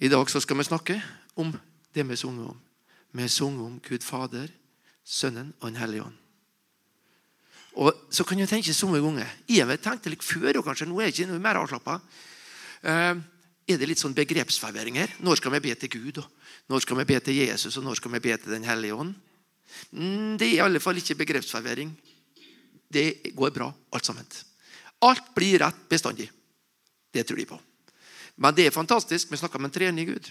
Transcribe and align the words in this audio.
I 0.00 0.08
dag 0.08 0.30
så 0.32 0.40
skal 0.40 0.56
vi 0.56 0.64
snakke 0.64 0.94
om 1.36 1.52
det 1.92 2.06
vi 2.08 2.16
sunget 2.16 2.48
om. 2.48 2.60
Vi 3.12 3.28
sunget 3.28 3.66
om 3.66 3.80
Gud 3.84 4.02
Fader, 4.02 4.48
Sønnen 5.04 5.52
og 5.60 5.68
Den 5.68 5.76
hellige 5.76 6.06
ånd. 6.06 6.16
Og 7.76 7.92
så 8.10 8.24
kan 8.24 8.38
jeg 8.40 8.48
tenke 8.48 8.74
så 8.74 8.86
mange 8.86 9.04
ganger 9.04 9.28
Jeg 9.48 9.80
tenkte 9.82 10.10
litt 10.10 10.24
før, 10.24 10.58
og 10.58 10.64
kanskje 10.64 10.88
nå 10.88 10.98
er 10.98 11.10
jeg 11.10 11.18
ikke 11.18 11.28
noe 11.30 11.42
mer 11.44 11.60
avslappa. 11.60 12.00
Eh, 12.82 13.20
er 13.68 13.78
det 13.78 13.86
litt 13.86 14.00
sånn 14.00 14.16
begrepsforvirring 14.16 14.96
her? 14.98 15.14
Når 15.20 15.38
skal 15.38 15.52
vi 15.52 15.62
be 15.68 15.74
til 15.74 15.92
Gud? 15.92 16.18
og 16.18 16.26
Når 16.72 16.80
skal 16.80 16.98
vi 17.02 17.08
be 17.12 17.20
til 17.20 17.36
Jesus, 17.36 17.76
og 17.76 17.84
når 17.84 18.00
skal 18.00 18.16
vi 18.16 18.24
be 18.24 18.36
til 18.36 18.56
Den 18.56 18.64
hellige 18.64 18.94
ånd? 18.96 19.14
Mm, 19.92 20.38
det 20.40 20.48
er 20.48 20.54
i 20.56 20.64
alle 20.64 20.80
fall 20.80 20.96
ikke 20.96 21.20
begrepsforvirring. 21.20 21.92
Det 22.90 23.34
går 23.36 23.50
bra, 23.50 23.72
alt 23.92 24.06
sammen. 24.06 24.26
Alt 25.02 25.34
blir 25.34 25.60
rett 25.60 25.88
bestandig. 25.88 26.30
Det 27.12 27.26
tror 27.26 27.36
de 27.36 27.46
på. 27.46 27.60
Men 28.40 28.56
det 28.56 28.68
er 28.68 28.74
fantastisk. 28.74 29.30
Vi 29.30 29.38
snakker 29.38 29.60
om 29.60 29.68
en 29.68 29.74
trening 29.74 30.08
Gud. 30.08 30.30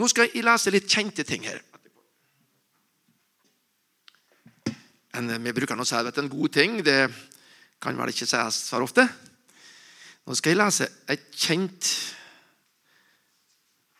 Nå 0.00 0.08
skal 0.10 0.28
jeg 0.28 0.44
lese 0.44 0.72
litt 0.74 0.88
kjente 0.90 1.24
ting 1.28 1.44
her. 1.46 1.60
En, 5.12 5.28
vi 5.44 5.52
bruker 5.54 5.78
å 5.78 5.86
si 5.86 5.98
at 5.98 6.18
en 6.18 6.32
god 6.32 6.54
ting 6.56 6.80
det 6.82 7.04
kan 7.82 7.98
vel 7.98 8.10
ikke 8.10 8.26
sies 8.26 8.62
for 8.72 8.86
ofte. 8.86 9.04
Nå 10.26 10.34
skal 10.38 10.54
jeg 10.54 10.60
lese 10.62 10.88
et 11.10 11.28
kjent 11.36 11.88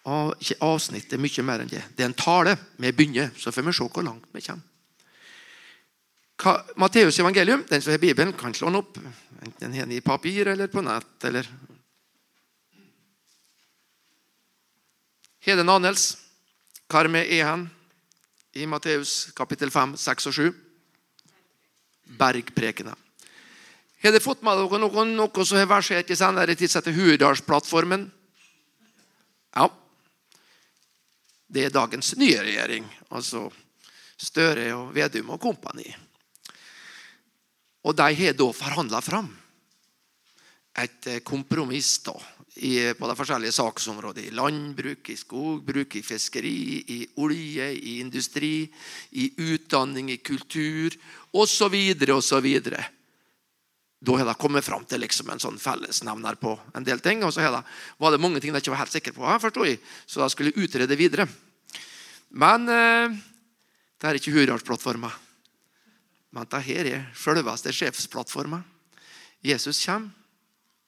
av, 0.08 0.32
ikke 0.40 0.58
avsnitt, 0.66 1.08
det 1.10 1.18
er 1.18 1.22
mye 1.22 1.46
mer 1.46 1.62
enn 1.62 1.70
det. 1.70 1.82
Det 1.94 2.04
er 2.04 2.10
en 2.10 2.18
tale. 2.18 2.56
Vi 2.80 2.94
begynner, 2.96 3.30
så 3.38 3.52
får 3.54 3.68
vi 3.68 3.74
se 3.76 3.86
hvor 3.86 4.06
langt 4.06 4.30
vi 4.34 4.42
kommer. 4.46 4.68
Matteus 6.80 7.20
evangelium, 7.22 7.62
den 7.68 7.82
som 7.82 7.92
har 7.92 8.00
Bibelen, 8.02 8.32
kan 8.34 8.54
slå 8.54 8.70
den 8.70 8.80
opp. 8.80 8.96
Enten 9.42 9.76
den 9.76 9.92
i 9.94 10.00
papir 10.02 10.50
eller 10.54 10.72
på 10.72 10.82
nett. 10.82 11.24
eller... 11.28 11.46
Heden 15.42 15.66
Anels, 15.68 16.12
hvor 16.86 17.08
vi 17.10 17.20
er 17.34 17.48
hen 17.48 17.64
i 18.54 18.66
Matteus 18.70 19.32
kapittel 19.34 19.72
5, 19.74 19.96
6 19.98 20.28
og 20.30 20.34
7. 20.36 20.44
Bergprekene. 22.20 22.92
Har 24.02 24.14
dere 24.14 24.22
fått 24.22 24.44
med 24.46 24.60
dere 24.60 24.78
noe, 24.78 25.04
noe 25.08 25.46
som 25.46 25.58
har 25.58 25.66
versert 25.66 26.12
i 26.14 26.18
senere 26.18 26.54
tid 26.54 26.70
etter 26.78 26.94
Hurdalsplattformen? 26.94 28.04
Ja. 29.56 29.66
Det 31.50 31.66
er 31.66 31.74
dagens 31.74 32.12
nye 32.22 32.38
regjering, 32.46 32.86
altså 33.10 33.48
Støre 34.22 34.68
og 34.76 34.92
Vedum 34.94 35.34
og 35.34 35.42
kompani. 35.42 35.88
Og 37.82 37.98
de 37.98 38.06
har 38.14 38.38
da 38.38 38.48
forhandla 38.54 39.02
fram 39.02 39.32
et 40.78 41.10
kompromiss 41.26 41.96
da, 42.06 42.14
på 42.52 43.08
de 43.08 43.16
forskjellige 43.16 43.54
saksområdene. 43.56 44.28
I 44.28 44.36
landbruk, 44.36 45.08
i 45.08 45.16
skogbruk, 45.16 45.96
i 45.96 46.02
fiskeri, 46.04 46.82
i 46.94 46.98
olje, 47.24 47.70
i 47.72 47.98
industri, 48.02 48.68
i 49.16 49.30
utdanning, 49.40 50.10
i 50.12 50.18
kultur 50.20 50.92
osv. 51.32 51.76
osv. 52.12 52.48
Da 54.02 54.16
har 54.18 54.26
de 54.26 54.34
kommet 54.34 54.66
fram 54.66 54.84
til 54.84 55.00
liksom 55.00 55.30
en 55.30 55.40
sånn 55.40 55.58
fellesnevner 55.62 56.36
på 56.42 56.56
en 56.76 56.84
del 56.84 57.00
ting. 57.00 57.22
Og 57.24 57.32
så 57.32 57.40
det, 57.46 57.64
var 57.98 58.12
det 58.12 58.20
mange 58.20 58.40
ting 58.42 58.52
de 58.52 58.60
ikke 58.60 58.74
var 58.74 58.82
helt 58.84 58.94
sikre 58.94 59.14
på, 59.16 59.24
jeg, 59.64 59.78
så 60.06 60.20
de 60.20 60.30
skulle 60.34 60.56
utrede 60.58 60.98
videre. 60.98 61.28
Men 62.32 62.68
eh, 62.68 63.20
det 64.00 64.08
er 64.08 64.18
ikke 64.18 64.34
Hurdalsplattforma. 64.34 65.12
Men 66.32 66.48
dette 66.48 66.64
er 66.72 67.06
selveste 67.14 67.72
sjefsplattforma. 67.76 68.62
Jesus 69.44 69.80
kommer. 69.86 70.21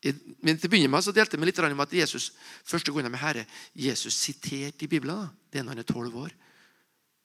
Men 0.05 0.59
til 0.59 0.69
å 0.69 0.73
begynne 0.73 0.93
med 0.93 1.05
så 1.05 1.15
delte 1.17 1.39
vi 1.41 1.49
litt 1.49 1.61
om 1.65 1.81
at 1.81 1.97
Jesus 1.97 2.33
første 2.67 2.93
gangen 2.93 3.13
med 3.15 3.23
Herre, 3.23 3.47
Jesus 3.73 4.17
siterte 4.21 4.85
i 4.85 4.91
Bibelen. 4.91 5.31
Det 5.49 5.61
er 5.61 5.65
når 5.65 5.79
han 5.79 5.85
er 5.85 5.89
tolv 5.89 6.17
år. 6.27 6.35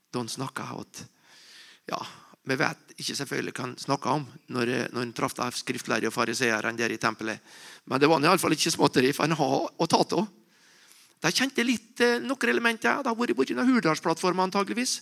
Da 0.09 0.23
han 0.23 0.31
snakka 0.31 0.71
at 0.79 1.03
ja, 1.89 1.99
Vi 2.49 2.55
vet 2.57 2.93
ikke 2.95 3.15
selvfølgelig 3.19 3.53
hva 3.53 3.63
han 3.65 3.75
snakka 3.77 4.13
om 4.15 4.23
når, 4.55 4.71
når 4.93 5.03
han 5.03 5.13
traff 5.13 5.35
skriftlærere 5.59 6.09
og 6.09 6.15
fariseerne 6.15 6.77
der 6.77 6.95
i 6.95 6.97
tempelet. 6.97 7.41
Men 7.85 7.99
det 7.99 8.09
var 8.09 8.23
iallfall 8.23 8.55
ikke 8.55 8.71
småtteri, 8.73 9.11
for 9.13 9.27
han 9.27 9.37
har 9.37 9.67
å 9.69 9.87
ta 9.89 9.99
av. 10.01 10.27
De 11.19 11.31
kjente 11.35 11.65
litt 11.67 11.99
eh, 12.01 12.21
noen 12.23 12.49
elementer. 12.49 13.03
Det 13.03 13.11
har 13.11 13.17
vært 13.17 13.35
borti 13.35 13.57
Hurdalsplattformen 13.57 14.47
antageligvis. 14.47 15.01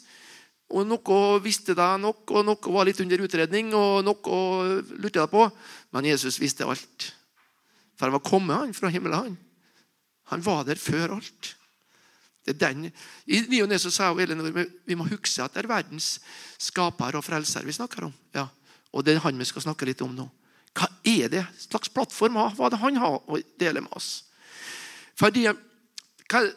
Og 0.73 0.83
Noe 0.83 1.37
visste 1.39 1.75
de 1.77 1.87
nok, 2.01 2.25
og 2.33 2.43
noe 2.43 2.73
var 2.73 2.89
litt 2.89 2.99
under 2.99 3.21
utredning, 3.23 3.69
og 3.77 4.01
noe 4.03 4.81
lurte 4.97 5.21
de 5.21 5.27
på. 5.31 5.45
Men 5.95 6.09
Jesus 6.09 6.41
visste 6.41 6.67
alt. 6.67 7.11
For 7.97 8.07
han 8.07 8.15
var 8.15 8.25
kommet 8.25 8.61
han 8.61 8.73
fra 8.77 8.91
himmelen. 8.93 9.33
Han 9.33 9.37
Han 10.27 10.43
var 10.43 10.65
der 10.67 10.75
før 10.75 11.15
alt. 11.15 11.55
Det 12.45 12.55
er 12.55 12.59
den. 12.59 12.91
I 13.27 13.41
ny 13.47 13.61
og 13.63 13.69
ne 13.71 13.77
sa 13.79 14.11
Elinor 14.11 14.51
vi 14.87 14.95
må 14.95 15.07
huske 15.07 15.43
at 15.43 15.53
det 15.53 15.63
er 15.63 15.71
verdens 15.71 16.17
skaper 16.59 17.17
og 17.19 17.25
frelser 17.25 17.65
vi 17.67 17.75
snakker 17.75 18.07
om. 18.07 18.13
Ja. 18.35 18.47
Og 18.95 19.03
det 19.03 19.15
er 19.15 19.23
han 19.23 19.39
vi 19.39 19.47
skal 19.47 19.65
snakke 19.65 19.87
litt 19.87 20.03
om 20.03 20.15
nå. 20.15 20.27
Hva 20.77 20.87
er 21.03 21.31
det 21.31 21.43
slags 21.59 21.91
plattform 21.91 22.37
hva 22.37 22.69
det 22.71 22.79
han 22.79 22.99
har 23.01 23.19
å 23.19 23.39
dele 23.59 23.83
med 23.83 23.91
oss? 23.95 24.23
Fordi, 25.17 25.47
hva, 25.47 26.47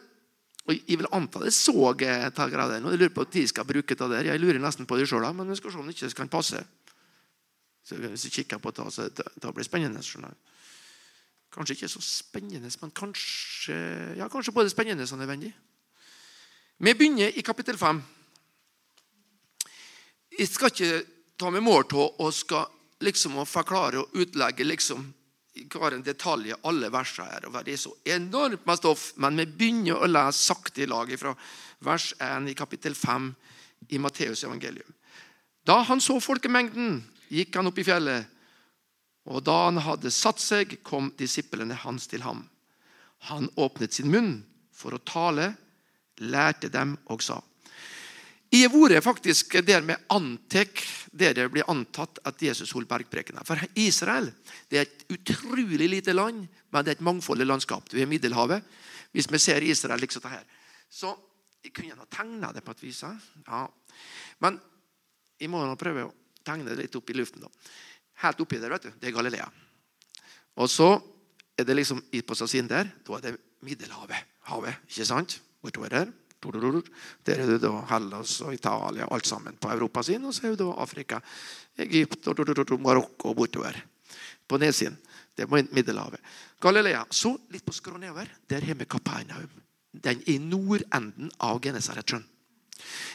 Jeg 0.71 0.99
vil 0.99 1.07
anta 1.11 1.39
det 1.41 1.51
så 1.57 1.73
jeg 1.99 2.33
tar 2.37 2.53
av 2.61 2.69
den. 2.69 2.85
Jeg 2.85 2.99
lurer 2.99 3.09
på 3.09 3.23
når 3.25 3.31
de 3.33 3.47
skal 3.49 3.65
bruke 3.65 3.95
det 3.97 4.09
der. 4.11 4.27
Jeg 4.29 4.39
lurer 4.39 4.59
nesten 4.61 4.85
på 4.85 4.95
det 4.95 5.07
sjøl, 5.09 5.25
men 5.33 5.49
vi 5.49 5.55
skal 5.57 5.71
se 5.71 5.79
om 5.81 5.87
det 5.87 5.95
ikke 5.97 6.19
kan 6.21 6.29
passe. 6.29 6.61
Så 7.83 7.97
Hvis 7.97 8.25
vi 8.25 8.29
kikker 8.29 8.59
på 8.61 8.71
det, 8.71 8.91
så 8.93 9.09
det, 9.09 9.25
det 9.41 9.53
blir 9.53 9.65
spennende. 9.65 10.03
skjønner 10.03 10.37
Kanskje 11.51 11.75
ikke 11.75 11.91
så 11.91 12.01
spennende, 12.01 12.71
men 12.81 12.91
kanskje, 12.95 13.75
ja, 14.17 14.29
kanskje 14.31 14.53
både 14.55 14.71
spennende 14.71 15.07
og 15.11 15.19
nødvendig. 15.19 15.51
Vi 16.77 16.93
begynner 16.93 17.37
i 17.37 17.41
kapittel 17.41 17.77
5. 17.77 18.01
Jeg 20.39 20.47
skal 20.47 20.71
ikke 20.71 21.01
ta 21.37 21.49
med 21.51 21.61
mål 21.61 21.83
til 21.91 22.07
å 22.23 22.29
skal 22.31 22.69
liksom 23.03 23.35
forklare 23.45 23.99
og 23.99 24.15
utlegge 24.21 24.65
liksom 24.65 25.03
hver 25.51 25.97
en 25.97 26.05
detalj 26.05 26.51
i 26.51 26.57
alle 26.67 26.89
versene 26.93 27.27
her. 27.27 27.45
og 27.47 27.65
Det 27.65 27.73
er 27.73 27.81
så 27.81 27.93
enormt 28.05 28.65
med 28.65 28.79
stoff, 28.79 29.11
men 29.17 29.37
vi 29.37 29.45
begynner 29.45 29.99
å 29.99 30.09
lese 30.09 30.39
sakte 30.39 30.83
i 30.83 30.89
lag 30.89 31.11
fra 31.19 31.35
vers 31.83 32.13
1 32.19 32.49
i 32.49 32.55
kapittel 32.55 32.95
5 32.95 33.33
i 33.89 33.99
Matteus 33.99 34.43
evangelium. 34.43 34.93
Da 35.67 35.81
han 35.83 36.01
så 36.01 36.19
folkemengden, 36.23 37.01
gikk 37.29 37.55
han 37.55 37.67
opp 37.69 37.77
i 37.77 37.85
fjellet. 37.85 38.25
Og 39.29 39.43
da 39.45 39.57
han 39.67 39.77
hadde 39.85 40.11
satt 40.13 40.41
seg, 40.41 40.79
kom 40.83 41.11
disiplene 41.17 41.77
hans 41.83 42.07
til 42.09 42.23
ham. 42.25 42.45
Han 43.29 43.49
åpnet 43.61 43.93
sin 43.93 44.09
munn 44.09 44.39
for 44.73 44.95
å 44.95 45.03
tale, 45.05 45.51
lærte 46.21 46.69
dem 46.69 46.95
og 47.09 47.23
sa 47.25 47.39
I 48.53 48.65
ordet 48.67 48.99
faktisk 49.01 49.55
der 49.65 49.81
med 49.81 50.01
antek 50.11 50.83
der 51.11 51.33
det 51.33 51.47
blir 51.53 51.69
antatt 51.71 52.19
at 52.27 52.41
Jesus 52.41 52.73
holdt 52.75 52.89
bergprekenen. 52.89 53.45
For 53.47 53.57
Israel 53.79 54.31
det 54.69 54.77
er 54.77 54.87
et 54.87 55.05
utrolig 55.15 55.87
lite 55.89 56.13
land, 56.13 56.47
men 56.69 56.83
det 56.83 56.91
er 56.91 56.99
et 56.99 57.05
mangfoldig 57.05 57.47
landskap. 57.47 57.87
Du 57.89 57.97
er 57.99 58.09
Middelhavet. 58.09 58.63
Hvis 59.11 59.29
vi 59.31 59.39
ser 59.39 59.63
Israel 59.63 59.99
liksom 59.99 60.23
det 60.23 60.33
her. 60.33 60.43
Så 60.89 61.13
jeg 61.63 61.73
kunne 61.75 61.95
ha 61.99 62.07
tegna 62.09 62.51
det 62.51 62.63
på 62.65 62.73
et 62.75 62.83
vis. 62.83 63.03
Ja. 63.03 63.63
Men 64.39 64.59
jeg 65.39 65.49
må 65.51 65.63
nå 65.63 65.75
prøve 65.79 66.07
å 66.07 66.13
tegne 66.45 66.69
det 66.69 66.79
litt 66.79 66.95
opp 66.97 67.09
i 67.09 67.17
luften. 67.17 67.43
da. 67.43 67.51
Helt 68.21 68.41
oppi 68.43 68.59
der, 68.61 68.73
vet 68.73 68.87
du, 68.87 68.91
det 69.01 69.09
er 69.09 69.15
Galilea. 69.15 69.47
Og 70.61 70.69
så 70.69 70.93
er 71.57 71.65
det 71.65 71.75
liksom 71.75 72.01
på 72.01 72.35
siden 72.35 72.69
der, 72.69 72.89
da 73.07 73.17
er 73.17 73.21
det 73.25 73.37
Middelhavet. 73.61 74.27
Havet, 74.49 74.75
ikke 74.89 75.05
sant? 75.05 75.41
Bortover 75.61 75.89
der. 75.89 76.11
Der 76.41 77.37
er 77.37 77.45
det 77.45 77.59
da 77.61 77.69
Hellas 77.91 78.39
og 78.41 78.53
Italia, 78.53 79.05
alt 79.11 79.27
sammen 79.27 79.57
på 79.61 79.69
Europa 79.69 80.01
sin. 80.01 80.25
Og 80.25 80.33
så 80.33 80.47
er 80.47 80.55
det 80.55 80.63
da 80.63 80.71
Afrika, 80.81 81.19
Egypt, 81.77 82.25
Marokko 82.79 83.29
og 83.29 83.35
bortover. 83.35 83.77
På 84.47 84.57
nedsiden. 84.57 84.97
Det 85.37 85.45
er 85.45 85.67
Middelhavet. 85.71 86.19
Galilea. 86.59 87.05
Så 87.11 87.37
litt 87.49 87.65
på 87.65 87.73
skrå 87.73 87.97
nedover. 87.97 88.25
Der 88.49 88.61
har 88.61 88.73
vi 88.73 88.85
Kapernaum. 88.85 89.49
Den 89.93 90.17
er 90.17 90.33
i 90.33 90.37
nordenden 90.37 91.31
av 91.39 91.61
Genesaretsjøen. 91.61 92.25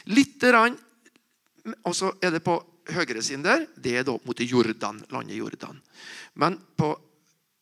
Litt 0.05 0.43
rann, 0.43 0.77
Og 1.83 1.95
så 1.95 2.13
er 2.21 2.31
det 2.31 2.43
på 2.45 2.55
høyre 2.93 3.23
siden 3.23 3.45
der. 3.45 3.65
Det 3.75 3.95
er 3.99 4.05
da 4.07 4.15
mot 4.23 4.39
Jordan, 4.39 5.01
landet 5.11 5.39
Jordan. 5.39 5.79
Men 6.39 6.57
på 6.77 6.93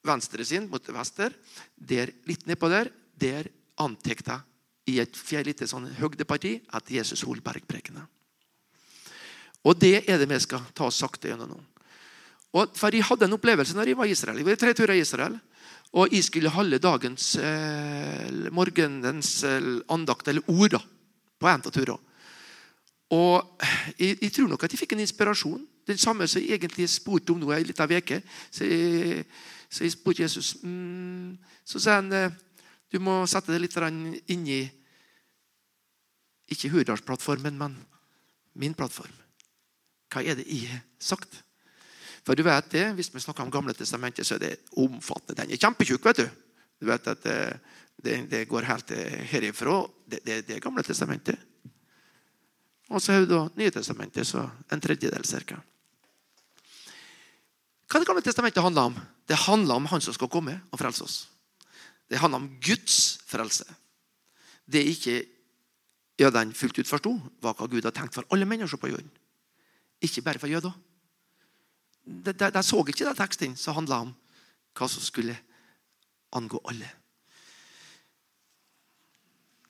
venstre 0.06 0.46
siden, 0.46 0.70
mot 0.70 0.90
vester, 0.94 1.34
der, 1.76 2.12
litt 2.30 2.46
nedpå 2.48 2.70
der, 2.72 2.92
der 3.18 3.50
antekta 3.82 4.42
i 4.86 5.00
et 5.02 5.18
lite 5.46 5.68
sånn 5.68 5.88
høgdeparti 5.98 6.60
at 6.78 6.92
Jesus 6.94 7.26
holdt 7.26 7.44
bergprekene. 7.46 8.06
Og 9.66 9.80
det 9.82 10.04
er 10.06 10.22
det 10.22 10.30
vi 10.30 10.38
skal 10.44 10.62
ta 10.78 10.92
sakte 10.94 11.32
gjennom 11.32 11.56
nå. 11.56 11.62
Og 12.56 12.78
for 12.78 12.94
Jeg 12.94 13.04
hadde 13.04 13.26
en 13.26 13.36
opplevelse 13.36 13.76
når 13.76 13.90
jeg 13.90 13.98
var 14.00 14.08
i 14.08 14.14
Israel. 14.16 14.38
Jeg 14.40 14.48
var 14.48 14.60
tre 14.62 14.74
turer 14.78 14.96
i 14.96 15.04
Israel. 15.04 15.40
Og 15.96 16.12
jeg 16.14 16.24
skulle 16.28 16.52
holde 16.52 16.80
dagens 16.80 17.36
eh, 17.40 18.52
morgenens 18.52 19.44
eh, 19.44 19.68
andakt, 19.92 20.28
eller 20.28 20.44
ord, 20.52 20.76
da, 20.76 20.82
på 21.40 21.48
en 21.48 21.64
av 21.64 21.72
turene. 21.72 22.15
Og 23.16 23.64
jeg, 24.00 24.18
jeg, 24.22 24.32
tror 24.34 24.50
nok 24.52 24.66
at 24.66 24.74
jeg 24.74 24.82
fikk 24.82 24.96
en 24.96 25.04
inspirasjon. 25.06 25.62
Den 25.88 26.00
samme 26.02 26.28
som 26.28 26.42
jeg 26.42 26.58
egentlig 26.58 26.88
spurte 26.90 27.34
om 27.34 27.42
nå 27.42 27.52
ei 27.54 27.64
lita 27.64 27.86
uke. 27.88 28.22
Så, 28.50 28.66
så, 29.70 29.84
jeg 29.84 29.94
spurte 29.94 30.24
Jesus 30.24 30.56
mm, 30.64 31.38
Så 31.66 31.82
sa 31.84 32.00
han 32.00 32.12
eh, 32.14 32.34
Du 32.92 33.00
må 33.04 33.24
sette 33.30 33.54
deg 33.54 33.66
litt 33.66 33.78
inn 34.34 34.48
i 34.50 34.64
ikke 36.46 36.70
Hurdalsplattformen, 36.70 37.56
men 37.58 37.74
min 38.62 38.76
plattform. 38.78 39.14
Hva 40.14 40.22
er 40.22 40.38
det 40.38 40.46
jeg 40.46 40.70
har 40.70 40.84
sagt? 41.02 41.42
For 42.26 42.38
du 42.38 42.44
vet 42.46 42.70
det, 42.72 42.86
Hvis 42.94 43.10
vi 43.14 43.20
snakker 43.20 43.44
om 43.44 43.52
Gamle 43.52 43.74
testamentet, 43.74 44.28
så 44.28 44.36
er 44.36 44.44
det 44.44 44.54
omfattende. 44.78 45.42
Den 45.42 45.52
er 45.52 45.62
kjempetjukk. 45.62 46.06
vet 46.06 46.22
du. 46.22 46.28
Du 46.80 46.86
vet 46.86 47.08
at 47.08 47.24
det, 47.24 47.60
det, 48.04 48.16
det 48.30 48.48
går 48.48 48.70
helt 48.70 48.94
herifra. 49.32 49.84
Det, 50.06 50.20
det, 50.26 50.48
det 50.48 50.56
er 50.56 50.64
Gamle 50.64 50.84
testamentet. 50.84 51.38
Og 52.90 53.02
så 53.02 53.16
har 53.16 53.24
du 53.24 53.32
da 53.32 53.46
Nye 53.58 53.74
testamentet, 53.74 54.28
så 54.28 54.44
en 54.72 54.82
tredjedel 54.82 55.26
ca. 55.26 55.58
Hva 57.86 58.02
det 58.02 58.08
Gamle 58.10 58.26
testamentet 58.26 58.64
handler 58.64 58.92
om? 58.92 58.98
Det 59.26 59.38
handler 59.46 59.76
om 59.80 59.88
Han 59.90 60.02
som 60.02 60.14
skal 60.14 60.30
komme 60.30 60.60
og 60.72 60.80
frelse 60.80 61.04
oss. 61.04 61.18
Det 62.10 62.20
handler 62.22 62.44
om 62.44 62.50
Guds 62.62 63.18
frelse. 63.26 63.66
Det 64.66 64.82
er 64.82 64.92
ikke 64.92 65.16
ja, 66.20 66.30
den 66.30 66.54
fullt 66.54 66.78
ut 66.80 66.90
forsto, 66.90 67.16
var 67.42 67.56
hva 67.58 67.68
Gud 67.68 67.86
har 67.86 67.94
tenkt 67.94 68.16
for 68.16 68.26
alle 68.32 68.48
mennesker 68.48 68.80
på 68.80 68.92
jorden. 68.94 69.10
Ikke 70.02 70.24
bare 70.26 70.40
for 70.40 70.52
jøder. 70.52 70.74
De, 72.06 72.32
de, 72.32 72.52
de 72.54 72.64
så 72.64 72.84
ikke 72.86 73.08
den 73.08 73.18
teksten 73.18 73.58
som 73.58 73.76
handla 73.80 74.04
om 74.06 74.14
hva 74.78 74.88
som 74.92 75.04
skulle 75.04 75.36
angå 76.36 76.62
alle. 76.70 76.88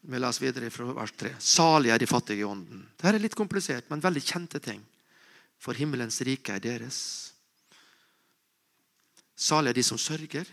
Vi 0.06 0.20
leser 0.22 0.46
videre 0.46 0.70
fra 0.70 0.86
vers 0.94 1.14
3. 1.18 1.32
Salig 1.42 1.90
er 1.90 2.02
de 2.02 2.08
fattige 2.10 2.44
i 2.44 2.46
ånden. 2.46 2.84
Dette 2.94 3.16
er 3.16 3.24
litt 3.24 3.38
komplisert, 3.38 3.88
men 3.90 4.04
veldig 4.04 4.22
kjente 4.22 4.62
ting. 4.62 4.84
For 5.58 5.78
himmelens 5.78 6.20
rike 6.28 6.54
er 6.54 6.62
deres. 6.62 7.00
Salig 9.36 9.74
er 9.74 9.80
de 9.80 9.84
som 9.84 9.98
sørger, 10.00 10.46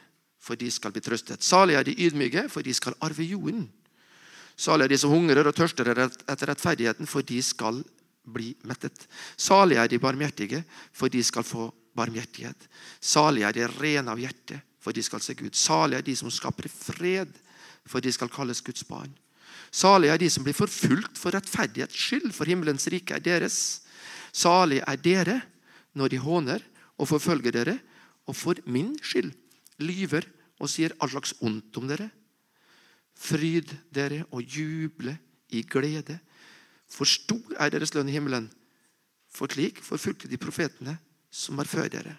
for 0.42 0.58
de 0.58 0.70
skal 0.72 0.94
bli 0.94 1.02
trøstet. 1.04 1.44
Salig 1.44 1.76
er 1.76 1.84
de 1.86 1.94
ydmyke, 2.06 2.46
for 2.50 2.64
de 2.64 2.72
skal 2.74 2.96
arve 3.04 3.26
jorden. 3.28 3.66
Salig 4.56 4.88
er 4.88 4.94
de 4.94 5.00
som 5.02 5.12
hungrer 5.12 5.46
og 5.46 5.56
tørster 5.56 5.90
etter 5.92 6.48
rettferdigheten, 6.48 7.06
for 7.06 7.24
de 7.26 7.38
skal 7.44 7.82
bli 8.24 8.54
mettet. 8.68 9.06
Salig 9.36 9.76
er 9.76 9.90
de 9.90 10.00
barmhjertige, 10.00 10.62
for 10.96 11.12
de 11.12 11.22
skal 11.22 11.44
få 11.44 11.68
barmhjertighet. 11.98 12.68
Salig 13.00 13.44
er 13.44 13.52
de 13.56 13.68
rene 13.68 14.12
av 14.12 14.20
hjerte, 14.20 14.62
for 14.80 14.96
de 14.96 15.04
skal 15.04 15.20
se 15.22 15.36
Gud. 15.38 15.52
Salig 15.54 16.00
er 16.00 16.06
de 16.06 16.16
som 16.16 16.32
skaper 16.32 16.70
fred, 16.72 17.36
for 17.86 18.00
de 18.00 18.12
skal 18.14 18.30
kalles 18.32 18.62
Guds 18.64 18.86
barn. 18.88 19.12
Salig 19.72 20.10
er 20.12 20.20
de 20.20 20.28
som 20.28 20.44
blir 20.44 20.56
forfulgt 20.56 21.16
for 21.16 21.32
rettferdighets 21.32 21.96
skyld, 21.96 22.28
for 22.36 22.48
himmelens 22.48 22.84
rike 22.92 23.16
er 23.16 23.24
deres. 23.24 23.56
Salig 24.32 24.82
er 24.84 25.00
dere 25.00 25.38
når 25.96 26.12
de 26.12 26.20
håner 26.20 26.64
og 27.00 27.08
forfølger 27.08 27.54
dere, 27.56 27.78
og 28.28 28.36
for 28.36 28.60
min 28.68 28.92
skyld 29.00 29.32
lyver 29.82 30.28
og 30.60 30.70
sier 30.70 30.92
all 31.00 31.10
slags 31.10 31.32
ondt 31.40 31.80
om 31.80 31.88
dere. 31.88 32.10
Fryd 33.16 33.72
dere 33.94 34.22
og 34.30 34.44
juble 34.44 35.16
i 35.52 35.64
glede, 35.64 36.18
for 36.92 37.08
stor 37.08 37.56
er 37.56 37.72
deres 37.72 37.94
lønn 37.96 38.10
i 38.12 38.16
himmelen. 38.16 38.50
For 39.32 39.48
slik 39.48 39.80
forfulgte 39.80 40.28
de 40.28 40.40
profetene 40.40 40.98
som 41.32 41.56
var 41.56 41.68
før 41.70 41.88
dere. 41.88 42.12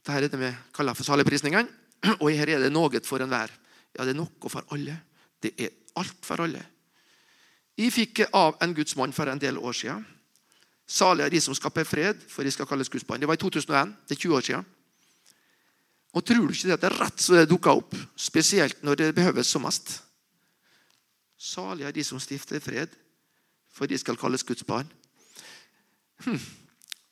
Dette 0.00 0.16
er 0.16 0.32
det 0.32 0.40
vi 0.40 0.48
kaller 0.72 0.96
for 0.96 1.04
saligprisningene. 1.04 1.68
Og 2.24 2.32
her 2.32 2.48
er 2.48 2.62
det 2.64 2.72
noe 2.72 3.02
for 3.04 3.20
enhver. 3.20 3.52
Ja, 3.92 4.06
det 4.06 4.14
er 4.14 4.20
noe 4.22 4.50
for 4.50 4.64
alle. 4.72 4.96
Det 5.42 5.54
er 5.58 5.74
alt 5.96 6.24
for 6.26 6.42
alle. 6.44 6.62
Jeg 7.80 7.92
fikk 7.94 8.24
av 8.36 8.58
en 8.60 8.74
gudsmann 8.76 9.14
for 9.16 9.30
en 9.30 9.40
del 9.40 9.58
år 9.58 9.76
siden. 9.76 10.04
Salig 10.90 11.24
er 11.24 11.32
de 11.32 11.40
som 11.40 11.54
skaper 11.54 11.86
fred, 11.86 12.20
for 12.28 12.44
de 12.44 12.50
skal 12.50 12.66
kalles 12.66 12.90
Guds 12.90 13.06
barn. 13.06 13.22
Det 13.22 13.28
var 13.30 13.38
i 13.38 13.40
2001. 13.40 13.94
Det 14.08 14.16
er 14.16 14.20
20 14.20 14.36
år 14.36 14.46
siden. 14.48 14.68
Og 16.12 16.24
tror 16.26 16.46
du 16.46 16.52
ikke 16.52 16.68
det 16.68 16.74
at 16.74 16.82
det 16.82 16.88
er 16.90 16.98
rett 16.98 17.22
så 17.22 17.36
det 17.38 17.50
dukker 17.50 17.78
opp? 17.78 17.94
Spesielt 18.18 18.82
når 18.82 18.98
det 18.98 19.14
behøves 19.14 19.46
som 19.46 19.62
mest. 19.62 20.00
Salig 21.38 21.86
er 21.86 21.94
de 21.94 22.04
som 22.04 22.18
stifter 22.20 22.60
fred, 22.60 22.90
for 23.72 23.86
de 23.86 23.98
skal 23.98 24.18
kalles 24.18 24.44
Guds 24.44 24.66
barn. 24.66 24.90
Hm. 26.26 26.40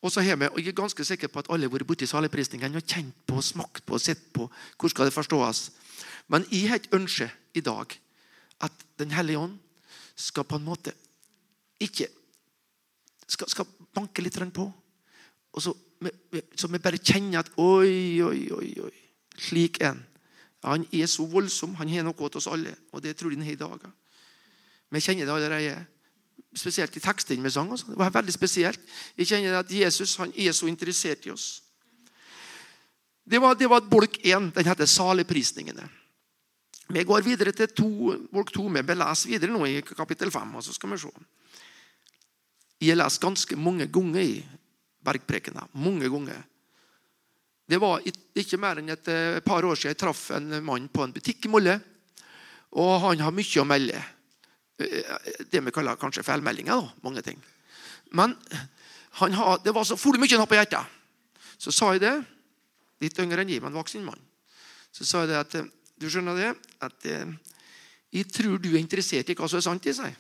Og 0.03 0.13
så 0.13 0.21
har 0.23 0.37
vi, 0.37 0.47
og 0.47 0.59
Jeg 0.59 0.69
er 0.69 0.83
ganske 0.83 1.05
sikker 1.05 1.29
på 1.29 1.39
at 1.39 1.47
alle 1.51 1.67
har 1.67 1.73
vært 1.73 1.87
borti 1.87 2.07
saligprisningen 2.07 2.77
og 2.77 2.83
kjent 2.87 3.15
på, 3.27 3.41
smakt 3.43 3.87
på, 3.87 3.99
sett 3.99 4.33
på. 4.35 4.51
Hvor 4.79 4.91
skal 4.91 5.07
det 5.07 5.15
forstås? 5.15 5.71
Men 6.29 6.45
jeg 6.51 6.69
har 6.69 6.77
et 6.77 6.93
ønske 6.93 7.31
i 7.55 7.61
dag 7.61 7.95
Den 8.99 9.15
hellige 9.15 9.39
ånd 9.39 9.59
skal 10.19 10.47
på 10.49 10.59
en 10.59 10.67
måte 10.67 10.95
ikke 11.79 12.09
skal, 13.29 13.49
skal 13.50 13.69
banke 13.95 14.23
litt 14.25 14.39
på. 14.55 14.67
Og 15.53 15.62
så, 15.62 15.75
så 16.56 16.71
vi 16.71 16.81
bare 16.83 17.00
kjenner 17.00 17.43
at 17.43 17.53
Oi, 17.56 18.21
oi, 18.23 18.49
oi. 18.53 18.73
oi. 18.89 18.95
Slik 19.39 19.81
en. 19.87 20.00
Han 20.67 20.87
er 20.93 21.06
så 21.06 21.27
voldsom. 21.27 21.77
Han 21.79 21.91
har 21.93 22.06
noe 22.06 22.17
til 22.17 22.41
oss 22.41 22.50
alle. 22.50 22.75
Og 22.93 23.03
det 23.03 23.15
tror 23.17 23.31
jeg 23.31 23.39
han 23.39 23.47
har 23.47 23.55
i 23.55 23.61
dag. 23.61 23.87
Vi 24.91 25.05
kjenner 25.05 25.29
det 25.29 25.35
allerede. 25.37 25.77
Spesielt 26.56 26.97
i 26.97 27.03
tekstene 27.05 27.44
vi 27.44 27.53
sang. 27.53 27.71
Det 27.71 27.99
var 27.99 28.15
veldig 28.15 28.35
spesielt. 28.35 28.81
Jeg 29.17 29.31
kjenner 29.31 29.61
at 29.61 29.71
Jesus 29.71 30.17
han 30.19 30.33
er 30.35 30.53
så 30.56 30.67
interessert 30.67 31.27
i 31.27 31.35
oss. 31.35 31.62
Det 33.29 33.41
var, 33.41 33.55
det 33.55 33.69
var 33.69 33.85
bolk 33.85 34.19
én. 34.25 34.49
Den 34.55 34.67
heter 34.67 34.89
Saligprisningene. 34.89 35.85
Vi 36.88 37.05
går 37.05 37.25
videre 37.25 37.52
til 37.52 37.69
to, 37.76 37.88
bolk 38.32 38.52
to. 38.55 38.64
Vi 38.73 38.94
leser 38.96 39.35
videre 39.35 39.52
nå 39.52 39.67
i 39.69 39.81
kapittel 39.85 40.31
fem. 40.32 40.55
og 40.56 40.64
så 40.64 40.73
skal 40.73 40.94
vi 40.94 41.00
se. 41.02 41.11
Jeg 42.81 42.96
lest 42.96 43.20
ganske 43.20 43.56
mange 43.56 43.87
ganger 43.93 44.23
i 44.23 44.38
Bergprekena. 45.05 45.67
Mange 45.75 46.08
ganger. 46.08 46.44
Det 47.69 47.76
var 47.81 48.00
ikke 48.00 48.56
mer 48.56 48.81
enn 48.81 48.88
et 48.88 49.08
eh, 49.12 49.40
par 49.44 49.64
år 49.64 49.76
siden 49.76 49.93
jeg 49.93 50.00
traff 50.00 50.31
en 50.32 50.62
mann 50.64 50.88
på 50.88 51.05
en 51.05 51.12
butikk 51.12 51.44
i 51.44 51.52
Molle. 51.52 51.75
Og 52.81 52.94
han 53.02 53.20
har 53.20 53.34
mye 53.37 53.61
å 53.61 53.69
melde. 53.69 54.00
Eh, 54.81 55.12
det 55.52 55.61
vi 55.67 55.75
kaller 55.75 56.00
kanskje 56.00 56.25
feilmeldinger. 56.25 56.73
da, 56.73 57.05
mange 57.05 57.23
ting. 57.26 57.43
Men 58.17 58.32
har, 59.20 59.58
det 59.61 59.75
var 59.75 59.84
så 59.84 59.99
fullt 60.00 60.20
mye 60.23 60.32
han 60.32 60.41
hadde 60.41 60.52
på 60.55 60.61
hjertet. 60.62 60.96
Så 61.58 61.75
sa 61.75 61.93
jeg 61.93 62.06
det. 62.06 62.17
Litt 63.05 63.20
yngre 63.20 63.44
enn 63.44 63.52
jeg, 63.52 63.61
men 63.61 63.76
voksen 63.76 64.06
mann. 64.06 64.25
Så 64.94 65.05
sa 65.05 65.26
jeg 65.26 65.34
det 65.34 65.43
at 65.43 65.58
eh, 65.61 65.69
du 66.00 66.09
skjønner 66.11 66.39
det? 66.39 66.53
At 66.85 67.06
eh, 67.09 67.35
jeg 68.15 68.31
tror 68.33 68.56
du 68.62 68.71
er 68.73 68.81
interessert 68.81 69.29
i 69.29 69.37
hva 69.37 69.49
som 69.50 69.61
er 69.61 69.67
sant 69.67 69.89
i 69.89 69.95
seg. 69.97 70.15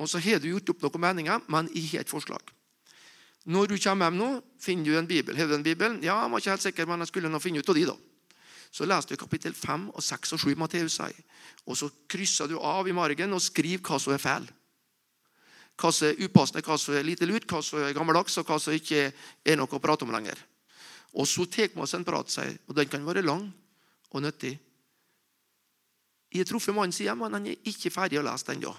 Og 0.00 0.08
så 0.10 0.20
har 0.24 0.40
du 0.42 0.48
gjort 0.50 0.72
opp 0.72 0.86
noen 0.86 1.04
meninger, 1.04 1.44
men 1.52 1.68
jeg 1.74 1.92
har 1.92 2.06
et 2.06 2.10
forslag. 2.10 2.42
Når 3.44 3.72
du 3.72 3.76
kommer 3.82 4.08
hjem 4.08 4.18
nå, 4.20 4.30
finner 4.62 4.86
du 4.86 4.96
en 4.98 5.10
bibel. 5.10 5.36
Har 5.38 5.50
du 5.50 5.56
en 5.56 5.66
bibel? 5.66 5.98
Ja, 6.02 6.20
jeg 6.22 6.32
var 6.32 6.42
ikke 6.42 6.54
helt 6.54 6.64
sikker, 6.64 6.88
men 6.88 7.02
jeg 7.02 7.10
skulle 7.10 7.30
nå 7.30 7.42
finne 7.42 7.62
ut 7.62 7.70
av 7.70 7.78
de 7.78 7.84
da. 7.90 7.96
Så 8.72 8.86
leser 8.88 9.12
du 9.12 9.20
kapittel 9.20 9.54
5 9.54 9.90
og 9.92 10.02
6 10.02 10.34
og 10.36 10.42
7 10.46 10.52
Matteus 10.56 10.96
sier. 10.96 11.18
Og 11.68 11.76
så 11.76 11.90
krysser 12.10 12.48
du 12.48 12.56
av 12.58 12.88
i 12.88 12.94
margen 12.96 13.34
og 13.34 13.42
skriver 13.44 13.82
hva 13.84 13.98
som 14.00 14.14
er 14.14 14.22
feil. 14.22 14.46
Hva 15.76 15.90
som 15.92 16.08
er 16.08 16.22
upassende, 16.22 16.62
hva 16.64 16.78
som 16.80 16.96
er 16.96 17.04
lite 17.04 17.28
lurt, 17.28 17.48
hva 17.50 17.60
som 17.64 17.82
er 17.82 17.94
gammeldags, 17.96 18.38
og 18.40 18.48
hva 18.48 18.58
som 18.62 18.76
ikke 18.76 19.10
er 19.10 19.58
noe 19.58 19.68
å 19.68 19.82
prate 19.82 20.06
om 20.06 20.14
lenger. 20.14 20.38
Og 21.12 21.28
så 21.28 21.44
tar 21.50 21.74
vi 21.74 21.82
oss 21.84 21.92
en 21.98 22.06
prat, 22.06 22.38
og 22.66 22.76
den 22.78 22.88
kan 22.88 23.04
være 23.04 23.26
lang 23.26 23.50
og 24.12 24.24
nyttig. 24.24 24.56
Jeg 26.32 26.40
har 26.40 26.48
truffet 26.48 26.74
mannen 26.74 26.94
sier, 26.96 27.16
men 27.18 27.36
han 27.36 27.46
er 27.50 27.68
ikke 27.68 27.92
ferdig 27.92 28.20
å 28.20 28.24
lese 28.24 28.54
ennå. 28.54 28.72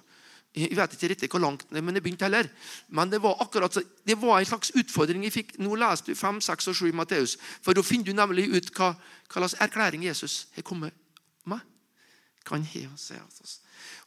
Jeg 0.53 0.75
vet 0.77 0.91
ikke 0.93 1.09
riktig 1.09 1.29
hvor 1.33 1.41
langt, 1.41 1.63
men 1.73 1.95
det 1.95 2.01
begynte 2.05 2.27
heller. 2.27 2.49
Men 2.93 3.09
det 3.09 3.19
var 3.21 3.39
akkurat, 3.41 3.73
det 4.05 4.17
var 4.21 4.37
en 4.37 4.45
slags 4.45 4.69
utfordring 4.77 5.23
jeg 5.25 5.33
fikk. 5.33 5.55
Nå 5.61 5.73
leser 5.81 6.11
du 6.11 6.17
5, 6.17 6.41
6 6.45 6.69
og 6.69 6.77
7 6.77 6.83
i 6.91 6.97
Matteus. 6.97 7.37
For 7.65 7.73
da 7.73 7.81
finner 7.85 8.05
du 8.05 8.17
nemlig 8.17 8.45
ut 8.53 8.69
hva, 8.77 8.91
hva 8.93 9.41
slags 9.41 9.57
erklæring 9.65 10.05
Jesus 10.05 10.43
har 10.53 10.65
kommet 10.65 10.93
med. 11.49 11.61
Kan 12.45 12.65
he, 12.69 12.85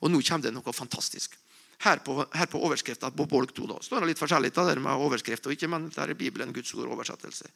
Og 0.00 0.11
nå 0.12 0.21
kommer 0.23 0.47
det 0.47 0.54
noe 0.54 0.76
fantastisk. 0.76 1.35
Her 1.83 1.99
på, 2.04 2.23
på 2.25 2.61
overskriften 2.62 3.12
på 3.16 3.26
bolk 3.28 3.52
2 3.56 3.66
da, 3.68 3.80
står 3.85 4.00
det 4.00 4.12
litt 4.12 4.21
forskjellig 4.21 4.52
det 4.54 4.64
der 4.71 4.78
med 4.80 5.02
overskrift 5.02 5.47
og 5.47 5.52
ikke, 5.52 5.68
men 5.68 5.90
der 5.92 6.12
er 6.12 6.16
Bibelen 6.16 6.54
Guds 6.54 6.73
ord 6.75 6.88
oversettelse. 6.95 7.50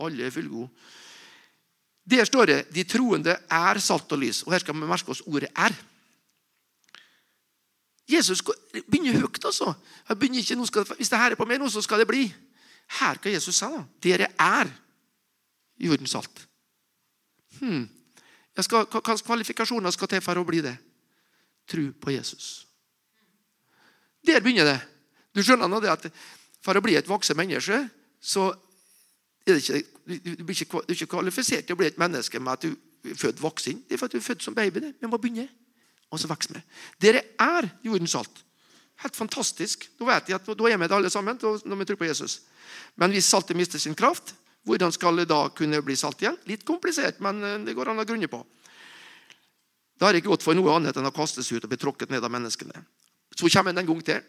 Alle 0.00 0.28
er 0.28 0.32
fullgode. 0.32 0.70
Der 2.10 2.24
står 2.24 2.46
det 2.46 2.74
'de 2.74 2.84
troende 2.84 3.36
er 3.50 3.78
salt 3.78 4.12
og 4.12 4.18
lys'. 4.18 4.44
Og 4.46 4.52
Her 4.52 4.58
skal 4.58 4.74
vi 4.74 4.80
merke 4.80 5.10
oss 5.10 5.22
ordet 5.26 5.48
'er'. 5.54 5.74
Jesus 8.08 8.42
begynner 8.90 9.12
høyt. 9.12 9.44
altså. 9.44 9.74
Begynner 10.08 10.38
ikke, 10.38 10.66
skal, 10.66 10.84
hvis 10.96 11.08
det 11.08 11.18
her 11.18 11.30
er 11.30 11.34
på 11.34 11.44
meg 11.44 11.58
nå, 11.58 11.68
så 11.68 11.82
skal 11.82 11.98
det 11.98 12.06
bli. 12.06 12.34
Her 13.00 13.14
kan 13.14 13.32
Jesus 13.32 13.56
si 13.56 13.64
da. 13.64 13.82
Dere 14.02 14.28
er 14.38 14.70
jordens 15.78 16.10
salt. 16.10 16.46
Hmm. 17.60 17.88
Hva 18.54 18.62
slags 18.62 19.22
kvalifikasjoner 19.22 19.90
skal 19.90 20.08
til 20.08 20.22
for 20.24 20.38
å 20.38 20.46
bli 20.46 20.62
det? 20.64 20.76
Tro 21.66 21.90
på 22.00 22.14
Jesus. 22.14 22.66
Der 24.26 24.40
begynner 24.40 24.64
det. 24.64 24.78
Du 25.34 25.42
skjønner 25.42 25.68
nå 25.68 25.80
det 25.80 25.92
at 25.92 26.10
For 26.64 26.74
å 26.74 26.82
bli 26.82 26.96
et 26.98 27.06
voksen 27.06 27.36
menneske 27.38 27.76
så 28.18 28.48
er 29.54 29.60
ikke, 29.60 29.82
du, 30.06 30.44
blir 30.44 30.56
ikke, 30.56 30.70
du 30.72 30.92
er 30.92 30.96
ikke 30.96 31.12
kvalifisert 31.14 31.66
til 31.66 31.76
å 31.76 31.80
bli 31.80 31.90
et 31.90 32.00
menneske 32.00 32.40
med 32.42 32.52
at 32.56 32.66
du 32.66 32.72
er 33.10 33.18
født 33.18 33.42
voksen. 33.42 33.84
Det 33.86 33.94
er 33.94 34.00
for 34.00 34.10
at 34.10 34.16
du 34.16 34.18
er 34.18 34.26
født 34.26 34.42
som 34.42 34.56
baby. 34.56 34.82
Vi 35.00 35.10
må 35.10 35.20
begynne, 35.22 35.46
og 36.10 36.20
så 36.20 36.30
vokser 36.30 36.56
vi. 36.56 36.64
Dere 37.06 37.22
er 37.42 37.68
jordens 37.86 38.16
salt. 38.16 38.42
Helt 39.04 39.16
fantastisk. 39.16 39.86
Da 39.98 40.08
vet 40.08 40.32
jeg 40.32 40.40
at 40.40 40.48
da 40.48 40.70
er 40.70 40.80
vi 40.80 40.88
det 40.88 40.96
alle 40.96 41.12
sammen 41.12 41.38
når 41.38 41.82
vi 41.82 41.88
tror 41.90 42.00
på 42.00 42.08
Jesus. 42.08 42.40
Men 42.96 43.12
hvis 43.14 43.28
saltet 43.28 43.58
mister 43.58 43.78
sin 43.78 43.94
kraft, 43.94 44.34
Hvordan 44.66 44.92
skal 44.92 45.20
det 45.20 45.28
da 45.30 45.46
kunne 45.54 45.78
bli 45.86 45.94
salt 45.98 46.22
igjen? 46.22 46.36
Litt 46.50 46.64
komplisert, 46.66 47.20
men 47.22 47.38
eh, 47.44 47.58
det 47.68 47.74
går 47.78 47.92
an 47.92 48.02
å 48.02 48.06
grunne 48.08 48.28
på. 48.30 48.40
Da 49.96 50.08
har 50.08 50.12
det 50.12 50.24
ikke 50.24 50.32
gått 50.34 50.44
for 50.44 50.58
noe 50.58 50.74
annet 50.74 50.98
enn 50.98 51.06
å 51.06 51.14
kastes 51.14 51.48
ut 51.52 51.62
og 51.62 51.70
bli 51.70 51.78
tråkket 51.80 52.10
ned 52.12 52.24
av 52.26 52.32
menneskene. 52.34 52.82
Så 53.36 53.48
kommer 53.52 53.72
den 53.72 53.84
en 53.84 53.88
gang 53.88 54.02
til. 54.04 54.24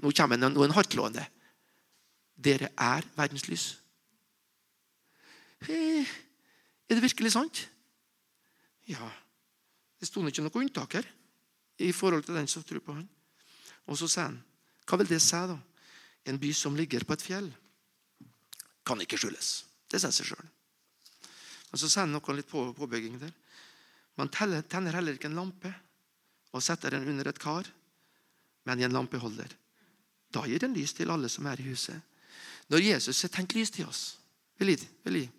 Nå 0.00 0.12
kommer 0.16 0.38
den 0.38 0.54
noen 0.54 0.74
hardtslående. 0.76 1.24
Dere 2.40 2.70
er 2.78 3.04
verdens 3.18 3.48
lys. 3.50 3.66
Er 5.68 6.96
det 6.96 7.02
virkelig 7.04 7.32
sant? 7.34 7.64
Ja. 8.88 9.10
Det 10.00 10.08
sto 10.08 10.22
ikke 10.24 10.44
noe 10.46 10.62
unntak 10.62 10.96
her 10.96 11.08
i 11.80 11.90
forhold 11.92 12.24
til 12.24 12.38
den 12.38 12.48
som 12.48 12.64
tror 12.64 12.80
på 12.84 12.94
han. 12.96 13.08
Og 13.88 13.98
så 13.98 14.08
sier 14.08 14.30
han, 14.30 14.38
hva 14.88 14.98
vil 15.00 15.10
det 15.10 15.20
si, 15.22 15.36
da? 15.36 15.58
En 16.28 16.38
by 16.40 16.50
som 16.56 16.76
ligger 16.76 17.04
på 17.08 17.16
et 17.16 17.24
fjell, 17.24 17.46
kan 18.84 19.00
ikke 19.00 19.18
skjules. 19.20 19.50
Det 19.88 20.00
sier 20.00 20.12
seg 20.14 20.32
sjøl. 20.32 20.48
Og 21.70 21.80
så 21.80 21.88
sier 21.88 22.04
han 22.04 22.12
noe 22.12 22.36
litt 22.36 22.48
på 22.50 22.64
påbygging 22.76 23.20
der. 23.20 23.32
Man 24.18 24.32
tenner 24.32 24.96
heller 24.96 25.16
ikke 25.16 25.30
en 25.30 25.38
lampe 25.38 25.72
og 26.50 26.64
setter 26.64 26.96
den 26.96 27.08
under 27.08 27.30
et 27.30 27.40
kar, 27.40 27.68
men 28.66 28.80
i 28.80 28.84
en 28.84 28.94
lampeholder. 28.94 29.52
Da 30.30 30.44
gir 30.46 30.62
den 30.62 30.74
lys 30.76 30.92
til 30.96 31.10
alle 31.10 31.30
som 31.32 31.46
er 31.46 31.60
i 31.60 31.68
huset. 31.70 32.00
Når 32.70 32.84
Jesus 32.84 33.22
har 33.22 33.32
tenkt 33.34 33.54
lys 33.56 33.72
til 33.74 33.88
oss, 33.88 34.02
vil 34.58 34.74
jeg, 34.74 34.88
vil 35.04 35.22
jeg 35.22 35.30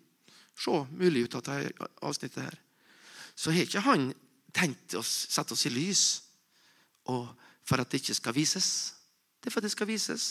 se 0.58 0.82
mulig 0.90 1.26
ut 1.26 1.36
av 1.38 1.44
dette 1.46 1.88
avsnittet 2.02 2.42
her, 2.44 2.58
så 3.34 3.50
har 3.50 3.64
ikke 3.64 3.84
han 3.86 4.10
tenkt 4.52 4.94
å 4.98 5.02
sette 5.02 5.56
oss 5.56 5.66
i 5.66 5.72
lys 5.72 6.04
for 7.04 7.80
at 7.80 7.90
det 7.90 8.02
ikke 8.02 8.18
skal 8.18 8.36
vises. 8.36 8.68
Det 9.40 9.48
er 9.48 9.54
for 9.54 9.62
at 9.62 9.68
det 9.68 9.74
skal 9.74 9.88
vises 9.90 10.26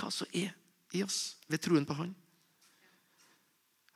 hva 0.00 0.08
som 0.14 0.30
er 0.32 0.54
i 0.96 1.02
oss 1.04 1.36
ved 1.50 1.60
troen 1.62 1.86
på 1.86 1.96
Han. 1.98 2.14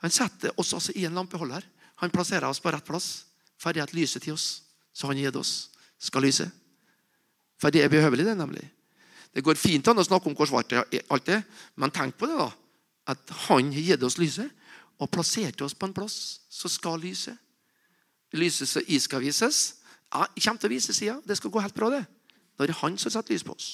Han 0.05 0.13
setter 0.13 0.53
oss 0.61 0.75
altså 0.77 0.93
i 0.99 1.07
en 1.09 1.15
lampeholder. 1.17 1.65
Han 2.03 2.13
plasserer 2.13 2.45
oss 2.49 2.61
på 2.61 2.73
rett 2.75 2.85
plass 2.85 3.25
Ferdig 3.65 3.85
at 3.85 3.95
lyset 3.95 4.25
til 4.25 4.35
oss, 4.35 4.65
som 4.93 5.09
han 5.09 5.21
gitt 5.21 5.37
oss, 5.39 5.71
skal 5.97 6.25
lyse. 6.27 6.45
For 7.57 7.73
det 7.73 7.85
er 7.85 7.93
behøvelig, 7.93 8.27
det, 8.27 8.35
nemlig. 8.37 8.65
Det 9.35 9.45
går 9.47 9.59
fint 9.59 9.87
an 9.89 10.03
å 10.03 10.05
snakke 10.05 10.29
om 10.29 10.35
hvor 10.37 10.51
svart 10.51 10.75
alt 10.75 11.31
er, 11.33 11.45
men 11.81 11.93
tenk 11.95 12.19
på 12.19 12.29
det, 12.29 12.37
da. 12.37 12.51
At 13.15 13.33
han 13.47 13.71
har 13.73 13.87
gitt 13.89 14.05
oss 14.05 14.19
lyset 14.21 14.51
og 15.03 15.11
plasserte 15.11 15.65
oss 15.67 15.75
på 15.75 15.89
en 15.89 15.97
plass 15.97 16.17
som 16.53 16.71
skal 16.71 17.01
lyse. 17.03 17.35
Lyset 18.35 18.69
som 18.71 18.87
i 18.87 18.99
skal 19.03 19.23
vises, 19.23 19.77
ja, 20.11 20.27
kommer 20.27 20.63
til 20.63 20.71
å 20.71 20.75
vise 20.75 20.95
sida. 20.95 21.17
Det 21.27 21.37
skal 21.39 21.51
gå 21.51 21.63
helt 21.63 21.75
bra, 21.75 21.91
det. 21.91 22.05
Når 22.59 22.69
det 22.69 22.75
er 22.75 22.81
han 22.83 22.99
som 22.99 23.11
setter 23.11 23.35
lys 23.35 23.47
på 23.47 23.55
oss. 23.55 23.71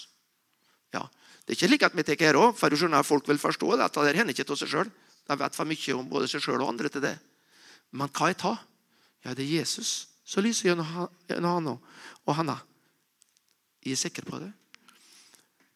Ja, 0.95 1.07
Det 1.47 1.57
er 1.57 1.59
ikke 1.59 1.69
slik 1.69 1.83
at 1.83 1.95
vi 1.97 2.03
tar 2.07 2.21
her 2.21 2.37
òg, 2.39 2.53
for 2.55 2.71
skjønner 2.71 3.03
folk 3.03 3.27
vil 3.27 3.39
forstå 3.41 3.73
det. 3.73 3.87
Dette 3.89 4.13
hender 4.15 4.31
ikke 4.31 4.45
til 4.47 4.59
seg 4.61 4.69
sjøl. 4.71 4.91
De 5.27 5.37
vet 5.41 5.57
for 5.57 5.67
mye 5.67 5.95
om 5.97 6.07
både 6.07 6.29
seg 6.31 6.45
sjøl 6.45 6.61
og 6.61 6.69
andre 6.69 6.89
til 6.93 7.03
det. 7.03 7.17
Men 7.91 8.13
hva 8.15 8.29
er 8.31 8.39
ta? 8.39 8.53
Ja, 9.25 9.35
det 9.35 9.49
er 9.49 9.59
Jesus 9.59 10.07
som 10.23 10.45
lyser 10.45 10.71
gjennom 10.71 10.87
han 11.27 11.73
og 11.75 12.35
henne. 12.37 12.55
Jeg 13.83 13.97
er 13.97 14.03
sikker 14.05 14.29
på 14.29 14.39
det. 14.39 14.53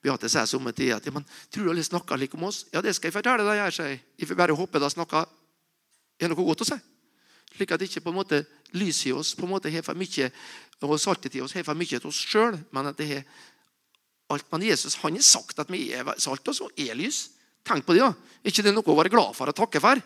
Beate 0.04 0.28
sier 0.28 0.48
somme 0.48 0.74
tider 0.76 0.98
at 0.98 1.06
ja, 1.08 1.12
men, 1.14 1.24
tror 1.48 1.64
du 1.64 1.72
alle 1.72 1.84
snakker 1.86 2.20
like 2.20 2.36
om 2.36 2.44
oss. 2.50 2.66
Ja, 2.74 2.82
det 2.84 2.92
skal 2.96 3.08
jeg 3.08 3.16
fortelle 3.16 3.46
deg. 3.46 3.62
Jeg 3.62 3.76
sier. 3.76 4.02
Jeg 4.20 4.28
får 4.28 4.40
bare 4.42 4.56
håpe 4.58 4.82
de 4.82 4.90
snakker 4.92 5.30
er 6.20 6.30
noe 6.30 6.46
godt 6.46 6.62
å 6.64 6.68
si. 6.68 6.76
Slik 7.54 7.72
at 7.74 7.82
ikke 7.86 8.02
på 8.02 8.12
en 8.12 8.18
måte 8.18 8.42
lyset 8.74 9.10
i 9.10 9.14
oss 9.14 9.34
på 9.38 9.46
en 9.46 9.54
måte 9.54 9.70
har 9.70 9.84
for 9.86 9.98
mye 9.98 10.30
og 10.84 10.98
saltet 11.00 11.36
i 11.38 11.40
oss 11.40 11.54
har 11.56 11.64
for 11.64 11.78
mye 11.78 11.96
til 11.96 12.10
oss 12.10 12.18
sjøl, 12.28 12.58
men 12.74 12.90
at 12.90 12.98
det 12.98 13.06
har 13.08 13.22
alt. 14.34 14.46
Men 14.52 14.66
Jesus 14.66 14.98
han 15.00 15.16
har 15.16 15.24
sagt 15.24 15.62
at 15.62 15.70
vi 15.72 15.86
er 15.96 16.10
salt, 16.20 16.44
og 16.50 16.56
så 16.56 16.68
er 16.76 16.98
lys. 16.98 17.28
Tenk 17.64 17.86
på 17.86 17.96
det. 17.96 18.02
ja. 18.02 18.10
Er 18.42 18.52
ikke 18.52 18.66
det 18.66 18.74
noe 18.74 18.84
å 18.92 18.98
være 18.98 19.12
glad 19.12 19.32
for 19.36 19.48
og 19.48 19.56
takke 19.56 19.80
for? 19.80 20.02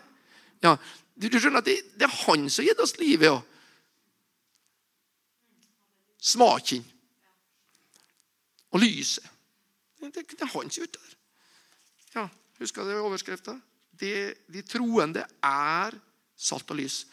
Ja, 0.63 0.77
du, 1.19 1.27
du 1.27 1.39
skjønner 1.39 1.59
at 1.59 1.67
det, 1.67 1.79
det, 1.99 2.07
er 2.07 2.15
han 2.23 2.47
som 2.47 2.63
har 2.63 2.69
gitt 2.69 2.83
oss 2.83 2.95
livet. 2.99 3.27
Ja. 3.27 3.41
Smaken 6.31 6.85
og 8.69 8.83
lyset. 8.83 9.25
Det, 9.99 10.25
er 10.41 10.53
han 10.53 10.71
som 10.71 10.83
er 10.83 10.87
ute 10.87 10.99
der. 10.99 11.15
Ja, 12.15 12.29
Husker 12.59 12.83
du 12.83 12.97
overskrifta? 12.99 13.55
De 13.99 14.61
troende 14.67 15.23
er 15.43 15.95
salt 16.35 16.71
og 16.71 16.79
lys. 16.79 17.05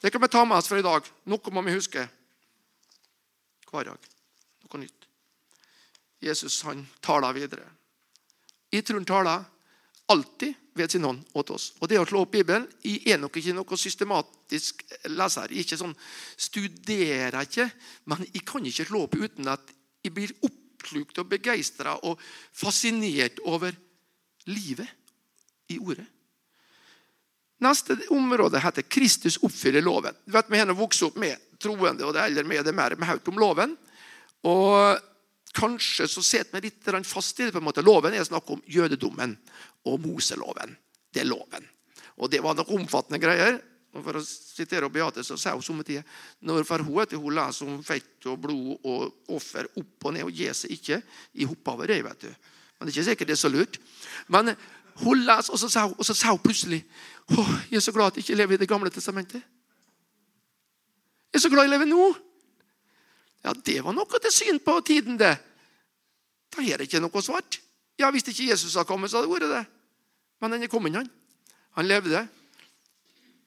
Det 0.00 0.12
kan 0.12 0.20
vi 0.20 0.28
ta 0.28 0.44
med 0.44 0.58
oss 0.58 0.68
for 0.68 0.80
i 0.80 0.84
dag. 0.84 1.08
Noe 1.32 1.52
må 1.52 1.64
vi 1.64 1.76
huske 1.76 2.04
hver 3.70 3.88
dag. 3.88 4.08
Noe 4.64 4.80
nytt. 4.82 5.08
Jesus 6.24 6.60
han 6.68 6.84
taler 7.04 7.36
videre. 7.36 7.66
Tror 8.76 9.00
han 9.00 9.08
taler 9.08 9.44
alltid 10.12 10.54
ved 10.76 10.92
sin 10.92 11.04
hånd 11.08 11.22
åt 11.32 11.50
oss. 11.50 11.70
Og 11.80 11.88
Det 11.88 11.98
å 11.98 12.04
slå 12.04 12.26
opp 12.26 12.34
Bibelen 12.34 12.66
jeg 12.84 13.00
er 13.14 13.20
nok 13.20 13.38
ikke 13.40 13.56
noe 13.56 13.80
systematisk 13.80 14.84
leser. 15.08 15.48
Jeg 15.48 15.64
ikke 15.64 15.80
sånn, 15.80 15.96
studerer 16.36 17.40
ikke, 17.48 17.70
men 18.12 18.26
jeg 18.28 18.44
kan 18.44 18.68
ikke 18.68 18.88
slå 18.90 19.06
opp 19.06 19.16
uten 19.16 19.48
at 19.48 19.72
jeg 20.04 20.12
blir 20.14 20.36
oppslukt 20.76 21.18
og 21.18 21.30
begeistra 21.32 21.96
og 22.04 22.20
fascinert 22.52 23.40
over 23.44 23.74
livet 24.46 24.92
i 25.72 25.80
ordet. 25.80 26.06
Neste 27.64 27.96
område 28.12 28.60
heter 28.60 28.82
'Kristus 28.82 29.38
oppfyller 29.42 29.80
loven'. 29.80 30.14
Vet, 30.26 30.50
Vi 30.50 30.58
har 30.58 30.74
vokst 30.74 31.02
opp 31.02 31.16
med 31.16 31.36
troende, 31.58 32.04
og 32.04 32.12
det 32.12 32.20
er 32.20 32.44
med 32.44 32.64
det 32.64 32.74
mer 32.74 32.96
med 32.96 33.08
høyt 33.08 33.28
om 33.28 33.38
loven. 33.38 33.76
Og 34.44 35.00
Kanskje 35.56 36.04
så 36.10 36.20
sitter 36.20 36.60
vi 36.60 36.68
litt 36.68 37.06
fast 37.06 37.40
i 37.40 37.44
det. 37.44 37.52
på 37.52 37.58
en 37.58 37.64
måte. 37.64 37.82
Loven 37.82 38.12
er 38.12 38.24
snakk 38.24 38.50
om 38.50 38.62
jødedommen 38.66 39.38
og 39.86 40.00
Moseloven. 40.00 40.76
Det 41.12 41.22
er 41.22 41.30
loven. 41.30 41.64
Og 42.18 42.30
det 42.30 42.42
var 42.42 42.54
nok 42.54 42.68
omfattende 42.70 43.18
greier. 43.18 43.60
Og 43.96 44.04
For 44.04 44.18
å 44.20 44.22
sitere 44.24 44.90
Beate 44.92 45.24
så 45.24 45.38
sa 45.40 45.54
hun 45.54 45.64
somme 45.64 45.84
tider 45.86 46.04
når 46.44 46.66
for 46.68 46.84
hun, 46.84 47.00
at 47.02 47.14
hun 47.16 47.34
leser 47.34 47.68
om 47.68 47.82
fett 47.84 48.28
og 48.28 48.40
blod 48.44 48.84
og 48.84 49.32
offer 49.36 49.68
opp 49.72 50.08
og 50.08 50.16
ned 50.16 50.26
og 50.28 50.36
gir 50.36 50.52
seg 50.56 50.74
ikke 50.76 51.00
i 51.40 51.48
hopp 51.48 51.72
over 51.72 51.88
det. 51.90 52.02
vet 52.04 52.26
du. 52.26 52.30
Men 52.76 52.86
det 52.86 52.92
er 52.92 52.94
ikke 52.96 53.08
sikkert 53.10 53.30
det 53.32 53.36
er 53.36 53.40
så 53.40 53.52
lurt. 53.52 53.80
Men 54.28 54.52
hun 55.02 55.24
leser, 55.24 55.52
og 55.52 55.60
så 55.60 55.68
sa 55.72 55.86
hun, 55.88 55.96
og 55.96 56.08
så 56.08 56.16
sa 56.16 56.32
hun 56.32 56.40
plutselig 56.44 56.82
Å, 57.26 57.42
jeg 57.72 57.80
er 57.80 57.84
så 57.84 57.92
glad 57.92 58.12
at 58.12 58.18
jeg 58.20 58.26
ikke 58.26 58.38
lever 58.38 58.54
i 58.54 58.60
Det 58.62 58.68
gamle 58.70 58.90
testamentet. 58.92 59.42
Jeg 61.32 61.40
er 61.40 61.42
så 61.42 61.50
glad 61.50 61.66
jeg 61.66 61.74
lever 61.74 61.88
nå. 61.90 62.04
Ja, 63.44 63.52
Det 63.52 63.80
var 63.84 63.94
noe 63.96 64.20
til 64.22 64.32
syn 64.32 64.60
på 64.62 64.78
tiden, 64.86 65.18
det. 65.18 65.34
Da 66.54 66.62
er 66.62 66.78
det 66.78 66.86
ikke 66.86 67.02
noe 67.02 67.22
svart. 67.22 67.58
Ja, 67.98 68.10
Hvis 68.10 68.28
ikke 68.28 68.50
Jesus 68.50 68.74
hadde 68.74 68.88
kommet, 68.88 69.10
så 69.10 69.18
hadde 69.18 69.28
det 69.28 69.34
vært 69.40 69.52
det. 69.52 69.64
Men 70.40 70.52
han 70.52 70.62
er 70.62 70.70
kommet, 70.70 70.94
han. 70.94 71.10
Han 71.76 71.88
levde. 71.88 72.26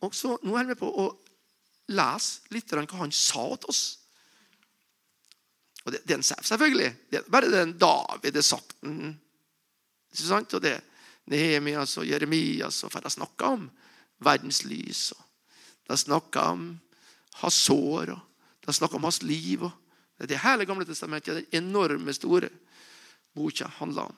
Og 0.05 0.15
så, 0.15 0.37
Nå 0.43 0.55
er 0.57 0.69
vi 0.69 0.77
på 0.79 0.89
å 0.89 1.07
lese 1.89 2.53
litt 2.53 2.71
hva 2.71 3.01
han 3.01 3.11
sa 3.15 3.45
til 3.57 3.71
oss. 3.71 3.83
Og 5.85 5.93
det, 5.95 6.03
er 6.05 6.19
en 6.19 6.25
sier 6.25 6.45
selvfølgelig. 6.45 6.91
Det 7.09 7.19
er 7.19 7.31
bare 7.31 7.51
den 7.51 7.73
David 7.79 8.37
har 8.37 8.45
sagt. 8.45 8.75
Ikke 8.83 10.27
sant? 10.27 10.53
Og 10.53 10.63
det 10.63 10.77
Nehemias 11.29 11.97
og 12.01 12.07
Jeremias 12.09 12.83
og 12.83 12.93
for 12.93 13.05
de 13.05 13.11
snakka 13.13 13.53
om 13.57 13.67
verdens 14.25 14.63
lys. 14.65 15.11
og 15.13 15.89
De 15.89 15.97
snakka 15.97 16.45
om 16.53 16.71
hans 17.41 17.59
sår 17.67 18.15
og 18.15 18.65
de 18.65 18.75
snakka 18.75 18.97
om 18.97 19.07
hans 19.07 19.21
liv. 19.23 19.63
og 19.63 19.71
Det 20.17 20.27
er 20.27 20.33
det 20.33 20.43
hele 20.43 20.65
Gamle 20.65 20.85
testamentet, 20.85 21.35
den 21.35 21.63
enorme, 21.63 22.13
store 22.13 22.49
boka 23.33 23.69
handler 23.79 24.09
om. 24.09 24.17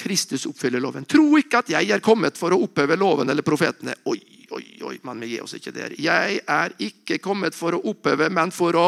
Kristus 0.00 0.46
oppfyller 0.48 0.80
loven. 0.80 1.04
Tro 1.04 1.36
ikke 1.36 1.60
at 1.60 1.72
jeg 1.74 1.90
er 1.92 2.00
kommet 2.04 2.38
for 2.40 2.54
å 2.56 2.60
oppheve 2.64 2.96
loven 2.96 3.28
eller 3.28 3.44
profetene. 3.44 3.92
Oi, 4.08 4.18
oi, 4.56 4.64
oi, 4.88 4.96
men 5.04 5.20
vi 5.20 5.34
gir 5.34 5.44
oss 5.44 5.54
ikke 5.58 5.74
der. 5.76 5.94
Jeg 6.00 6.40
er 6.40 6.74
ikke 6.80 7.18
kommet 7.20 7.56
for 7.56 7.76
å 7.76 7.82
oppheve, 7.92 8.30
men 8.32 8.52
for 8.54 8.78
å 8.80 8.86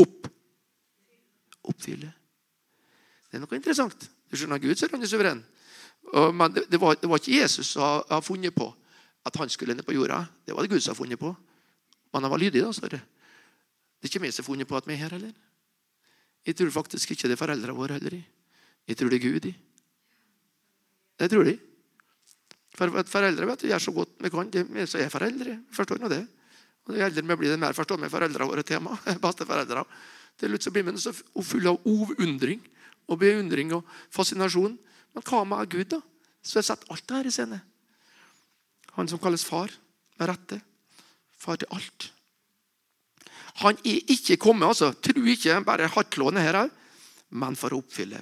opp. 0.00 0.30
Oppfylle. 1.64 2.10
Det 3.28 3.36
er 3.36 3.44
noe 3.44 3.58
interessant. 3.58 4.08
Du 4.30 4.38
skjønner, 4.38 4.62
Gud 4.62 4.78
så 4.78 4.88
er 4.88 4.96
han 4.96 5.08
suveren. 5.08 5.44
Men 6.14 6.54
det, 6.54 6.78
var, 6.80 6.96
det, 7.00 7.08
var, 7.10 7.20
ikke 7.20 7.36
Jesus 7.36 7.74
som 7.74 8.04
har 8.08 8.24
funnet 8.24 8.54
på 8.56 8.68
at 9.24 9.36
han 9.40 9.52
skulle 9.52 9.76
ned 9.76 9.86
på 9.86 9.96
jorda. 9.96 10.20
Det 10.44 10.56
var 10.56 10.64
det 10.64 10.72
Gud 10.72 10.84
som 10.84 10.92
har 10.94 11.00
funnet 11.00 11.20
på. 11.20 11.32
Men 12.12 12.24
han 12.24 12.32
var 12.32 12.40
lydig. 12.40 12.62
da, 12.62 12.72
så 12.72 12.88
det. 12.88 13.00
det 13.00 14.08
er 14.08 14.12
ikke 14.12 14.24
vi 14.24 14.32
som 14.32 14.44
har 14.44 14.48
funnet 14.48 14.68
på 14.68 14.76
at 14.78 14.88
vi 14.88 14.96
er 14.96 15.04
her 15.04 15.16
heller. 15.16 15.32
Jeg 16.44 16.56
tror 16.56 16.70
faktisk 16.70 17.10
ikke 17.14 17.28
det 17.28 17.36
er 17.36 17.40
foreldrene 17.40 17.76
våre 17.76 17.96
heller. 17.98 18.20
Jeg 18.88 18.96
tror 19.00 19.10
det 19.10 19.18
er 19.18 19.28
Gud 19.28 19.48
i. 19.48 19.54
Det 21.18 21.30
tror 21.30 21.46
de. 21.48 21.54
For 22.74 22.90
Foreldre 23.06 23.46
vet 23.46 23.62
du, 23.62 23.68
gjør 23.70 23.82
så 23.82 23.94
godt 23.94 24.16
vi 24.22 24.30
kan. 24.34 24.50
De 24.50 24.64
er 24.82 24.88
så 24.90 24.98
er 24.98 25.12
foreldre. 25.12 25.60
Forstår 25.74 26.00
nå 26.02 26.10
det. 26.10 26.24
Og 26.88 26.96
Jo 26.98 27.04
eldre 27.06 27.22
vi 27.22 27.36
blir, 27.40 27.54
det 27.54 27.60
mer 27.60 27.76
forstår 27.76 28.00
vi 28.02 28.10
foreldrene 28.12 28.50
våre 28.50 28.64
tema. 28.66 28.96
Besteforeldre. 29.24 29.84
Til 30.40 30.50
slutt 30.50 30.72
blir 30.74 30.88
man 30.88 30.98
så 30.98 31.14
full 31.14 31.70
av 31.70 31.86
ovundring 31.86 32.64
og 33.06 33.20
beundring 33.20 33.70
og 33.76 33.86
fascinasjon. 34.12 34.74
Men 35.14 35.26
hva 35.28 35.44
med 35.46 35.70
Gud, 35.70 35.94
da? 35.94 36.00
Så 36.42 36.58
har 36.58 36.66
sett 36.66 36.90
alt 36.90 37.06
det 37.08 37.20
her 37.20 37.30
i 37.30 37.32
scene. 37.32 37.60
Han 38.98 39.08
som 39.10 39.22
kalles 39.22 39.46
far, 39.46 39.72
med 40.18 40.28
rette. 40.30 40.60
Far 41.38 41.58
til 41.60 41.70
alt. 41.74 42.10
Han 43.62 43.78
er 43.86 44.10
ikke 44.10 44.36
kommet, 44.42 44.66
altså. 44.66 44.90
Tro 44.98 45.22
ikke 45.30 45.60
bare 45.66 45.88
hardtlående 45.94 46.42
her, 46.42 46.58
men 47.38 47.56
for 47.58 47.74
å 47.74 47.80
oppfylle. 47.82 48.20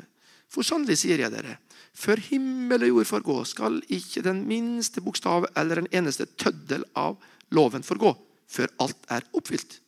For 0.52 0.66
sannelig 0.66 0.98
sier 1.00 1.24
jeg 1.24 1.32
dere, 1.32 1.56
før 1.92 2.20
himmel 2.30 2.86
og 2.86 2.92
jord 2.92 3.08
forgå, 3.10 3.36
skal 3.48 3.80
ikke 3.92 4.24
den 4.24 4.44
minste 4.48 5.02
bokstav 5.04 5.46
eller 5.56 5.82
en 5.82 5.90
eneste 5.92 6.26
tøddel 6.40 6.84
av 6.98 7.18
loven 7.52 7.84
forgå, 7.84 8.14
før 8.48 8.72
alt 8.84 9.10
er 9.12 9.26
oppfylt. 9.36 9.78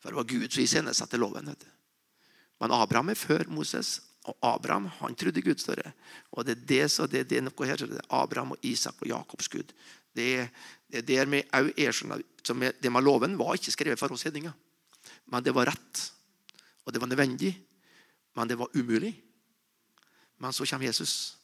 For 0.00 0.12
det 0.12 0.20
var 0.20 0.30
Gud 0.30 0.52
som 0.52 0.62
iscenesatte 0.62 1.18
loven. 1.18 1.48
vet 1.50 1.64
du. 1.64 1.70
Men 2.62 2.72
Abraham 2.72 3.10
er 3.10 3.18
før 3.18 3.44
Moses, 3.50 4.00
og 4.26 4.36
Abraham 4.42 4.88
han 5.00 5.14
trodde 5.14 5.42
Gud 5.42 5.58
større. 5.62 5.92
Og 6.32 6.46
det 6.46 6.56
er 6.56 6.64
det, 6.70 6.84
så 6.90 7.06
det, 7.06 7.26
det 7.30 7.38
er 7.38 7.46
noe 7.46 7.66
her, 7.68 7.76
det 7.76 8.00
er 8.00 8.14
Abraham 8.14 8.54
og 8.56 8.66
Isak 8.66 9.02
og 9.02 9.10
Jakobs 9.10 9.50
Gud. 9.52 9.74
Det, 10.16 10.48
det 10.88 11.18
er 11.18 11.26
der 11.26 11.26
er, 11.26 12.72
Det 12.80 12.92
med 12.92 13.02
loven 13.02 13.38
var 13.38 13.54
ikke 13.54 13.74
skrevet 13.74 13.98
for 13.98 14.12
oss 14.12 14.22
hedninger. 14.22 14.52
Men 15.26 15.42
det 15.42 15.54
var 15.54 15.66
rett, 15.66 16.12
og 16.84 16.92
det 16.92 17.00
var 17.00 17.10
nødvendig. 17.10 17.52
Men 18.36 18.48
det 18.48 18.58
var 18.58 18.70
umulig. 18.74 19.14
Men 20.38 20.52
så 20.52 20.66
kommer 20.68 20.86
Jesus. 20.86 21.36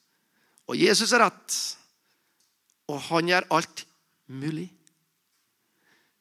Og 0.68 0.78
Jesus 0.78 1.12
er 1.12 1.25
rett, 1.25 1.56
og 2.90 3.00
han 3.08 3.28
gjør 3.28 3.49
alt 3.56 3.84
mulig. 4.28 4.68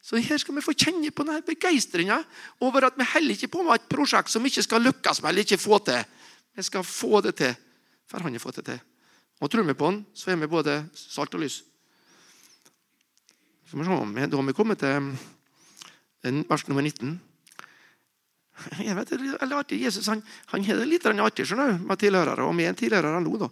Så 0.02 0.18
her 0.18 0.40
skal 0.42 0.56
vi 0.58 0.64
få 0.66 0.74
kjenne 0.74 1.12
på 1.14 1.24
denne 1.28 1.46
begeistringa 1.46 2.18
over 2.66 2.88
at 2.88 2.98
vi 2.98 3.06
heller 3.14 3.38
ikke 3.38 3.52
på 3.54 3.66
med 3.66 3.78
et 3.78 3.90
prosjekt 3.92 4.34
som 4.34 4.46
ikke 4.46 4.64
skal 4.66 4.82
lykkes 4.82 5.22
med 5.22 5.30
eller 5.30 5.46
ikke 5.46 5.62
få 5.62 5.78
til. 5.86 6.02
Vi 6.58 6.66
skal 6.66 6.84
få 6.84 7.22
det 7.22 7.36
til, 7.38 7.54
for 8.10 8.26
han 8.26 8.34
har 8.34 8.42
fått 8.42 8.60
det 8.60 8.66
til. 8.72 8.80
Og 9.42 9.50
tror 9.50 9.66
vi 9.66 9.78
på 9.78 9.92
han, 9.92 10.02
så 10.14 10.32
er 10.32 10.42
vi 10.42 10.50
både 10.50 10.82
salt 10.98 11.38
og 11.38 11.44
lys. 11.46 11.62
Så 13.70 13.78
må 13.78 13.86
vi 13.86 13.90
se, 13.90 14.28
Da 14.28 14.38
har 14.38 14.48
vi 14.50 14.58
kommet 14.58 14.80
til 14.80 15.14
vers 16.50 16.68
nummer 16.68 16.82
19. 16.82 17.22
Jeg 18.88 18.96
vet, 18.98 19.14
eller 19.16 19.60
artig, 19.62 19.82
Jesus 19.82 20.08
han, 20.12 20.22
han 20.52 20.66
har 20.66 20.82
det 20.82 20.90
litt 20.90 21.06
artig 21.06 21.48
skjønner 21.48 21.74
du, 21.74 21.86
med 21.88 22.02
tilhørere, 22.02 22.46
og 22.46 22.56
med 22.56 22.72
en 22.72 22.80
tilhører 22.80 23.20
nå. 23.24 23.38
da. 23.42 23.50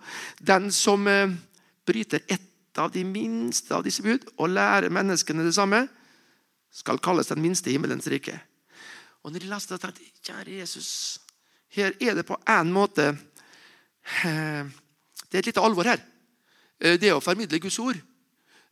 Den 0.54 0.70
som 0.76 1.08
eh, 1.08 1.32
bryter 1.88 2.26
ett 2.28 2.46
av 2.80 2.92
de 2.92 3.04
minste 3.04 3.76
av 3.76 3.84
disse 3.84 4.04
bud 4.06 4.28
og 4.38 4.52
lærer 4.54 4.94
menneskene 4.94 5.44
det 5.44 5.56
samme, 5.58 5.88
skal 6.70 7.00
kalles 7.02 7.32
den 7.32 7.42
minste 7.42 7.72
i 7.72 7.76
himmelens 7.76 8.08
rike. 8.12 8.36
Og 9.26 9.34
når 9.34 9.44
de 9.44 9.50
leste 9.50 9.74
det, 9.74 9.82
tenkte 9.82 10.30
kjære 10.30 10.60
Jesus, 10.60 10.92
her 11.74 11.96
er 12.00 12.20
det 12.20 12.28
på 12.28 12.38
en 12.50 12.72
måte 12.74 13.10
eh, 13.10 14.70
Det 15.30 15.38
er 15.38 15.42
et 15.44 15.50
lite 15.52 15.62
alvor 15.62 15.86
her. 15.86 16.00
Eh, 16.80 16.96
det 17.02 17.12
å 17.14 17.22
formidle 17.22 17.60
Guds 17.62 17.80
ord. 17.82 17.98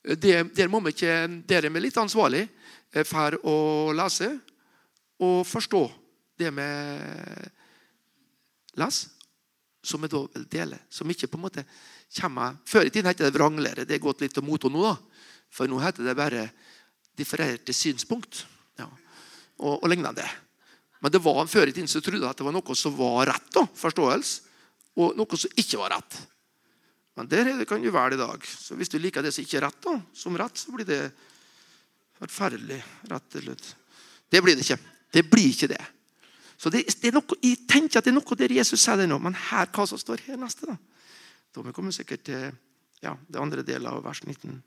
Eh, 0.06 0.16
det, 0.18 0.36
der, 0.58 0.70
må 0.70 0.80
vi 0.86 0.94
ikke, 0.96 1.18
der 1.50 1.66
er 1.66 1.74
vi 1.74 1.84
litt 1.84 1.98
ansvarlig 1.98 2.48
for 3.06 3.36
å 3.46 3.58
lese 3.94 4.30
og 5.20 5.42
forstå 5.46 5.82
det 6.38 6.52
med 6.54 7.50
lass, 8.78 9.08
som 9.84 10.02
vi 10.02 10.10
da 10.12 10.24
vil 10.34 10.48
dele. 10.52 10.80
Som 10.90 11.10
ikke 11.12 11.30
på 11.32 11.40
en 11.40 11.46
måte 11.48 11.66
kommer 12.20 12.56
Før 12.66 12.88
i 12.88 12.92
tiden 12.92 13.10
het 13.10 13.20
det 13.20 13.34
vranglære. 13.36 13.86
Det 13.86 13.98
er 13.98 14.04
gått 14.04 14.22
litt 14.24 14.34
til 14.36 14.46
mote 14.46 14.70
nå. 14.72 14.84
da. 14.84 14.96
For 15.52 15.68
nå 15.68 15.80
heter 15.82 16.06
det 16.08 16.16
bare 16.18 16.50
differerte 17.18 17.74
synspunkt 17.74 18.46
ja. 18.78 18.88
og, 19.58 19.82
og 19.82 19.88
lignende. 19.90 20.26
Men 21.02 21.14
det 21.14 21.22
var 21.24 21.48
før 21.50 21.70
i 21.70 21.74
tiden 21.74 21.90
som 21.90 22.04
trodde 22.04 22.30
at 22.30 22.38
det 22.38 22.46
var 22.46 22.56
noe 22.56 22.78
som 22.78 22.96
var 22.98 23.28
rett, 23.30 23.50
da, 23.54 23.64
forståelse, 23.78 24.42
og 24.98 25.18
noe 25.18 25.40
som 25.40 25.60
ikke 25.62 25.80
var 25.82 25.94
rett. 25.94 26.18
Men 27.18 27.30
der 27.30 27.66
kan 27.70 27.82
du 27.82 27.90
være 27.94 28.18
i 28.18 28.22
dag. 28.22 28.46
Så 28.46 28.76
Hvis 28.78 28.90
du 28.94 29.00
liker 29.02 29.26
det 29.26 29.34
som 29.34 29.46
ikke 29.46 29.58
er 29.58 29.68
rett, 29.68 29.82
da, 29.82 29.96
som 30.14 30.38
rett, 30.38 30.58
så 30.58 30.74
blir 30.74 30.86
det 30.86 31.02
forferdelig 32.20 32.78
rett. 33.10 33.38
Eller. 33.42 33.62
Det 34.30 34.42
blir 34.42 34.58
det 34.58 34.66
ikke. 34.66 34.78
Det 35.14 35.24
blir 35.26 35.50
ikke 35.50 35.70
det. 35.74 35.82
Så 36.58 36.72
det, 36.74 36.88
det 37.02 37.14
noe, 37.14 37.38
Jeg 37.44 37.68
tenker 37.70 38.00
at 38.00 38.08
det 38.08 38.12
er 38.12 38.18
noe 38.18 38.38
der 38.40 38.56
Jesus 38.58 38.82
sier 38.82 38.98
det 38.98 39.08
nå, 39.10 39.20
men 39.22 39.38
her, 39.50 39.70
hva 39.70 39.86
som 39.90 40.00
står 40.02 40.26
her 40.26 40.40
neste? 40.42 40.78
Da 41.54 41.64
vi 41.66 41.74
kommer 41.74 41.94
sikkert 41.94 42.26
til 42.26 42.50
ja, 43.04 43.14
det 43.28 43.42
andre 43.42 43.64
delen 43.66 43.90
av 43.92 44.02
vers 44.06 44.24
19. 44.26 44.58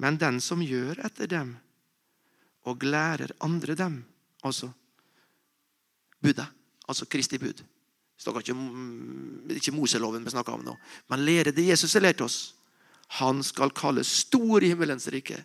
Men 0.00 0.20
den 0.20 0.38
som 0.40 0.62
gjør 0.62 1.02
etter 1.04 1.28
dem 1.30 1.56
og 2.70 2.86
lærer 2.86 3.34
andre 3.44 3.74
dem, 3.76 3.98
altså 4.46 4.70
budet, 6.20 6.46
altså 6.86 7.06
Kristi 7.08 7.38
bud 7.40 7.62
Det 8.20 8.28
er 8.28 9.56
ikke, 9.56 9.72
Moseloven 9.72 10.24
vi 10.24 10.30
snakker 10.30 10.52
om 10.52 10.64
nå, 10.64 10.74
men 11.08 11.24
lære 11.24 11.54
det 11.56 11.64
Jesus 11.66 11.94
har 11.96 12.04
lært 12.04 12.20
oss. 12.20 12.54
Han 13.16 13.40
skal 13.42 13.72
kalles 13.72 14.10
stor 14.26 14.62
i 14.62 14.68
himmelens 14.68 15.08
rike. 15.08 15.38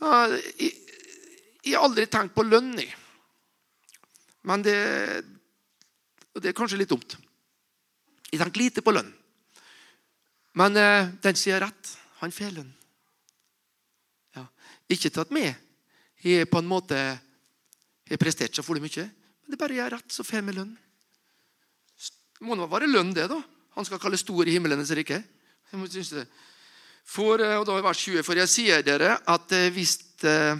Jeg, 0.00 0.70
jeg 1.64 1.74
har 1.74 1.82
aldri 1.82 2.06
tenkt 2.06 2.36
på 2.36 2.46
lønn, 2.46 2.78
men 4.46 4.62
det, 4.62 4.78
det 6.38 6.50
er 6.50 6.56
kanskje 6.56 6.78
litt 6.80 6.92
dumt. 6.92 7.16
Jeg 8.30 8.40
tenker 8.40 8.62
lite 8.62 8.84
på 8.84 8.94
lønn. 8.94 9.10
Men 10.56 10.78
eh, 10.80 11.12
den 11.22 11.38
sier 11.38 11.60
rett. 11.62 11.92
Han 12.22 12.34
får 12.34 12.54
lønn. 12.56 12.72
Ikke 14.86 15.10
til 15.10 15.22
at 15.24 15.32
vi 15.34 15.42
har 15.46 16.50
på 16.50 16.60
en 16.62 16.68
måte 16.70 16.96
har 18.06 18.20
prestert 18.22 18.54
så 18.54 18.62
for 18.62 18.78
mye, 18.78 19.06
men 19.06 19.50
det 19.50 19.56
er 19.56 19.62
bare 19.62 19.78
gjør 19.78 19.96
rett, 19.96 20.12
så 20.14 20.24
får 20.26 20.44
vi 20.46 20.54
lønn. 20.54 20.74
Må 22.46 22.54
nå 22.54 22.68
være 22.70 22.88
lønn, 22.90 23.14
det, 23.16 23.26
da. 23.32 23.40
Han 23.76 23.86
skal 23.86 24.00
kalle 24.00 24.18
stor 24.20 24.46
i 24.46 24.54
himmelens 24.54 24.92
rike. 24.94 25.22
For, 27.06 27.40
eh, 27.40 27.56
og 27.58 27.66
da 27.66 27.80
vers 27.82 28.02
20, 28.04 28.22
for 28.26 28.38
jeg 28.38 28.50
sier 28.50 28.86
dere 28.86 29.16
at 29.26 29.52
eh, 29.54 29.70
hvis 29.74 29.98
eh, 30.26 30.58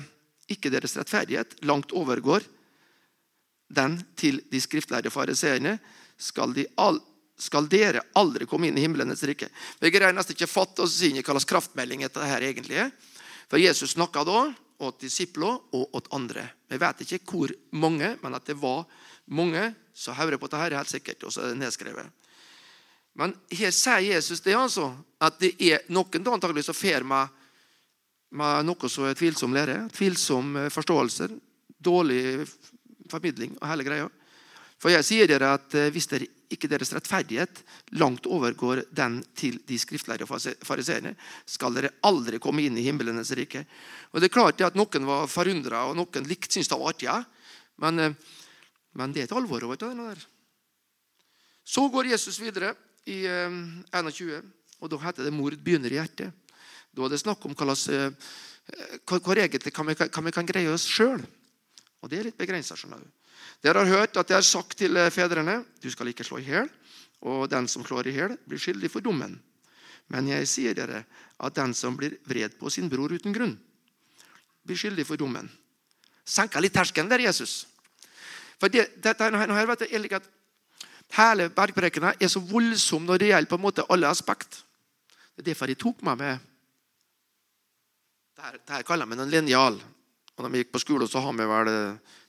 ikke 0.51 0.72
deres 0.72 0.96
rettferdighet 0.99 1.59
langt 1.66 1.94
overgår 1.96 2.44
den 3.68 3.98
til 4.18 4.40
de 4.50 4.61
skriftlærde 4.62 5.11
fariseerne, 5.11 5.76
skal, 6.16 6.55
de 6.55 6.66
skal 7.38 7.68
dere 7.68 8.05
aldri 8.16 8.46
komme 8.48 8.70
inn 8.70 8.79
i 8.79 8.85
himmelens 8.85 9.24
rike. 9.29 9.48
Vi 9.81 9.90
greier 9.92 10.14
nesten 10.16 10.37
ikke 10.37 10.50
fatte 10.50 10.87
oss 10.87 11.00
inn 11.05 11.18
i 11.18 11.24
hva 11.24 11.35
slags 11.37 11.50
kraftmelding 11.50 12.07
dette 12.07 12.29
her 12.31 12.46
egentlig 12.46 12.81
er. 12.87 12.92
For 13.50 13.61
Jesus 13.61 13.94
snakka 13.94 14.24
da 14.26 14.46
åt 14.79 15.00
disipler 15.00 15.59
og 15.72 15.96
åt 15.96 16.09
andre. 16.14 16.48
Vi 16.68 16.79
vet 16.81 17.02
ikke 17.05 17.20
hvor 17.31 17.52
mange, 17.76 18.16
men 18.22 18.37
at 18.37 18.46
det 18.48 18.59
var 18.61 18.85
mange 19.26 19.70
som 19.96 20.16
hører 20.16 20.38
på 20.38 20.48
dette, 20.50 20.76
helt 20.76 20.92
sikkert. 20.92 21.24
Og 21.24 21.33
så 21.33 21.42
er 21.42 21.55
det 21.55 21.61
nedskrevet. 21.64 22.12
Men 23.16 23.33
her 23.57 23.72
sier 23.72 24.05
Jesus 24.05 24.42
det 24.44 24.57
altså, 24.57 24.90
at 25.24 25.38
det 25.40 25.55
er 25.64 25.85
noen 25.88 26.24
da 26.24 26.35
antagelig 26.37 26.66
som 26.66 26.76
fer 26.76 27.05
med, 27.07 27.33
med 28.37 28.68
noe 28.68 28.90
som 28.92 29.07
er 29.09 29.16
tvilsom 29.16 29.57
lære, 29.57 29.87
tvilsom 29.96 30.57
eh, 30.61 30.72
forståelse, 30.72 31.31
dårlig 31.81 32.44
formidling 33.11 33.57
og 33.61 33.69
hele 33.71 33.87
greia. 33.87 34.09
For 34.81 34.92
jeg 34.92 35.07
sier 35.09 35.29
dere 35.31 35.55
at 35.57 35.75
eh, 35.77 35.90
hvis 35.92 36.09
dere 36.11 36.29
ikke 36.53 36.69
deres 36.71 36.92
rettferdighet 36.95 37.62
langt 37.99 38.29
overgår 38.31 38.85
den 38.95 39.19
til 39.35 39.57
de 39.66 39.79
skriftlærde 39.81 40.29
fariseerne, 40.29 41.16
skal 41.49 41.75
dere 41.75 41.95
aldri 42.07 42.38
komme 42.42 42.62
inn 42.62 42.77
i 42.79 42.85
himmelenes 42.87 43.33
rike. 43.35 43.64
Og 44.12 44.21
det 44.21 44.29
er 44.29 44.37
klart 44.37 44.62
at 44.62 44.77
Noen 44.79 45.09
var 45.09 45.31
forundra, 45.33 45.87
og 45.88 45.97
noen 45.99 46.29
likt 46.29 46.53
syntes 46.53 46.71
det 46.71 46.79
var 46.79 46.92
artig. 46.92 47.09
Ja. 47.09 47.19
Men, 47.83 47.99
eh, 47.99 48.37
men, 48.97 49.14
det 49.14 49.25
er 49.25 49.31
et 49.31 49.37
alvor 49.37 49.64
over 49.64 49.81
det. 49.81 50.27
Så 51.66 51.88
går 51.90 52.12
Jesus 52.12 52.38
videre 52.40 52.75
i 53.09 53.25
21, 53.27 54.37
eh, 54.37 54.45
og 54.81 54.92
da 54.92 55.01
heter 55.09 55.25
det 55.25 55.33
'mord 55.33 55.57
begynner 55.57 55.90
i 55.90 55.99
hjertet'. 55.99 56.33
Da 56.95 57.05
er 57.05 57.09
det 57.09 57.21
snakk 57.21 57.45
om 57.45 57.55
hva, 57.55 57.75
hva, 57.75 59.19
hva, 59.19 59.35
egentlig 59.37 59.73
kan 59.73 59.87
vi, 59.87 59.95
kan 59.95 60.25
vi 60.25 60.33
kan 60.33 60.47
greie 60.47 60.69
oss 60.69 60.85
sjøl. 60.85 61.25
Og 62.07 62.11
det 62.12 62.21
er 62.21 62.29
litt 62.29 62.38
begrensa. 62.38 62.77
Dere 63.66 63.83
har 63.83 63.90
hørt 63.90 64.16
at 64.21 64.29
det 64.31 64.37
er 64.38 64.45
sagt 64.47 64.77
til 64.79 64.95
eh, 64.95 65.11
fedrene 65.11 65.59
du 65.83 65.88
skal 65.90 66.12
ikke 66.12 66.23
slå 66.27 66.38
i 66.38 66.47
hjel, 66.47 66.69
og 67.27 67.49
den 67.51 67.66
som 67.66 67.83
slår 67.83 68.07
i 68.07 68.14
hjel, 68.14 68.37
blir 68.47 68.62
skyldig 68.62 68.92
for 68.92 69.03
dommen. 69.03 69.35
Men 70.14 70.29
jeg 70.31 70.47
sier 70.47 70.77
dere 70.79 71.03
at 71.42 71.57
den 71.57 71.75
som 71.75 71.97
blir 71.99 72.14
vred 72.31 72.55
på 72.61 72.71
sin 72.71 72.87
bror 72.92 73.11
uten 73.11 73.35
grunn, 73.35 73.57
blir 74.62 74.79
skyldig 74.79 75.03
for 75.09 75.19
dommen. 75.19 75.51
Senka 76.23 76.62
litt 76.62 76.77
terskelen 76.79 77.11
der, 77.11 77.25
Jesus. 77.27 77.64
For 78.62 78.71
det, 78.71 78.87
dette 79.03 79.27
her, 79.27 79.66
vet 79.66 79.83
jeg, 79.90 80.12
at 80.14 80.31
Hele 81.14 81.47
bergprekena 81.55 82.16
er 82.19 82.31
så 82.31 82.40
voldsom 82.42 83.05
når 83.07 83.21
det 83.23 83.29
gjelder 83.29 83.51
på 83.51 83.59
en 83.61 83.62
måte 83.62 83.85
alle 83.95 84.09
aspekt. 84.11 84.62
Det 85.37 85.45
er 85.45 85.51
derfor 85.53 85.71
de 85.71 85.77
tok 85.79 86.03
meg 86.07 86.19
med 86.19 86.53
Dette 88.37 88.83
kaller 88.85 89.07
vi 89.07 89.16
en 89.16 89.31
linjal. 89.31 89.79
Og 90.37 90.44
når 90.44 90.53
vi 90.53 90.61
gikk 90.62 90.75
på 90.75 90.83
skole, 90.83 91.09
så 91.09 91.22
har 91.25 91.33
vi 91.33 91.49
vel 91.49 91.70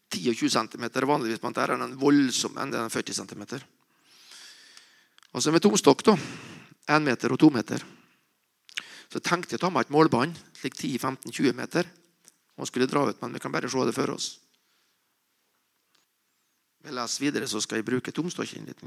10 0.10 0.34
20 0.34 0.50
cm. 0.56 0.86
Vanligvis 1.08 1.42
på 1.44 1.52
er 1.52 1.76
den 1.76 1.98
voldsom 2.00 2.58
enn 2.58 2.72
den 2.72 2.90
40 2.90 3.20
cm. 3.20 3.44
Og 5.36 5.44
så 5.44 5.52
med 5.52 5.62
tomstokk, 5.62 6.06
da. 6.08 6.16
1 6.88 7.04
meter 7.04 7.34
og 7.36 7.40
2 7.40 7.52
meter. 7.52 7.84
Så 9.12 9.20
tenkte 9.20 9.56
jeg 9.56 9.60
å 9.60 9.66
ta 9.68 9.72
meg 9.72 9.88
et 9.88 9.94
målbånd, 9.96 10.40
slik 10.56 10.76
10-15-20 10.80 11.56
meter. 11.56 11.88
Og 12.58 12.68
skulle 12.68 12.88
dra 12.90 13.04
ut, 13.08 13.20
men 13.22 13.36
vi 13.36 13.44
kan 13.44 13.52
bare 13.52 13.70
se 13.70 13.84
det 13.86 13.96
for 13.96 14.16
oss. 14.16 14.38
Vi 16.84 16.96
leser 16.96 17.26
videre, 17.26 17.48
så 17.48 17.60
skal 17.62 17.82
jeg 17.82 17.88
bruke 17.88 18.14
tomstokken 18.16 18.68
litt. 18.68 18.84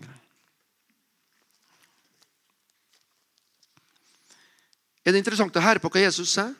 Er 5.04 5.12
det 5.12 5.20
interessant 5.20 5.56
å 5.56 5.64
høre 5.64 5.80
på 5.82 5.92
hva 5.92 6.02
Jesus 6.06 6.32
sier 6.32 6.54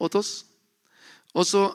åt 0.00 0.16
oss? 0.16 0.32
Og 1.32 1.46
så 1.48 1.68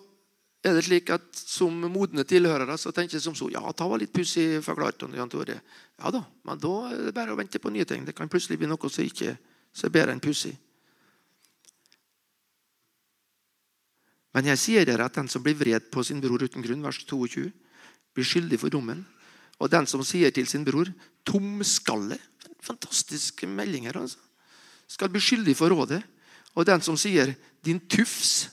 er 0.68 0.78
det 0.78 0.86
slik 0.88 1.10
at 1.14 1.26
som 1.38 1.74
modne 1.92 2.26
tilhørere 2.28 2.78
så 2.80 2.92
tenker 2.96 3.18
jeg 3.18 3.24
som 3.24 3.36
så 3.38 3.50
Ja, 3.54 3.62
ta 3.72 3.88
var 3.88 4.02
litt 4.02 4.14
pussig 4.14 4.60
forklart. 4.66 5.06
Jan 5.16 5.30
Tore. 5.30 5.62
Ja 5.98 6.12
da, 6.14 6.24
men 6.44 6.60
da 6.62 6.74
er 6.92 7.04
det 7.08 7.14
bare 7.16 7.34
å 7.34 7.40
vente 7.40 7.62
på 7.62 7.72
nye 7.74 7.86
ting. 7.86 8.06
Det 8.06 8.16
kan 8.16 8.30
plutselig 8.30 8.60
bli 8.60 8.70
noe 8.70 8.90
som 8.90 9.06
ikke 9.06 9.36
er 9.38 9.94
bedre 9.94 10.16
enn 10.16 10.24
pussig. 10.24 10.56
Men 14.36 14.52
jeg 14.52 14.62
sier 14.62 14.86
dere 14.86 15.08
at 15.08 15.16
den 15.18 15.30
som 15.32 15.42
blir 15.42 15.58
vred 15.58 15.88
på 15.94 16.04
sin 16.06 16.20
bror 16.22 16.44
uten 16.44 16.62
grunn, 16.62 16.84
vers 16.86 17.00
22, 17.10 17.48
blir 18.14 18.28
skyldig 18.28 18.60
for 18.62 18.74
dommen. 18.74 19.06
Og 19.58 19.72
den 19.74 19.88
som 19.90 20.04
sier 20.06 20.30
til 20.34 20.46
sin 20.46 20.66
bror 20.66 20.92
'tomskalle' 21.26 22.20
Fantastiske 22.62 23.48
meldinger. 23.48 23.98
altså. 23.98 24.18
Skal 24.88 25.10
bli 25.10 25.22
skyldig 25.22 25.56
for 25.56 25.70
rådet. 25.70 26.04
Og 26.56 26.66
den 26.66 26.82
som 26.82 26.98
sier 26.98 27.36
'din 27.64 27.80
tufs' 27.80 28.50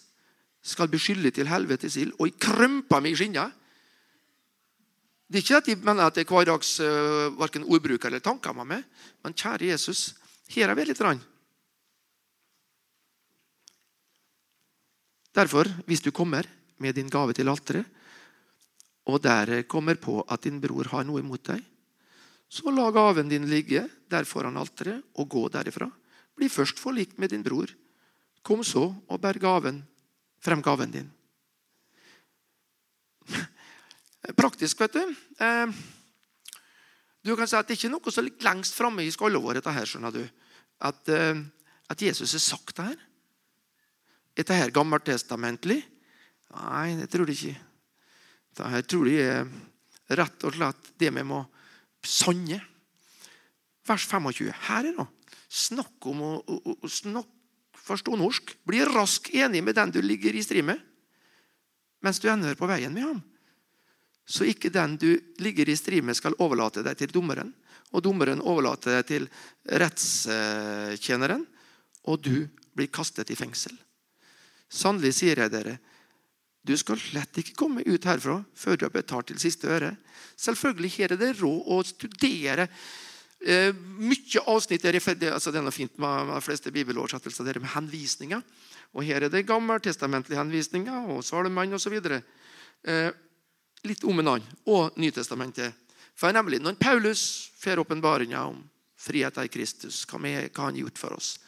skal 0.64 0.88
bli 0.88 1.00
skyldig 1.00 1.34
til 1.36 1.50
helvetes 1.50 1.98
ild. 2.00 2.14
Og 2.18 2.30
jeg 2.30 2.40
krømper 2.40 3.04
meg 3.04 3.12
i 3.12 3.20
skinnet. 3.20 3.60
Det 5.28 5.40
er 5.40 5.44
ikke 5.44 5.60
at 5.60 5.68
de 5.68 5.76
mener 5.80 6.06
at 6.06 6.16
det 6.16 6.24
er 6.24 6.30
hverdags 6.30 6.72
uh, 6.84 7.32
verken 7.36 7.66
ordbruk 7.68 8.04
eller 8.06 8.22
tanker 8.24 8.54
med 8.56 8.70
meg, 8.70 8.82
men 9.24 9.36
kjære 9.36 9.72
Jesus, 9.72 10.12
her 10.54 10.70
er 10.70 10.78
vi 10.78 10.84
litt. 10.88 11.00
Rann. 11.04 11.20
Derfor, 15.34 15.68
hvis 15.88 16.04
du 16.04 16.12
kommer 16.14 16.46
med 16.78 16.94
din 16.94 17.10
gave 17.10 17.34
til 17.34 17.50
alteret, 17.50 17.88
og 19.04 19.20
der 19.20 19.64
kommer 19.68 19.98
på 20.00 20.22
at 20.32 20.44
din 20.46 20.60
bror 20.62 20.88
har 20.92 21.04
noe 21.04 21.20
imot 21.20 21.42
deg, 21.50 21.64
så 22.48 22.70
la 22.70 22.86
gaven 22.94 23.28
din 23.28 23.48
ligge 23.50 23.82
der 24.08 24.24
foran 24.28 24.56
alteret 24.56 25.02
og 25.18 25.28
gå 25.28 25.48
derifra. 25.52 25.88
Bli 26.36 26.48
først 26.48 26.78
forlikt 26.78 27.18
med 27.18 27.32
din 27.34 27.42
bror. 27.42 27.68
Kom 28.44 28.62
så 28.64 28.86
og 29.08 29.20
bær 29.20 29.40
gaven, 29.42 29.82
frem 30.44 30.62
gaven 30.64 30.92
din. 30.92 31.10
Praktisk, 34.40 34.80
vet 34.84 34.98
du. 34.98 35.14
Eh, 35.40 35.82
du 37.24 37.32
kan 37.36 37.48
si 37.48 37.56
at 37.56 37.68
Det 37.68 37.76
er 37.76 37.80
ikke 37.80 37.94
noe 37.94 38.12
som 38.12 38.26
ligger 38.26 38.48
lengst 38.50 38.76
framme 38.76 39.04
i 39.04 39.12
skallet 39.12 39.40
vår, 39.40 39.58
dette 39.58 39.72
her, 39.72 39.88
skjønner 39.88 40.12
du. 40.12 40.22
At, 40.84 41.08
eh, 41.08 41.40
at 41.88 42.02
Jesus 42.02 42.36
har 42.36 42.44
sagt 42.44 42.76
det 42.76 42.90
her. 42.90 42.98
Er 44.34 44.42
dette 44.42 44.58
her 44.58 44.74
gammeltestamentlig? 44.74 45.80
Nei, 46.54 46.88
det 46.98 47.08
tror 47.10 47.30
jeg 47.30 47.38
ikke. 47.40 47.60
Dette 48.54 48.82
tror 48.90 49.08
jeg 49.10 49.24
er 49.30 50.18
rett 50.20 50.46
og 50.46 50.54
slett 50.54 50.92
det 51.00 51.10
vi 51.14 51.24
må 51.26 51.40
sanne. 52.04 52.60
Vers 53.84 54.06
25. 54.10 54.52
Her 54.68 54.88
er 54.90 54.96
det 54.96 55.06
snakk 55.54 56.08
om 56.10 56.22
å, 56.24 56.32
å, 56.40 56.74
å 56.82 56.90
forstå 57.84 58.16
norsk. 58.18 58.54
Bli 58.64 58.82
raskt 58.88 59.32
enig 59.34 59.62
med 59.64 59.76
den 59.76 59.92
du 59.94 60.00
ligger 60.02 60.34
i 60.34 60.42
strid 60.44 60.64
med, 60.64 60.80
mens 62.04 62.20
du 62.20 62.28
ender 62.32 62.56
på 62.58 62.68
veien 62.68 62.92
med 62.94 63.06
ham. 63.06 63.22
Så 64.24 64.46
ikke 64.48 64.72
den 64.72 64.96
du 65.00 65.10
ligger 65.44 65.68
i 65.68 65.76
strid 65.76 66.04
med, 66.04 66.16
skal 66.16 66.36
overlate 66.40 66.84
deg 66.84 66.96
til 67.00 67.12
dommeren, 67.12 67.52
og 67.92 68.02
dommeren 68.04 68.42
overlater 68.42 68.98
deg 68.98 69.08
til 69.08 69.26
rettstjeneren, 69.68 71.44
og 72.08 72.22
du 72.24 72.46
blir 72.74 72.90
kastet 72.92 73.30
i 73.30 73.38
fengsel. 73.38 73.76
Sannelig 74.72 75.14
sier 75.20 75.44
jeg 75.44 75.52
dere, 75.52 75.76
du 76.64 76.72
skal 76.80 76.96
slett 76.96 77.36
ikke 77.42 77.56
komme 77.60 77.84
ut 77.84 78.06
herfra 78.08 78.38
før 78.56 78.78
du 78.78 78.86
har 78.86 78.94
betalt 78.94 79.28
til 79.28 79.40
siste 79.42 79.68
øre. 79.68 79.92
Selvfølgelig 80.40 80.92
har 80.96 81.12
dere 81.12 81.36
råd 81.36 81.68
å 81.68 81.82
studere 81.84 82.68
eh, 83.44 83.74
mye 83.74 84.42
avsnitt. 84.46 84.84
Er 84.84 84.96
det, 84.96 85.30
altså 85.32 85.52
det 85.52 85.60
er 85.60 85.70
fint 85.74 85.98
med, 85.98 86.32
de 86.32 86.40
fleste 86.44 86.72
bibeloversettelser 86.72 87.60
med 87.60 87.72
henvisninger. 87.74 88.42
Og 88.94 89.04
Her 89.04 89.26
er 89.26 89.32
det 89.32 89.46
gammeltestamentlige 89.46 90.38
henvisninger 90.38 91.10
og 91.10 91.24
salmene 91.24 91.78
osv. 91.78 91.96
Eh, 92.84 93.10
litt 93.84 94.04
om 94.04 94.20
en 94.20 94.34
annen. 94.36 94.60
Og 94.66 94.96
Nytestamentet. 94.96 95.74
For 96.14 96.32
nemlig, 96.32 96.60
Når 96.60 96.74
Paulus 96.74 97.50
får 97.58 97.78
åpenbaringa 97.78 98.44
om 98.46 98.62
friheten 98.96 99.44
i 99.44 99.48
Kristus, 99.48 100.04
hva, 100.06 100.18
med, 100.18 100.50
hva 100.54 100.68
han 100.68 100.74
har 100.74 100.86
gjort 100.86 100.98
for 100.98 101.16
oss, 101.16 101.38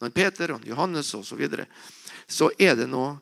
når 0.00 0.10
Peter 0.10 0.52
og 0.52 0.66
Johannes 0.66 1.14
osv., 1.14 1.28
så, 1.28 1.36
videre, 1.36 1.66
så 2.28 2.50
er 2.58 2.76
det 2.76 2.90
noe 2.90 3.16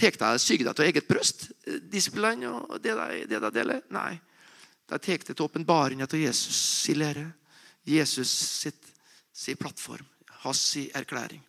Tar 0.00 0.16
de 0.16 0.40
syk 0.40 0.62
deg 0.64 0.70
av 0.72 0.86
eget 0.86 1.04
bryst, 1.04 1.50
Disiplene 1.92 2.48
og 2.48 2.78
det 2.80 2.94
de, 2.96 3.18
det 3.28 3.40
de 3.42 3.50
deler? 3.52 3.82
Nei. 3.92 4.14
De 4.88 4.96
tar 4.96 5.18
det 5.20 5.34
til 5.34 5.44
åpenbaringa 5.44 6.06
av 6.08 6.16
Jesus 6.16 6.88
i 6.88 6.94
lære. 6.96 7.26
Jesus 7.90 8.30
sitt, 8.30 8.90
sin 9.32 9.58
plattform. 9.60 10.06
Hans 10.44 10.76
erklæring. 10.94 11.42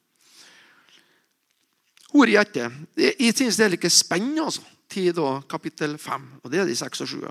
Ord 2.12 2.27
i 2.27 2.36
hjertet. 2.36 2.73
Jeg 2.97 3.36
synes 3.36 3.58
det 3.58 3.65
er 3.65 3.73
litt 3.75 3.88
spennende. 3.93 4.49
altså. 4.49 4.65
Til 4.91 5.13
da, 5.15 5.39
kapittel 5.47 5.95
5. 5.97 6.25
Og 6.43 6.51
det 6.51 6.60
er 6.60 6.67
de 6.67 6.75
6 6.75 7.01
og 7.01 7.08
7. 7.08 7.21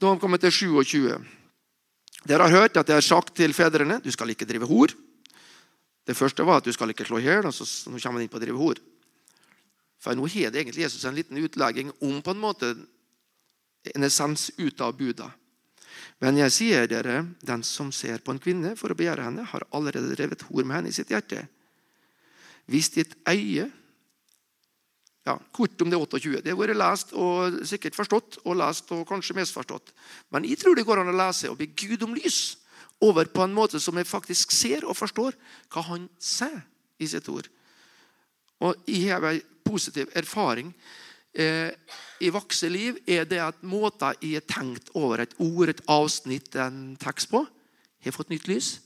Da 0.00 0.08
han 0.08 0.20
kommer 0.20 0.40
til 0.40 0.52
27. 0.52 1.18
Dere 2.28 2.46
har 2.48 2.62
hørt 2.62 2.76
at 2.76 2.88
jeg 2.88 2.96
har 2.96 3.04
sagt 3.04 3.34
til 3.36 3.52
fedrene 3.56 4.00
du 4.00 4.10
skal 4.12 4.32
ikke 4.32 4.48
drive 4.48 4.68
hor. 4.68 4.92
Det 6.06 6.16
første 6.16 6.44
var 6.44 6.60
at 6.60 6.64
du 6.64 6.72
skal 6.72 6.90
ikke 6.92 7.04
slå 7.04 7.20
i 7.20 7.26
hjel. 7.28 7.44
Nå 7.44 8.00
kommer 8.00 8.16
han 8.16 8.24
inn 8.24 8.32
på 8.32 8.40
å 8.40 8.44
drive 8.44 8.60
hor. 8.60 8.80
For 10.00 10.16
nå 10.16 10.24
har 10.32 10.56
egentlig 10.56 10.86
Jesus 10.86 11.04
en 11.04 11.16
liten 11.16 11.36
utlegging 11.36 11.92
om 12.00 12.22
på 12.24 12.32
en 12.32 12.40
måte 12.40 12.72
en 13.94 14.04
essens 14.04 14.50
ut 14.56 14.80
av 14.80 14.96
buda. 14.96 15.28
Men 16.20 16.36
jeg 16.36 16.52
sier 16.52 16.88
dere, 16.90 17.22
den 17.40 17.62
som 17.64 17.88
ser 17.96 18.20
på 18.24 18.34
en 18.34 18.40
kvinne 18.42 18.74
for 18.76 18.92
å 18.92 18.96
begjære 18.98 19.24
henne, 19.24 19.46
har 19.48 19.64
allerede 19.72 20.12
drevet 20.12 20.44
hor 20.50 20.66
med 20.66 20.76
henne 20.76 20.92
i 20.92 20.96
sitt 20.96 21.12
hjerte. 21.12 21.46
Hvis 22.70 22.92
ditt 22.94 23.16
øye 23.28 23.70
ja, 25.26 25.36
Kort 25.52 25.80
om 25.84 25.90
det 25.92 25.98
28. 26.00 26.40
Det 26.44 26.52
har 26.52 26.58
vært 26.58 26.78
lest 26.80 27.12
og 27.12 27.60
sikkert 27.68 27.96
forstått, 27.98 28.38
og 28.44 28.56
lest 28.56 28.88
og 28.96 29.04
kanskje 29.08 29.36
misforstått. 29.36 29.92
Men 30.32 30.46
jeg 30.48 30.60
tror 30.62 30.76
det 30.76 30.86
går 30.88 31.02
an 31.02 31.12
å 31.12 31.16
lese 31.16 31.50
og 31.50 31.58
bli 31.60 31.68
Gud 31.76 32.06
om 32.06 32.16
lys 32.16 32.56
over 33.04 33.28
på 33.32 33.44
en 33.44 33.54
måte 33.56 33.80
som 33.80 33.96
jeg 34.00 34.08
faktisk 34.08 34.52
ser 34.52 34.84
og 34.88 34.96
forstår 34.96 35.36
hva 35.72 35.84
han 35.88 36.08
sier 36.20 36.62
i 37.00 37.08
sitt 37.08 37.28
ord. 37.32 37.48
Og 38.64 38.76
jeg 38.88 39.12
har 39.12 39.24
en 39.24 39.44
positiv 39.64 40.10
erfaring 40.16 40.72
i 41.30 42.30
vokse 42.34 42.68
liv 42.68 42.96
er 43.06 43.28
det 43.28 43.38
at 43.38 43.60
måter 43.62 44.16
jeg 44.18 44.40
har 44.40 44.46
tenkt 44.50 44.90
over 44.98 45.22
et 45.22 45.34
ord, 45.38 45.70
et 45.70 45.82
avsnitt, 45.86 46.56
en 46.58 46.96
tekst 47.00 47.30
på, 47.30 47.44
har 48.02 48.16
fått 48.16 48.32
nytt 48.32 48.48
lys. 48.50 48.78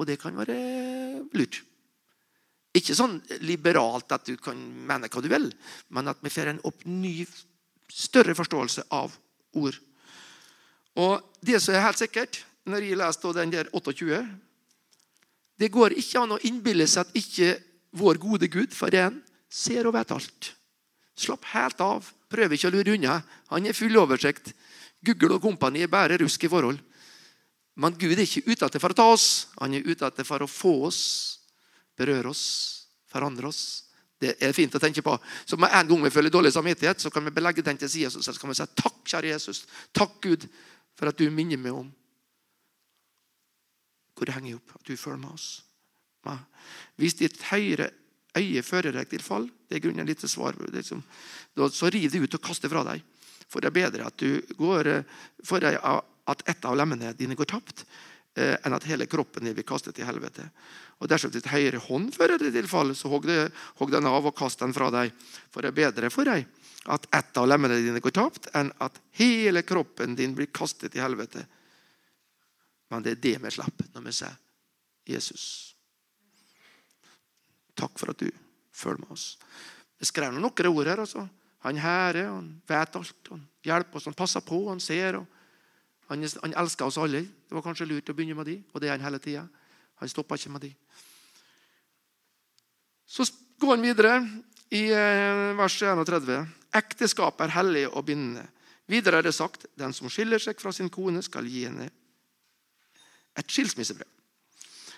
Og 0.00 0.08
det 0.08 0.16
kan 0.22 0.36
være 0.38 0.56
lurt. 1.36 1.60
Ikke 2.72 2.96
sånn 2.96 3.18
liberalt 3.44 4.12
at 4.16 4.24
du 4.24 4.38
kan 4.40 4.56
mene 4.56 5.10
hva 5.12 5.20
du 5.20 5.28
vil, 5.28 5.50
men 5.92 6.08
at 6.08 6.22
vi 6.24 6.32
får 6.32 6.54
en 6.54 6.62
opp 6.68 6.86
ny, 6.88 7.26
større 7.92 8.32
forståelse 8.32 8.86
av 8.96 9.12
ord. 9.60 9.76
Og 10.96 11.20
det 11.44 11.60
som 11.60 11.76
er 11.76 11.84
helt 11.84 12.00
sikkert 12.00 12.40
når 12.68 12.86
jeg 12.86 12.96
leser 12.96 13.36
den 13.36 13.52
der 13.52 13.68
28 13.74 14.22
Det 15.60 15.68
går 15.72 15.94
ikke 16.00 16.22
an 16.22 16.34
å 16.36 16.40
innbille 16.48 16.86
seg 16.88 17.04
at 17.04 17.16
ikke 17.18 17.50
vår 18.00 18.20
gode 18.22 18.48
Gud 18.48 18.72
for 18.72 18.94
en 18.96 19.20
ser 19.52 19.86
og 19.86 19.94
vet 19.98 20.14
alt. 20.14 20.52
Slapp 21.18 21.44
helt 21.52 21.80
av. 21.84 22.08
Prøv 22.32 22.54
ikke 22.56 22.70
å 22.70 22.74
lure 22.74 22.96
unna. 22.96 23.18
Han 23.52 23.68
er 23.68 23.76
full 23.76 23.96
oversikt. 24.00 24.52
Google 25.04 25.36
og 25.36 25.44
kompani 25.44 25.82
er 25.84 25.92
bare 25.92 26.18
rusk 26.22 26.46
i 26.46 26.50
forhold. 26.50 26.80
Men 27.74 27.96
Gud 27.96 28.14
er 28.14 28.24
ikke 28.24 28.44
ute 28.46 28.68
etter 28.68 28.82
for 28.82 28.92
å 28.92 28.96
ta 28.96 29.06
oss. 29.12 29.28
Han 29.60 29.74
er 29.74 29.86
ute 29.86 30.06
etter 30.06 30.26
for 30.28 30.44
å 30.44 30.50
få 30.50 30.74
oss, 30.88 31.00
berøre 31.98 32.32
oss, 32.32 32.44
forandre 33.10 33.48
oss. 33.48 33.62
Det 34.22 34.36
er 34.38 34.54
fint 34.54 34.74
å 34.76 34.80
tenke 34.82 35.02
på. 35.02 35.16
Så 35.48 35.58
med 35.58 35.72
en 35.74 35.88
gang 35.88 36.04
vi 36.04 36.12
føler 36.14 36.30
dårlig 36.30 36.52
samvittighet, 36.54 37.00
så 37.02 37.10
kan 37.10 37.24
vi 37.26 37.34
belegge 37.34 37.64
den 37.66 37.80
til 37.80 37.90
side 37.90 38.12
og 38.12 38.22
så 38.22 38.36
kan 38.38 38.52
vi 38.52 38.58
si 38.60 38.68
takk, 38.78 39.00
kjære 39.08 39.32
Jesus. 39.32 39.64
Takk, 39.96 40.20
Gud, 40.22 40.46
for 40.94 41.10
at 41.10 41.18
du 41.18 41.26
minner 41.32 41.58
meg 41.58 41.74
om 41.74 41.90
hvor 44.12 44.28
det 44.28 44.36
henger 44.36 44.60
opp. 44.60 44.76
At 44.76 44.86
du 44.86 44.94
følger 44.94 45.18
med 45.24 45.32
oss. 45.34 45.48
Hvis 47.00 47.16
ditt 47.18 47.40
høyre 47.48 47.88
øye 48.38 48.62
fører 48.64 48.94
deg 48.96 49.08
til 49.10 49.24
fall, 49.24 49.48
det 49.68 49.78
er 49.78 49.84
grunnen 49.84 50.14
til 50.14 50.30
svar, 50.30 50.56
liksom, 50.72 51.02
så 51.70 51.90
riv 51.92 52.10
det 52.10 52.22
ut 52.22 52.38
og 52.38 52.44
kast 52.44 52.64
det 52.64 52.70
fra 52.72 52.84
deg. 52.86 53.02
For 53.52 53.60
det 53.60 53.68
er 53.68 53.76
bedre 53.76 54.06
at, 54.08 54.16
du 54.16 54.40
går, 54.56 54.88
for 55.44 55.64
at 55.64 56.48
ett 56.48 56.64
av 56.64 56.76
lemmene 56.78 57.12
dine 57.18 57.36
går 57.36 57.50
tapt, 57.52 57.84
eh, 58.36 58.56
enn 58.64 58.72
at 58.72 58.86
hele 58.88 59.06
kroppen 59.06 59.44
din 59.44 59.56
blir 59.56 59.66
kastet 59.68 59.98
til 59.98 60.08
helvete. 60.08 60.48
Og 61.02 61.10
Dersom 61.10 61.32
ditt 61.34 61.50
høyre 61.50 61.80
hånd 61.82 62.12
fører 62.14 62.38
deg 62.38 62.54
til 62.54 62.68
fall, 62.70 62.94
så 62.96 63.10
hogg, 63.12 63.26
den 63.90 64.08
av 64.08 64.26
og 64.26 64.36
kast 64.38 64.62
den 64.62 64.72
fra 64.72 64.88
deg. 64.94 65.12
For 65.52 65.60
det 65.60 65.72
er 65.72 65.80
bedre 65.80 66.12
for 66.14 66.28
deg 66.28 66.46
at 66.90 67.06
ett 67.14 67.36
av 67.38 67.46
lemmene 67.46 67.78
dine 67.78 68.00
går 68.02 68.14
tapt, 68.14 68.48
enn 68.58 68.72
at 68.82 68.96
hele 69.18 69.62
kroppen 69.66 70.16
din 70.18 70.34
blir 70.34 70.50
kastet 70.54 70.94
til 70.94 71.04
helvete. 71.04 71.44
Men 72.90 73.04
det 73.04 73.16
er 73.16 73.22
det 73.22 73.36
vi 73.44 73.52
slipper 73.54 73.92
når 73.94 74.08
vi 74.08 74.16
ser 74.16 74.40
Jesus. 75.08 75.71
Takk 77.82 77.98
for 77.98 78.14
at 78.14 78.22
du 78.22 78.30
følger 78.72 79.02
med 79.02 79.14
oss. 79.14 79.36
Jeg 80.02 80.10
skrev 80.10 80.34
noen 80.34 80.46
ord 80.46 80.86
her. 80.86 81.00
altså. 81.02 81.26
Han 81.62 81.78
hærer, 81.78 82.26
han 82.26 82.62
vet 82.66 82.96
alt. 82.98 83.28
Han 83.30 83.42
hjelper 83.62 83.98
oss, 83.98 84.08
han 84.10 84.18
passer 84.18 84.42
på, 84.46 84.68
han 84.68 84.80
ser. 84.80 85.20
Han, 86.10 86.24
han, 86.42 86.54
elsker 86.64 86.86
oss 86.86 86.98
alle. 86.98 87.22
Det 87.22 87.54
var 87.54 87.62
kanskje 87.62 87.86
lurt 87.86 88.10
å 88.10 88.16
begynne 88.16 88.38
med 88.38 88.50
de, 88.50 88.56
og 88.72 88.82
det 88.82 88.90
er 88.90 88.96
han 88.96 89.06
hele 89.06 89.20
tida. 89.22 89.44
Han 90.02 90.10
stopper 90.10 90.40
ikke 90.40 90.54
med 90.56 90.66
de. 90.66 90.72
Så 93.06 93.26
går 93.62 93.76
han 93.76 93.86
videre 93.86 94.16
i 94.74 94.88
eh, 94.90 95.52
vers 95.58 95.78
31. 95.78 96.42
Ekteskap 96.74 97.40
er 97.44 97.54
hellig 97.54 97.86
og 97.92 98.06
bindende. 98.08 98.48
Videre 98.90 99.20
er 99.20 99.28
det 99.28 99.34
sagt 99.36 99.68
den 99.78 99.94
som 99.94 100.10
skiller 100.10 100.42
seg 100.42 100.58
fra 100.60 100.72
sin 100.74 100.90
kone, 100.90 101.22
skal 101.22 101.46
gi 101.46 101.66
henne 101.68 101.86
et 103.38 103.48
skilsmissebrev. 103.48 104.08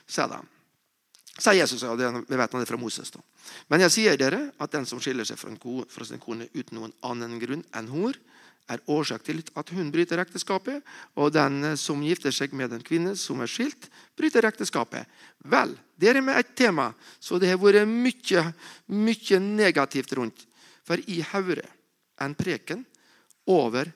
Sier 0.08 0.30
de. 0.30 0.40
Sier 1.34 1.58
Jesus, 1.58 1.82
og 1.82 1.98
vi 1.98 2.36
vet 2.38 2.52
det 2.54 2.68
fra 2.68 2.78
Moses. 2.78 3.10
da. 3.10 3.20
Men 3.68 3.82
jeg 3.82 3.90
sier 3.90 4.16
dere 4.16 4.52
at 4.58 4.70
den 4.70 4.86
som 4.86 5.00
skiller 5.02 5.26
seg 5.26 5.38
fra, 5.38 5.50
ko, 5.58 5.82
fra 5.90 6.06
sin 6.06 6.22
kone 6.22 6.46
uten 6.54 6.78
noen 6.78 6.94
annen 7.02 7.40
grunn 7.42 7.64
enn 7.74 7.90
hor, 7.90 8.14
er 8.70 8.80
årsak 8.88 9.24
til 9.26 9.42
at 9.58 9.70
hun 9.76 9.90
bryter 9.92 10.22
ekteskapet, 10.22 10.80
og 11.20 11.34
den 11.34 11.74
som 11.76 12.00
gifter 12.00 12.32
seg 12.32 12.54
med 12.56 12.72
en 12.72 12.84
kvinne 12.84 13.12
som 13.18 13.42
er 13.44 13.50
skilt, 13.50 13.90
bryter 14.16 14.46
ekteskapet. 14.48 15.10
Vel, 15.44 15.74
det 16.00 16.14
er 16.14 16.22
med 16.24 16.38
et 16.38 16.54
tema, 16.56 16.92
så 17.20 17.36
det 17.42 17.50
har 17.50 17.60
vært 17.60 17.84
mye, 17.90 18.46
mye 18.88 19.40
negativt 19.42 20.14
rundt. 20.16 20.46
For 20.86 21.02
i 21.10 21.20
hører 21.34 21.66
en 22.24 22.36
preken 22.38 22.86
over 23.50 23.90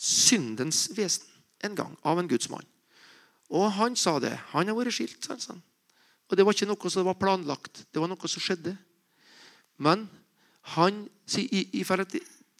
syndens 0.00 0.88
vesen 0.96 1.28
en 1.62 1.76
gang 1.76 1.96
av 2.02 2.18
en 2.18 2.28
gudsmann. 2.30 2.66
Og 3.50 3.68
han 3.76 3.96
sa 3.98 4.16
det. 4.22 4.32
Han 4.54 4.70
har 4.70 4.78
vært 4.78 4.96
skilt. 4.96 5.26
sa 5.26 5.36
han. 5.52 5.62
Og 6.30 6.38
det 6.38 6.46
var 6.46 6.54
ikke 6.54 6.68
noe 6.70 6.92
som 6.92 7.06
var 7.08 7.18
planlagt. 7.18 7.84
Det 7.90 7.98
var 7.98 8.10
noe 8.10 8.30
som 8.30 8.42
skjedde. 8.42 8.76
Men 9.82 10.06
han 10.76 11.02
sier 11.26 11.50
i, 11.50 11.80
i, 11.80 11.84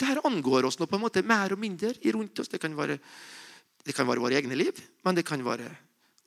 det 0.01 0.09
her 0.09 0.23
angår 0.27 0.67
oss 0.67 0.81
nå 0.81 0.89
på 0.91 0.99
en 0.99 1.05
måte 1.05 1.23
mer 1.27 1.55
og 1.55 1.61
mindre 1.61 1.93
rundt 2.17 2.43
oss. 2.43 2.51
Det 2.51 2.59
kan 2.63 2.75
være, 2.77 2.99
det 3.87 3.95
kan 3.95 4.09
være 4.09 4.25
våre 4.25 4.41
egne 4.41 4.59
liv, 4.59 4.75
men 5.07 5.19
det 5.19 5.27
kan 5.29 5.45
være 5.45 5.69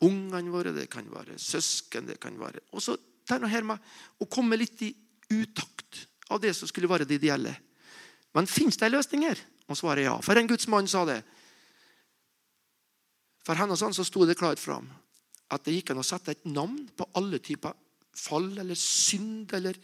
ungene 0.04 0.52
våre, 0.54 0.74
det 0.76 0.90
kan 0.92 1.08
være 1.12 1.38
søsken 1.40 2.08
det 2.10 2.20
kan 2.22 2.36
være... 2.40 2.64
Og 2.76 2.84
så 2.84 2.96
det 3.24 3.40
her 3.48 3.64
med 3.64 3.80
å 4.20 4.28
komme 4.28 4.58
litt 4.60 4.82
i 4.84 4.92
utakt 5.32 6.04
av 6.32 6.42
det 6.44 6.52
som 6.58 6.68
skulle 6.68 6.90
være 6.92 7.08
det 7.08 7.22
ideelle. 7.22 7.54
Men 8.36 8.50
fins 8.50 8.78
det 8.80 8.90
en 8.90 8.98
løsning 8.98 9.24
her? 9.28 9.40
Og 9.72 9.80
svaret 9.80 10.04
er 10.04 10.10
ja. 10.10 10.18
For 10.24 10.36
en 10.36 10.50
Guds 10.50 10.68
mann 10.72 10.90
sa 10.92 11.06
det. 11.08 11.22
For 13.48 13.60
henne 13.60 13.78
sånn 13.80 13.96
så 13.96 14.04
sto 14.08 14.28
det 14.28 14.40
klart 14.40 14.60
fram 14.60 14.90
at 15.52 15.66
det 15.66 15.76
gikk 15.76 15.92
an 15.94 16.02
å 16.02 16.08
sette 16.08 16.34
et 16.34 16.46
navn 16.48 16.86
på 16.96 17.08
alle 17.20 17.40
typer 17.44 17.76
fall 18.14 18.52
eller 18.62 18.78
synd 18.78 19.52
eller 19.58 19.78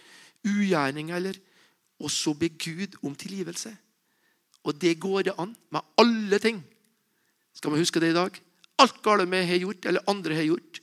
ugjerning 0.48 1.12
eller 1.16 1.38
og 2.00 2.12
så 2.12 2.34
be 2.38 2.48
Gud 2.56 2.96
om 3.04 3.16
tilgivelse. 3.18 3.72
Og 4.64 4.76
det 4.80 4.94
går 5.04 5.28
det 5.28 5.36
an 5.40 5.52
med 5.74 5.84
alle 6.00 6.40
ting. 6.40 6.62
Skal 7.56 7.74
vi 7.74 7.82
huske 7.82 8.00
det 8.00 8.14
i 8.14 8.16
dag? 8.16 8.36
Alt 8.80 9.02
galt 9.04 9.28
vi 9.28 9.42
har 9.44 9.60
gjort, 9.60 9.86
eller 9.86 10.08
andre 10.08 10.38
har 10.38 10.48
gjort, 10.48 10.80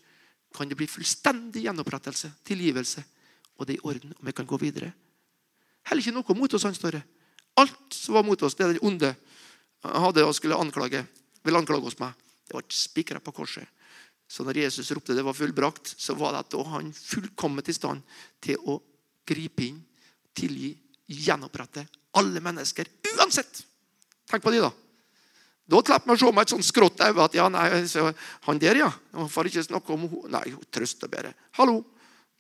kan 0.57 0.69
det 0.69 0.77
bli 0.77 0.89
fullstendig 0.89 1.65
gjenopprettelse, 1.65 2.31
tilgivelse. 2.45 3.05
Og 3.57 3.67
det 3.67 3.77
er 3.77 3.81
i 3.81 3.89
orden, 3.89 4.13
og 4.19 4.27
vi 4.29 4.35
kan 4.37 4.49
gå 4.49 4.59
videre. 4.61 4.93
Heller 5.89 6.05
ikke 6.05 6.17
noe 6.17 6.37
mot 6.37 6.57
oss, 6.57 6.67
han 6.69 6.77
står 6.77 6.99
det. 6.99 7.03
Alt 7.57 7.97
som 7.97 8.17
var 8.17 8.25
mot 8.27 8.43
oss, 8.45 8.57
det 8.57 8.67
er 8.67 8.77
det 8.77 8.85
onde 8.85 9.15
hadde 9.87 10.25
og 10.27 10.35
skulle 10.37 10.59
anklage, 10.61 11.05
ville 11.45 11.61
anklage 11.61 11.89
oss 11.89 11.99
med, 12.01 12.13
det 12.47 12.57
ble 12.57 12.77
spikra 12.77 13.21
på 13.23 13.33
korset. 13.37 13.65
Så 14.27 14.43
når 14.43 14.65
Jesus 14.65 14.91
ropte 14.91 15.15
det 15.15 15.25
var 15.25 15.37
fullbrakt, 15.39 15.95
så 15.99 16.17
var 16.19 16.35
det 16.35 16.49
da 16.55 16.65
han 16.73 16.91
fullkomment 16.93 17.69
i 17.71 17.77
stand 17.77 18.03
til 18.43 18.59
å 18.67 18.81
gripe 19.27 19.65
inn, 19.67 19.79
tilgi 20.37 20.75
gjenopprette 21.07 21.87
alle 22.17 22.43
mennesker 22.43 22.89
uansett. 23.15 23.63
Tenk 24.27 24.43
på 24.43 24.53
de, 24.55 24.65
da. 24.65 24.73
Da 25.67 25.81
slapp 25.83 26.07
man 26.07 26.17
å 26.17 26.21
se 26.21 26.31
meg 26.31 26.47
et 26.47 26.55
sånt 26.55 26.67
skrått 26.67 27.03
øye 27.03 27.25
at 27.25 27.35
ja, 27.35 27.47
nei, 27.51 27.67
han 28.47 28.61
der, 28.63 28.81
ja. 28.85 28.91
Han 29.17 29.31
får 29.31 29.51
ikke 29.51 29.67
snakke 29.67 29.95
om 29.95 30.07
Nei, 30.31 30.45
trøste 30.71 31.11
bedre. 31.11 31.33
Hallo, 31.59 31.81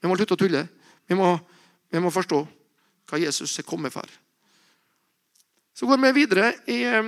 vi 0.01 0.11
må 0.11 0.18
slutte 0.18 0.37
å 0.37 0.40
tulle. 0.40 0.62
Vi 1.07 1.18
må, 1.18 1.33
vi 1.90 2.03
må, 2.03 2.12
forstå 2.14 2.42
hva 3.11 3.20
Jesus 3.22 3.55
er 3.59 3.66
kommet 3.66 3.94
for. 3.94 4.07
Så 5.77 5.87
går 5.87 6.01
vi 6.07 6.12
videre. 6.22 6.53
Jeg, 6.70 7.03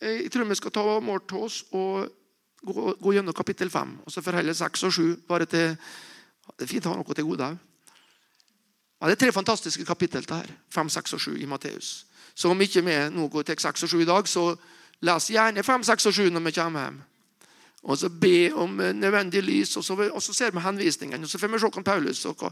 jeg 0.00 0.32
tror 0.32 0.48
vi 0.48 0.58
skal 0.60 0.74
ta 0.74 0.84
mål 1.04 1.24
til 1.28 1.46
oss 1.48 1.62
og 1.72 2.21
gå, 2.62 2.94
gå 3.00 3.12
gjennom 3.16 3.34
kapittel 3.34 3.70
5. 3.70 3.98
Og 4.06 4.12
så 4.12 4.22
forholde 4.22 4.54
6 4.54 4.88
og 4.88 4.92
7 4.92 5.04
bare 5.28 5.46
til 5.46 5.76
Det 6.58 6.66
er 6.66 6.70
fint 6.70 6.86
å 6.86 6.90
ha 6.90 6.98
noe 6.98 7.14
til 7.14 7.24
gode 7.24 7.46
òg. 7.46 7.58
Ja, 9.02 9.08
det 9.08 9.14
er 9.14 9.20
tre 9.20 9.32
fantastiske 9.32 9.84
kapittel 9.86 10.22
det 10.26 10.36
her. 10.36 10.50
5, 10.74 10.90
6 10.90 11.14
og 11.16 11.20
7 11.20 11.36
i 11.42 11.46
Matteus. 11.46 12.04
Så 12.34 12.50
om 12.50 12.60
ikke 12.60 12.82
vi 12.82 12.96
nå 13.10 13.28
går 13.28 13.42
til 13.42 13.58
6 13.58 13.82
og 13.82 13.90
7 13.90 14.02
i 14.02 14.08
dag, 14.08 14.28
så 14.28 14.44
les 15.02 15.30
gjerne 15.30 15.62
5, 15.62 15.84
6 15.84 16.06
og 16.06 16.14
7 16.14 16.30
når 16.30 16.44
vi 16.46 16.52
kommer 16.58 16.84
hjem. 16.86 17.00
Og 17.82 17.98
så 17.98 18.08
be 18.08 18.52
om 18.54 18.76
nødvendig 18.94 19.42
lys, 19.42 19.76
og 19.76 19.84
så, 19.84 19.94
og 19.94 20.22
så 20.22 20.34
ser 20.34 20.50
vi 20.54 20.62
henvisningen. 20.62 21.22
Og 21.22 21.28
så 21.30 21.38
får 21.38 21.50
vi 21.50 21.58
se 21.58 21.70
hva 21.74 21.82
Paulus 21.82 22.24
og, 22.30 22.44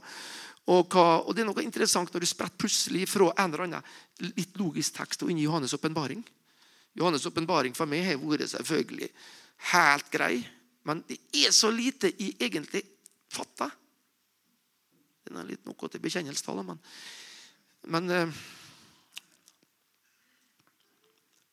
og, 0.67 0.97
og, 0.97 1.35
det 1.35 1.45
er 1.45 1.49
noe 1.49 1.63
interessant 1.63 2.11
når 2.13 2.21
du 2.21 2.27
spretter 2.27 2.59
plutselig 2.59 3.07
fra 3.09 3.31
en 3.31 3.53
eller 3.53 3.67
annen 3.69 4.35
litt 4.37 4.59
logisk 4.59 4.99
tekst 4.99 5.23
og 5.23 5.31
inn 5.31 5.39
i 5.39 5.47
Johannes' 5.47 5.75
åpenbaring. 5.75 6.25
Johannes' 6.99 7.27
åpenbaring 7.31 7.79
for 7.79 7.87
meg 7.87 8.05
har 8.07 8.19
vært 8.19 8.51
selvfølgelig 8.51 9.11
helt 9.73 10.11
grei, 10.13 10.41
men 10.89 11.03
det 11.09 11.19
er 11.45 11.53
så 11.55 11.71
lite 11.73 12.11
i 12.23 12.33
egentlig 12.41 12.83
fatter. 13.31 13.71
Det 15.25 15.37
er 15.37 15.47
litt 15.47 15.67
noe 15.69 15.91
til 15.91 16.03
bekjennelsestallet, 16.03 16.67
men, 16.67 16.81
men 17.95 18.15
eh, 18.15 18.41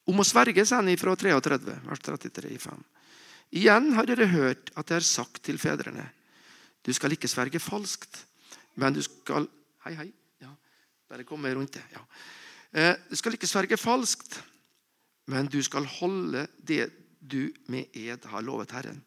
Om 0.07 0.23
å 0.23 0.23
sverge, 0.23 0.63
sier 0.63 0.79
han 0.79 0.87
fra 0.95 1.17
33, 1.19 1.73
vers 1.83 1.99
33 1.99 2.51
i 2.55 2.59
5. 2.63 2.83
Igjen 3.59 3.89
har 3.97 4.07
dere 4.07 4.29
hørt 4.31 4.71
at 4.79 4.87
det 4.87 5.01
er 5.01 5.07
sagt 5.07 5.41
til 5.43 5.59
fedrene 5.59 6.05
Du 6.83 6.93
skal 6.95 7.11
ikke 7.11 7.27
sverge 7.27 7.59
falskt, 7.59 8.21
men 8.79 8.95
du 8.95 9.01
skal 9.03 9.49
Hei, 9.83 9.93
hei. 9.99 10.07
Ja, 10.43 10.49
bare 11.07 11.23
komme 11.27 11.51
rundt 11.55 11.75
det. 11.75 11.83
Ja. 11.93 12.01
Eh, 12.71 12.95
du 13.07 13.15
skal 13.15 13.35
ikke 13.35 13.47
sverge 13.47 13.77
falskt, 13.79 14.39
men 15.31 15.47
du 15.51 15.59
skal 15.63 15.87
holde 15.99 16.47
det 16.59 16.89
du 17.29 17.53
med 17.67 17.93
ed 17.93 18.25
har 18.31 18.45
lovet 18.45 18.71
Herren. 18.75 19.01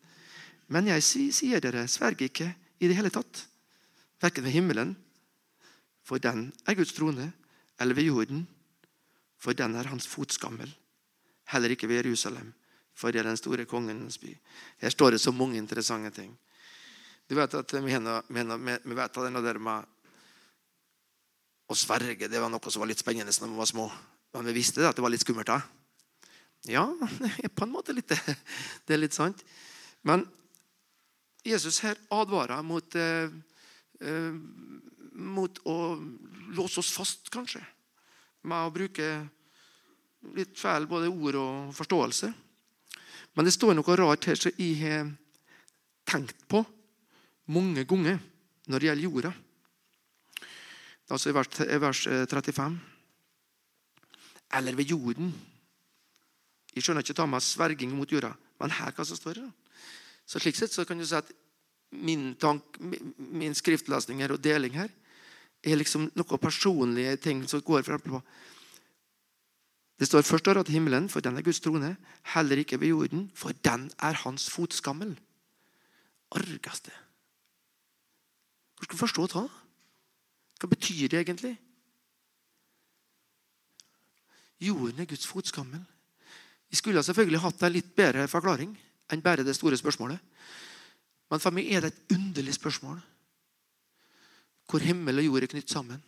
Men 0.71 0.87
jeg 0.87 1.03
sier 1.35 1.63
dere, 1.63 1.89
sverg 1.89 2.23
ikke 2.29 2.53
i 2.81 2.89
det 2.89 2.97
hele 2.97 3.11
tatt 3.11 3.47
verken 4.21 4.45
ved 4.45 4.55
himmelen, 4.55 4.95
for 6.05 6.21
den 6.21 6.51
er 6.69 6.77
Guds 6.77 6.93
trone, 6.93 7.33
eller 7.81 7.97
ved 7.97 8.11
jorden, 8.11 8.45
for 9.41 9.57
den 9.57 9.75
er 9.77 9.89
hans 9.89 10.07
fotskammel. 10.07 10.69
Heller 11.51 11.73
ikke 11.73 11.89
ved 11.89 12.05
Jerusalem, 12.05 12.53
for 12.95 13.11
det 13.11 13.23
er 13.23 13.31
den 13.31 13.41
store 13.41 13.65
kongens 13.65 14.19
by. 14.21 14.35
Her 14.79 14.93
står 14.93 15.17
det 15.17 15.21
så 15.21 15.33
mange 15.33 15.57
interessante 15.59 16.11
ting. 16.11 16.37
Du 17.31 17.35
vet 17.35 17.55
at 17.55 17.73
Vi, 17.73 17.81
vet 17.81 19.17
at 19.17 19.35
det 19.35 19.61
med 19.61 19.85
å 21.71 21.75
sverge 21.75 22.29
det 22.29 22.41
var 22.41 22.51
noe 22.51 22.71
som 22.71 22.83
var 22.83 22.91
litt 22.91 22.99
spennende 22.99 23.33
når 23.41 23.49
vi 23.49 23.57
var 23.57 23.67
små. 23.71 23.91
Men 24.35 24.47
vi 24.47 24.53
visste 24.53 24.87
at 24.87 24.97
det 24.97 25.03
var 25.03 25.11
litt 25.11 25.23
skummelt. 25.23 25.47
da. 25.47 25.61
Ja, 26.69 26.85
det 27.01 27.33
er 27.45 27.55
på 27.55 27.65
en 27.65 27.73
måte 27.73 27.95
litt 27.97 28.09
det. 28.13 28.37
Er 28.89 29.01
litt 29.01 29.17
sant. 29.17 29.45
Men 30.03 30.27
Jesus 31.47 31.81
her 31.85 31.97
advarer 32.13 32.61
mot 32.67 32.97
eh, 33.01 33.33
eh, 34.01 34.35
mot 35.21 35.59
å 35.69 35.77
låse 36.57 36.81
oss 36.81 36.93
fast, 36.95 37.29
kanskje. 37.33 37.61
Med 38.49 38.67
å 38.67 38.73
bruke 38.73 39.09
litt 40.37 40.57
feil 40.59 40.89
både 40.89 41.11
ord 41.11 41.39
og 41.41 41.75
forståelse. 41.77 42.31
Men 43.37 43.47
det 43.47 43.55
står 43.55 43.77
noe 43.77 43.97
rart 43.99 44.27
her 44.29 44.39
som 44.39 44.55
jeg 44.57 44.79
har 44.81 45.11
tenkt 46.09 46.47
på 46.51 46.63
mange 47.55 47.85
ganger 47.89 48.19
når 48.71 48.79
det 48.79 48.89
gjelder 48.91 49.07
jorda. 49.07 49.33
Altså 51.11 51.31
i 51.31 51.79
vers 51.83 52.03
35. 52.31 52.77
Eller 54.59 54.77
ved 54.79 54.93
jorden. 54.93 55.33
Jeg 56.75 56.85
skjønner 56.85 57.05
ikke 57.05 57.17
ta 57.19 57.27
med 57.27 57.43
sverging 57.43 57.93
mot 57.97 58.11
jorda, 58.11 58.31
men 58.61 58.75
her 58.79 58.95
hva 58.95 59.07
som 59.07 59.19
står 59.19 59.41
det. 59.41 59.49
Så 60.27 60.39
slik 60.39 60.59
sett 60.59 60.75
så 60.75 60.85
kan 60.87 61.01
du 61.01 61.07
si 61.07 61.17
at 61.19 61.31
min, 61.91 62.35
tank, 62.39 62.79
min 63.19 63.57
skriftlesning 63.59 64.23
her 64.23 64.37
og 64.37 64.43
deling 64.43 64.77
her 64.79 64.93
er 65.67 65.77
liksom 65.77 66.07
noen 66.15 66.41
personlige 66.41 67.17
ting 67.25 67.43
som 67.51 67.63
går 67.65 67.83
frem 67.85 68.05
på. 68.05 68.21
Det 70.01 70.09
står 70.09 70.25
først 70.25 70.49
og 70.49 70.63
at 70.63 70.71
himmelen, 70.73 71.11
for 71.13 71.21
den 71.21 71.37
er 71.37 71.45
Guds 71.45 71.61
trone, 71.61 71.97
heller 72.33 72.63
ikke 72.63 72.79
ved 72.81 72.95
jorden, 72.95 73.27
for 73.35 73.53
den 73.53 73.91
er 73.99 74.17
hans 74.23 74.49
fotskammel. 74.49 75.13
Argeste. 76.33 76.95
Hvor 78.79 78.87
skal 78.87 78.97
du 78.97 79.01
forstå 79.03 79.27
det? 79.35 79.49
Hva 80.61 80.69
betyr 80.73 81.09
det 81.09 81.21
egentlig? 81.21 81.59
Jorden 84.61 85.01
er 85.01 85.11
Guds 85.11 85.27
fotskammel. 85.27 85.85
Vi 86.71 86.79
skulle 86.79 87.03
selvfølgelig 87.03 87.43
hatt 87.43 87.63
en 87.67 87.75
litt 87.75 87.95
bedre 87.97 88.27
forklaring 88.31 88.75
enn 89.11 89.23
bare 89.25 89.45
det 89.47 89.57
store 89.59 89.79
spørsmålet. 89.79 90.21
Men 91.31 91.43
for 91.43 91.55
meg 91.55 91.71
er 91.71 91.85
det 91.85 91.93
et 91.93 92.15
underlig 92.17 92.55
spørsmål. 92.57 92.99
Hvor 94.71 94.83
himmel 94.83 95.19
og 95.19 95.27
jord 95.27 95.47
er 95.47 95.51
knytt 95.51 95.71
sammen. 95.71 96.03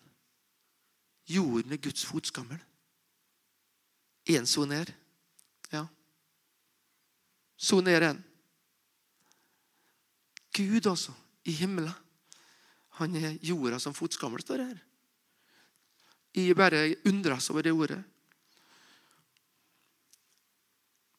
Jorden 1.31 1.75
er 1.75 1.83
Guds 1.83 2.05
fotskammel. 2.07 2.59
Én 4.31 4.47
så 4.47 4.67
ned. 4.67 4.91
Ja. 5.73 5.87
Så 7.57 7.81
ned 7.83 8.07
en. 8.07 8.23
Gud, 10.53 10.87
altså, 10.87 11.13
i 11.45 11.53
himmelen. 11.53 11.95
Han 13.01 13.15
er 13.17 13.39
jorda 13.43 13.79
som 13.81 13.95
fotskammel, 13.95 14.43
står 14.43 14.61
det 14.61 14.67
her. 14.67 14.81
Jeg 16.35 16.57
bare 16.57 16.95
undres 17.09 17.51
over 17.51 17.63
det 17.63 17.73
ordet. 17.73 18.03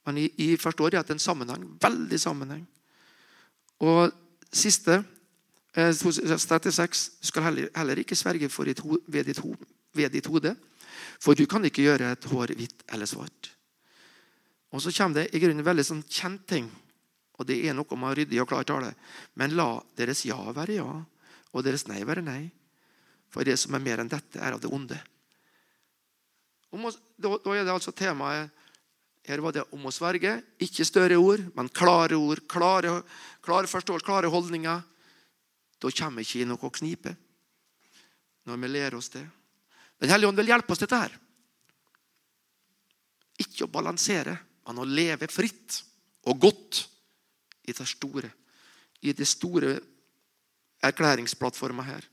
Men 0.06 0.18
jeg, 0.18 0.60
forstår 0.60 0.98
at 1.00 1.08
det 1.08 1.14
er 1.14 1.18
en 1.18 1.20
sammenheng. 1.20 1.66
Veldig 1.82 2.20
sammenheng. 2.20 2.68
Og 3.80 4.12
siste, 4.52 5.04
eh, 5.76 5.94
36, 5.94 7.12
Du 7.22 7.28
skal 7.28 7.44
heller, 7.44 7.70
heller 7.76 7.96
ikke 7.96 8.16
sverge 8.16 8.48
ditt 8.66 8.80
ho, 8.80 8.98
ved, 9.08 9.24
ditt 9.26 9.38
ho, 9.38 9.56
ved 9.94 10.10
ditt 10.10 10.26
hode, 10.26 10.56
for 11.20 11.34
du 11.34 11.46
kan 11.46 11.64
ikke 11.66 11.84
gjøre 11.84 12.12
et 12.12 12.26
hår 12.26 12.56
hvitt 12.56 12.84
eller 12.90 13.06
svart. 13.06 13.52
Og 14.72 14.82
Så 14.82 14.92
kommer 14.92 15.22
det 15.22 15.36
i 15.36 15.40
grunnen 15.40 15.66
veldig 15.66 15.86
sånn 15.86 16.04
kjent 16.10 16.48
ting. 16.48 16.72
Og 17.40 17.48
det 17.48 17.60
er 17.66 17.74
noe 17.74 17.98
med 17.98 18.18
ryddig 18.18 18.42
og 18.42 18.48
klar 18.50 18.64
tale. 18.64 18.94
Men 19.36 19.56
la 19.56 19.82
deres 19.98 20.26
ja 20.26 20.38
være 20.54 20.76
ja, 20.76 21.06
og 21.54 21.64
deres 21.64 21.88
nei 21.88 22.04
være 22.04 22.22
nei. 22.22 22.52
For 23.30 23.44
det 23.44 23.58
som 23.60 23.74
er 23.74 23.80
mer 23.80 24.00
enn 24.02 24.10
dette, 24.10 24.40
er 24.40 24.54
av 24.54 24.62
det 24.62 24.70
onde. 24.70 25.00
Da 26.74 27.54
er 27.54 27.64
det 27.66 27.74
altså 27.74 27.92
temaet 27.92 28.50
her 29.24 29.40
var 29.40 29.56
det 29.56 29.64
om 29.72 29.86
å 29.88 29.94
sverge. 29.94 30.36
Ikke 30.64 30.84
større 30.88 31.18
ord, 31.20 31.46
men 31.56 31.72
klare 31.72 32.18
ord. 32.20 32.42
Klare, 32.52 32.98
klare 33.44 33.70
forståelse, 33.72 34.06
klare 34.06 34.32
holdninger. 34.32 34.82
Da 35.80 35.92
kommer 35.96 36.26
ikke 36.26 36.48
noe 36.48 36.72
knipe. 36.76 37.16
Når 38.44 38.60
vi 38.60 38.72
ler 38.72 38.98
oss 38.98 39.08
det. 39.14 39.24
Den 40.04 40.12
hellige 40.12 40.28
ånd 40.28 40.42
vil 40.42 40.52
hjelpe 40.52 40.76
oss 40.76 40.84
dette 40.84 41.00
her. 41.00 41.16
Ikke 43.40 43.64
å 43.64 43.72
balansere, 43.72 44.36
men 44.68 44.82
å 44.84 44.88
leve 44.88 45.30
fritt 45.32 45.80
og 46.28 46.44
godt 46.44 46.84
i 47.64 47.72
det 47.72 47.88
store. 47.88 48.28
I 49.08 49.16
det 49.16 49.28
store 49.28 49.78
erklæringsplattforma 50.84 51.88
her. 51.88 52.04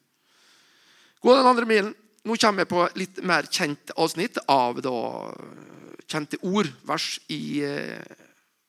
Gå 1.21 1.35
den 1.35 1.51
andre 1.51 1.67
milen. 1.67 1.93
Nå 2.23 2.37
kommer 2.39 2.63
jeg 2.63 2.71
på 2.71 2.87
litt 3.01 3.19
mer 3.27 3.49
kjent 3.51 3.91
avsnitt 3.99 4.39
av 4.47 4.79
da 4.85 4.95
kjente 6.11 6.41
ord, 6.43 6.69
vers 6.87 7.15
i 7.31 7.63
eh, 7.65 8.03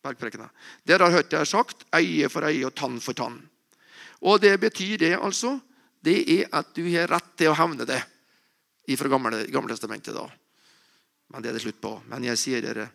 bergprekena. 0.04 0.48
Dere 0.86 1.08
har 1.08 1.18
hørt 1.20 1.34
er 1.34 1.50
sagt 1.50 1.86
øye 1.96 2.30
for 2.30 2.46
øye 2.48 2.68
og 2.68 2.76
tann 2.78 3.00
for 3.02 3.18
tann. 3.18 3.40
Og 4.22 4.42
det 4.42 4.60
betyr 4.62 4.98
det 5.02 5.16
altså 5.18 5.58
det 6.02 6.22
er 6.30 6.48
at 6.58 6.74
du 6.76 6.84
har 6.90 7.10
rett 7.10 7.36
til 7.38 7.52
å 7.52 7.58
hevne 7.58 7.86
det 7.86 8.02
fra 8.98 9.08
gamle, 9.08 9.46
gamle 9.54 9.72
testamentet. 9.72 10.16
da. 10.16 10.26
Men 11.32 11.42
det 11.42 11.50
er 11.50 11.54
det 11.54 11.62
slutt 11.64 11.82
på. 11.82 11.94
Men 12.10 12.26
jeg 12.26 12.40
sier 12.42 12.64
dere, 12.66 12.90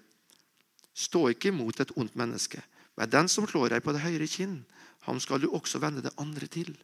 stå 0.92 1.30
ikke 1.32 1.48
imot 1.48 1.80
et 1.80 1.94
ondt 1.96 2.16
menneske. 2.18 2.60
Men 2.96 3.10
den 3.10 3.30
som 3.32 3.46
slår 3.48 3.70
deg 3.72 3.84
på 3.84 3.94
det 3.94 4.02
høyre 4.02 4.26
kinn, 4.28 4.58
ham 5.06 5.20
skal 5.22 5.40
du 5.40 5.48
også 5.54 5.80
vende 5.80 6.02
det 6.04 6.12
andre 6.20 6.48
til. 6.50 6.74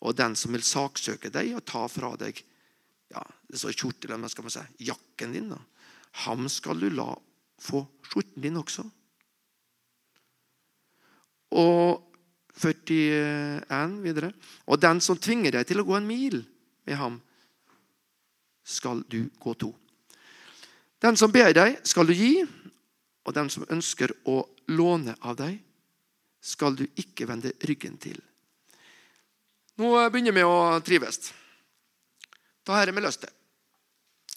Og 0.00 0.16
den 0.16 0.36
som 0.36 0.52
vil 0.52 0.64
saksøke 0.66 1.30
deg 1.32 1.54
og 1.56 1.64
ta 1.68 1.86
fra 1.88 2.12
deg 2.20 2.42
ja, 3.10 3.22
det 3.48 3.56
er 3.56 3.62
så 3.62 3.72
kjortelen, 3.74 4.28
skal 4.30 4.46
man 4.46 4.54
si, 4.54 4.62
jakken 4.86 5.32
din, 5.34 5.48
da, 5.50 5.58
Ham 6.26 6.48
skal 6.50 6.80
du 6.80 6.88
la 6.92 7.12
få 7.60 7.84
skjorten 8.08 8.42
din 8.42 8.58
også. 8.60 8.84
Og 11.60 12.06
41 12.60 14.00
videre. 14.04 14.32
Og 14.66 14.80
den 14.80 15.00
som 15.00 15.18
tvinger 15.18 15.58
deg 15.58 15.68
til 15.68 15.80
å 15.82 15.86
gå 15.86 15.96
en 15.98 16.08
mil 16.08 16.40
med 16.88 16.98
ham, 17.00 17.20
skal 18.64 19.02
du 19.10 19.24
gå 19.40 19.54
to. 19.58 19.70
Den 21.00 21.16
som 21.16 21.32
ber 21.32 21.52
deg, 21.56 21.80
skal 21.88 22.06
du 22.06 22.14
gi, 22.14 22.44
og 23.24 23.34
den 23.34 23.48
som 23.52 23.66
ønsker 23.72 24.12
å 24.28 24.42
låne 24.72 25.16
av 25.24 25.38
deg, 25.40 25.56
skal 26.40 26.76
du 26.76 26.84
ikke 27.00 27.26
vende 27.28 27.52
ryggen 27.68 27.96
til. 28.00 28.20
Nå 29.80 29.92
begynner 30.12 30.36
vi 30.36 30.44
å 30.44 30.80
trives. 30.84 31.32
Da 32.64 32.76
har 32.76 32.92
vi 32.92 33.02
løst 33.02 33.24
det. 33.24 33.32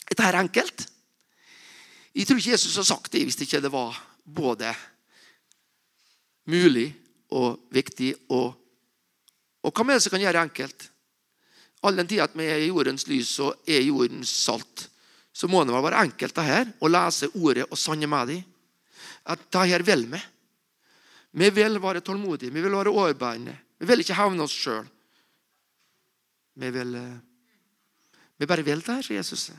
Dette 0.08 0.28
er 0.28 0.40
enkelt. 0.40 0.88
Jeg 2.14 2.28
tror 2.30 2.38
ikke 2.40 2.54
Jesus 2.54 2.76
har 2.78 2.86
sagt 2.86 3.12
det 3.14 3.24
hvis 3.26 3.40
ikke 3.42 3.62
det 3.64 3.72
var 3.74 3.98
både 4.24 4.70
mulig 6.50 6.92
og 7.34 7.64
viktig. 7.74 8.14
Og, 8.30 8.54
og 9.64 9.74
hva 9.74 9.86
med 9.88 9.98
det 9.98 10.06
som 10.06 10.14
kan 10.14 10.22
gjøre 10.22 10.38
det 10.38 10.46
enkelt? 10.50 10.90
All 11.84 11.98
den 12.00 12.08
tid 12.08 12.24
at 12.24 12.36
vi 12.38 12.48
er 12.48 12.62
i 12.64 12.70
jordens 12.70 13.08
lys 13.10 13.34
og 13.44 13.68
er 13.68 13.84
jordens 13.84 14.32
salt, 14.46 14.88
så 15.34 15.50
må 15.50 15.64
det 15.66 15.74
være 15.74 16.04
enkelt 16.06 16.36
det 16.38 16.46
her, 16.46 16.70
å 16.80 16.92
lese 16.92 17.32
ordet 17.34 17.66
og 17.66 17.80
sanne 17.80 18.08
med 18.08 18.30
dem. 18.30 18.44
At 19.34 19.42
det 19.52 19.68
her 19.72 19.84
vil 19.84 20.06
vi. 20.12 20.22
Vi 21.34 21.50
vil 21.50 21.80
være 21.82 22.04
tålmodige, 22.06 22.54
vi 22.54 22.62
vil 22.62 22.76
være 22.78 22.94
overbærende. 22.94 23.56
Vi 23.82 23.90
vil 23.90 24.04
ikke 24.04 24.16
havne 24.20 24.46
oss 24.46 24.54
sjøl. 24.54 24.86
Vi, 26.54 26.70
vil, 26.70 26.94
eh, 26.96 28.20
vi 28.38 28.48
bare 28.48 28.64
vil 28.64 28.84
det 28.86 28.94
her, 28.94 29.02
sier 29.02 29.18
Jesus. 29.18 29.50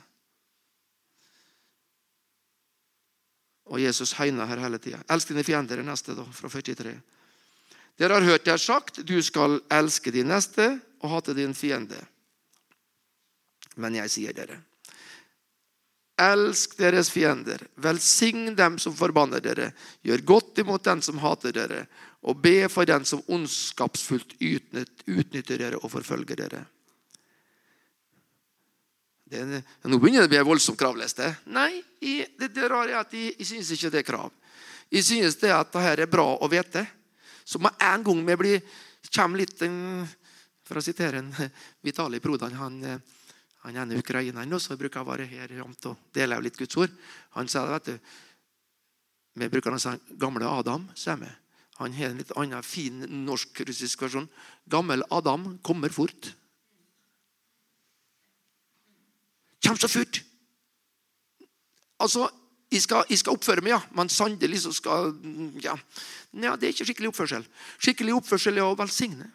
Og 3.72 3.80
Jesus 3.80 4.12
høyner 4.18 4.48
her 4.48 4.60
hele 4.60 4.78
tida. 4.78 5.00
Elsk 5.10 5.30
dine 5.32 5.44
fiender 5.46 5.80
er 5.80 5.86
neste, 5.86 6.16
da, 6.16 6.24
fra 6.36 6.50
43. 6.52 6.94
Dere 7.98 8.18
har 8.18 8.26
hørt 8.26 8.48
jeg 8.50 8.60
sagt, 8.60 9.00
du 9.06 9.16
skal 9.22 9.60
elske 9.72 10.12
din 10.12 10.28
neste 10.28 10.66
og 11.02 11.12
hate 11.14 11.34
din 11.36 11.54
fiende. 11.56 12.00
Men 13.80 13.96
jeg 13.98 14.10
sier 14.12 14.34
dere, 14.36 14.58
elsk 16.20 16.76
deres 16.78 17.10
fiender, 17.10 17.62
velsign 17.82 18.54
dem 18.58 18.76
som 18.78 18.94
forbanner 18.94 19.42
dere, 19.42 19.72
gjør 20.06 20.26
godt 20.26 20.60
imot 20.62 20.84
den 20.86 21.02
som 21.02 21.18
hater 21.22 21.54
dere, 21.54 21.80
og 22.24 22.38
be 22.42 22.68
for 22.72 22.86
den 22.88 23.04
som 23.04 23.22
ondskapsfullt 23.26 24.36
utnytter 24.40 25.58
dere 25.58 25.80
og 25.82 25.90
forfølger 25.92 26.38
dere. 26.38 26.62
Det, 29.24 29.40
nå 29.88 29.98
begynner 29.98 30.24
det 30.24 30.28
å 30.28 30.32
bli 30.34 30.40
en 30.42 30.48
voldsom 30.48 30.76
kravliste. 30.76 31.30
Nei, 31.48 31.78
jeg, 32.02 32.28
det, 32.38 32.50
det 32.52 32.68
rare 32.68 32.92
er 32.92 33.00
at 33.00 33.14
jeg, 33.16 33.32
jeg 33.38 33.48
synes 33.48 33.70
ikke 33.72 33.92
det 33.94 34.02
er 34.02 34.08
krav. 34.08 34.34
Jeg 34.92 35.06
synes 35.06 35.38
det 35.40 35.52
at 35.54 35.72
dette 35.72 36.04
er 36.04 36.10
bra 36.10 36.26
å 36.36 36.48
vite. 36.52 36.84
Så 37.44 37.60
med 37.60 37.72
en 37.82 38.04
gang 38.04 38.20
vi 38.28 38.36
blir, 38.40 38.60
kommer 39.14 39.40
litt 39.40 39.60
For 40.64 40.80
å 40.80 40.84
sitere 40.84 41.20
en 41.20 41.32
Vitali 41.84 42.20
Prodan 42.24 42.54
han, 42.56 42.78
han 43.64 43.76
ene 43.76 43.98
ukraineren 44.00 44.60
som 44.60 44.78
bruker 44.80 45.02
å 45.02 45.08
være 45.08 45.26
her 45.28 45.52
og 45.60 45.96
dele 46.12 46.40
litt 46.40 46.56
Guds 46.56 46.76
ord. 46.76 46.92
Han 47.36 47.48
sa 47.48 47.66
vet 47.68 47.90
du, 47.90 47.98
Vi 49.34 49.48
bruker 49.48 49.70
den 49.70 50.00
gamle 50.16 50.46
Adam. 50.46 50.88
sier 50.94 51.16
vi. 51.16 51.28
Han 51.76 51.92
har 51.92 52.10
en 52.10 52.18
litt 52.18 52.32
annen 52.38 52.62
fin 52.62 53.00
norsk-russisk 53.26 54.02
versjon. 54.06 54.28
Gammel 54.70 55.02
Adam 55.10 55.58
kommer 55.62 55.90
fort. 55.90 56.34
Kommer 59.64 59.80
så 59.80 59.88
fort. 59.88 60.20
Altså, 62.04 62.28
jeg 62.74 62.82
skal, 62.82 63.04
jeg 63.08 63.20
skal, 63.20 63.36
oppføre 63.38 63.62
meg, 63.62 63.76
ja, 63.76 63.80
men 63.94 64.10
sannelig 64.10 64.64
så 64.64 64.72
skal 64.74 65.12
ja. 65.62 65.76
ja. 66.34 66.54
Det 66.58 66.68
er 66.68 66.74
ikke 66.74 66.88
skikkelig 66.88 67.12
oppførsel. 67.12 67.46
Skikkelig 67.78 68.16
oppførsel 68.18 68.58
er 68.58 68.66
å 68.66 68.76
velsigne. 68.78 69.30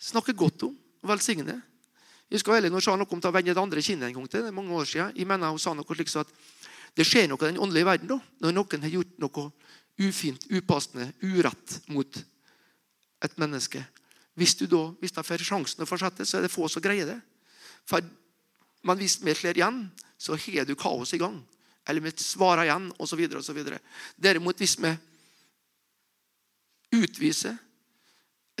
Snakke 0.00 0.34
godt 0.34 0.66
om 0.66 0.74
å 0.74 1.12
velsigne. 1.12 1.60
Jeg 2.30 2.42
skal 2.42 2.58
heller 2.58 2.82
sa 2.82 2.96
noe 2.98 3.10
om 3.10 3.22
å 3.22 3.32
vende 3.34 3.54
det 3.54 3.62
andre 3.62 3.82
kinnet 3.82 4.08
en 4.08 4.18
gang 4.18 4.28
til. 4.30 4.42
det 4.42 4.50
er 4.50 4.56
mange 4.56 4.74
år 4.74 4.86
siden. 4.86 5.14
Jeg 5.16 5.26
mener 5.26 5.50
hun 5.50 5.62
sa 5.62 5.74
noe 5.74 5.96
slik 5.96 6.12
at 6.16 6.28
Det 6.94 7.06
skjer 7.06 7.28
noe 7.30 7.38
i 7.44 7.52
den 7.52 7.60
åndelige 7.62 7.86
verden 7.86 8.08
da, 8.10 8.16
når 8.42 8.52
noen 8.52 8.82
har 8.82 8.90
gjort 8.90 9.18
noe 9.22 9.42
ufint, 10.00 10.46
upassende, 10.50 11.12
urett 11.22 11.76
mot 11.86 12.18
et 13.22 13.36
menneske. 13.38 13.84
Hvis 14.34 14.56
du 14.58 14.64
da, 14.66 14.88
hvis 14.98 15.14
de 15.14 15.22
får 15.22 15.44
sjansen 15.46 15.84
å 15.84 15.86
fortsette, 15.86 16.26
så 16.26 16.38
er 16.38 16.42
det 16.46 16.50
få 16.50 16.66
som 16.66 16.82
greier 16.82 17.06
det. 17.06 17.18
For, 17.90 18.06
man 18.86 19.00
hvis 19.00 19.18
vi 19.24 19.34
slår 19.34 19.58
igjen, 19.58 19.84
så 20.20 20.36
har 20.38 20.68
du 20.68 20.76
kaos 20.78 21.14
i 21.14 21.20
gang. 21.20 21.40
Eller 21.88 22.04
vi 22.04 22.12
svarer 22.16 22.68
igjen, 22.68 22.90
osv. 22.98 23.22
osv. 23.40 23.60
Derimot, 24.16 24.58
hvis 24.60 24.76
vi 24.78 24.92
utviser 27.00 27.56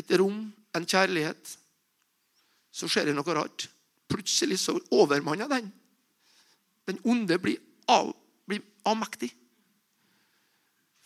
et 0.00 0.16
rom, 0.18 0.48
en 0.74 0.86
kjærlighet, 0.86 1.56
så 2.70 2.88
skjer 2.88 3.10
det 3.10 3.16
noe 3.18 3.34
rart. 3.36 3.66
Plutselig 4.10 4.60
så 4.62 4.76
overmanner 4.94 5.50
den. 5.50 5.70
Den 6.88 7.00
onde 7.04 7.38
blir, 7.42 7.58
av, 7.90 8.12
blir 8.48 8.62
avmektig. 8.88 9.30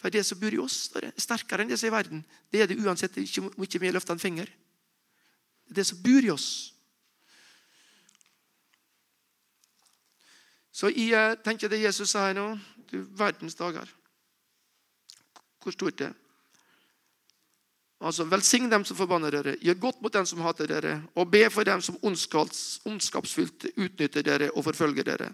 For 0.01 0.13
det 0.13 0.25
som 0.29 0.41
bor 0.41 0.53
i 0.53 0.61
oss, 0.61 0.91
er 1.01 1.13
sterkere 1.17 1.65
enn 1.65 1.73
det 1.73 1.79
som 1.81 1.89
er 1.89 1.93
i 1.93 1.97
verden. 1.97 2.23
Det 2.53 2.61
er 2.61 2.69
det 2.69 2.77
uansett 2.81 3.17
ikke 3.21 3.47
om 3.49 3.51
vi 3.57 3.93
løfter 3.93 4.13
en 4.13 4.21
finger. 4.21 4.51
Det 5.65 5.85
som 5.89 6.01
bor 6.05 6.25
i 6.25 6.33
oss. 6.33 6.74
Så 10.75 10.91
jeg 10.91 11.15
eh, 11.15 11.37
tenker 11.45 11.71
det 11.71 11.85
Jesus 11.85 12.11
sa 12.11 12.27
her 12.29 12.37
nå 12.37 12.49
Du 12.91 13.01
verdens 13.17 13.57
dager. 13.59 13.89
Hvor 15.63 15.73
stort 15.73 15.99
det 15.99 16.11
er. 16.11 16.19
Altså, 18.05 18.27
Velsign 18.29 18.69
dem 18.69 18.85
som 18.85 18.99
forbanner 18.99 19.33
dere, 19.33 19.55
gjør 19.65 19.79
godt 19.81 20.03
mot 20.05 20.13
dem 20.13 20.27
som 20.29 20.43
hater 20.45 20.69
dere, 20.69 20.99
og 21.17 21.31
be 21.33 21.47
for 21.51 21.65
dem 21.65 21.81
som 21.81 21.97
ondskapsfullt 22.05 23.71
utnytter 23.73 24.27
dere 24.27 24.51
og 24.53 24.67
forfølger 24.67 25.07
dere. 25.09 25.31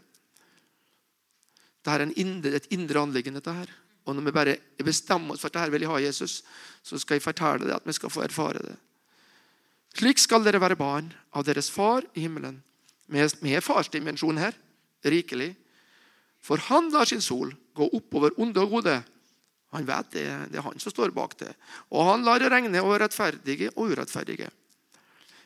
Det 1.81 1.97
er 1.97 2.07
indre, 2.15 2.55
et 2.55 2.69
indre 2.71 3.01
anliggende. 3.01 3.41
dette 3.41 3.53
her. 3.53 3.73
Og 4.05 4.15
når 4.15 4.23
vi 4.23 4.33
bare 4.33 4.57
bestemmer 4.85 5.35
oss 5.35 5.41
for 5.41 5.49
at 5.49 5.59
dette 5.59 5.73
vil 5.73 5.83
jeg 5.83 5.91
ha 5.91 5.99
Jesus, 5.99 6.43
så 6.83 6.99
skal 6.99 7.15
jeg 7.15 7.23
fortelle 7.23 7.67
det 7.67 7.75
at 7.75 7.87
vi 7.87 7.93
skal 7.93 8.11
få 8.11 8.23
erfare 8.23 8.63
det. 8.63 8.77
Slik 9.99 10.19
skal 10.19 10.45
dere 10.45 10.61
være 10.61 10.77
barn 10.77 11.13
av 11.35 11.45
deres 11.45 11.71
far 11.71 12.05
i 12.15 12.21
himmelen. 12.21 12.63
Vi 13.09 13.55
er 13.55 13.61
farsdimensjon 13.61 14.39
her, 14.39 14.55
rikelig. 15.05 15.55
For 16.41 16.61
han 16.71 16.91
lar 16.93 17.09
sin 17.09 17.23
sol 17.25 17.53
gå 17.77 17.89
oppover 17.97 18.37
onde 18.41 18.63
og 18.63 18.79
gode. 18.79 18.97
Han 19.71 19.87
vet 19.87 20.15
det, 20.17 20.25
det 20.51 20.59
er 20.59 20.67
han 20.67 20.81
som 20.83 20.93
står 20.93 21.13
bak 21.15 21.37
det. 21.39 21.53
Og 21.95 22.09
han 22.09 22.25
lar 22.27 22.41
det 22.43 22.51
regne 22.51 22.83
over 22.83 23.05
rettferdige 23.05 23.71
og 23.77 23.93
urettferdige. 23.93 24.49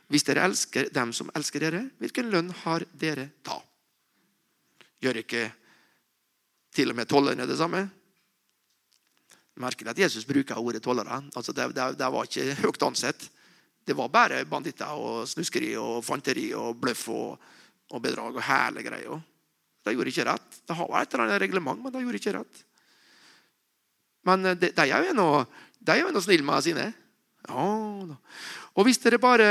Hvis 0.09 0.25
dere 0.25 0.45
elsker 0.49 0.89
dem 0.95 1.13
som 1.17 1.31
elsker 1.37 1.65
dere, 1.65 1.83
hvilken 2.01 2.31
lønn 2.33 2.51
har 2.65 2.85
dere 2.93 3.29
da? 3.45 3.59
Gjør 5.05 5.21
ikke 5.21 5.45
til 6.75 6.93
og 6.93 6.99
med 6.99 7.09
tollerne 7.11 7.47
det 7.49 7.59
samme? 7.61 7.85
Merkelig 9.61 9.93
at 9.93 10.01
Jesus 10.07 10.27
bruker 10.27 10.59
ordet 10.59 10.83
tollere. 10.83 11.21
Altså 11.37 11.53
det, 11.53 11.69
det, 11.77 11.91
det, 11.99 12.11
var 12.11 12.27
ikke 12.27 12.57
høyt 12.65 12.87
ansett. 12.89 13.29
Det 13.85 13.95
var 13.97 14.09
bare 14.09 14.45
banditter 14.49 14.97
og 14.97 15.29
snuskeri 15.29 15.75
og 15.79 16.01
fanteri 16.05 16.49
og 16.57 16.81
bløff 16.81 17.07
og, 17.13 17.45
og 17.93 18.03
bedrag 18.03 18.41
og 18.41 18.47
hele 18.49 18.83
greier. 18.87 19.23
De 19.85 19.93
gjorde 19.93 20.13
ikke 20.13 20.27
rett. 20.31 20.61
Det 20.65 20.77
har 20.79 20.89
vært 20.91 21.09
et 21.09 21.15
eller 21.15 21.27
annet 21.27 21.43
reglement, 21.45 21.81
men 21.83 21.93
de 21.93 22.03
gjorde 22.05 22.21
ikke 22.21 22.37
rett. 22.39 22.65
Men 24.25 24.49
eh, 24.49 24.59
de, 24.59 24.73
de 24.73 24.87
er 24.89 25.05
jo 25.05 26.11
ennå 26.11 26.25
snille 26.25 26.47
med 26.47 26.65
sine. 26.65 26.91
Ja, 27.45 27.65
og 28.75 28.87
hvis 28.89 29.03
dere 29.03 29.21
bare 29.21 29.49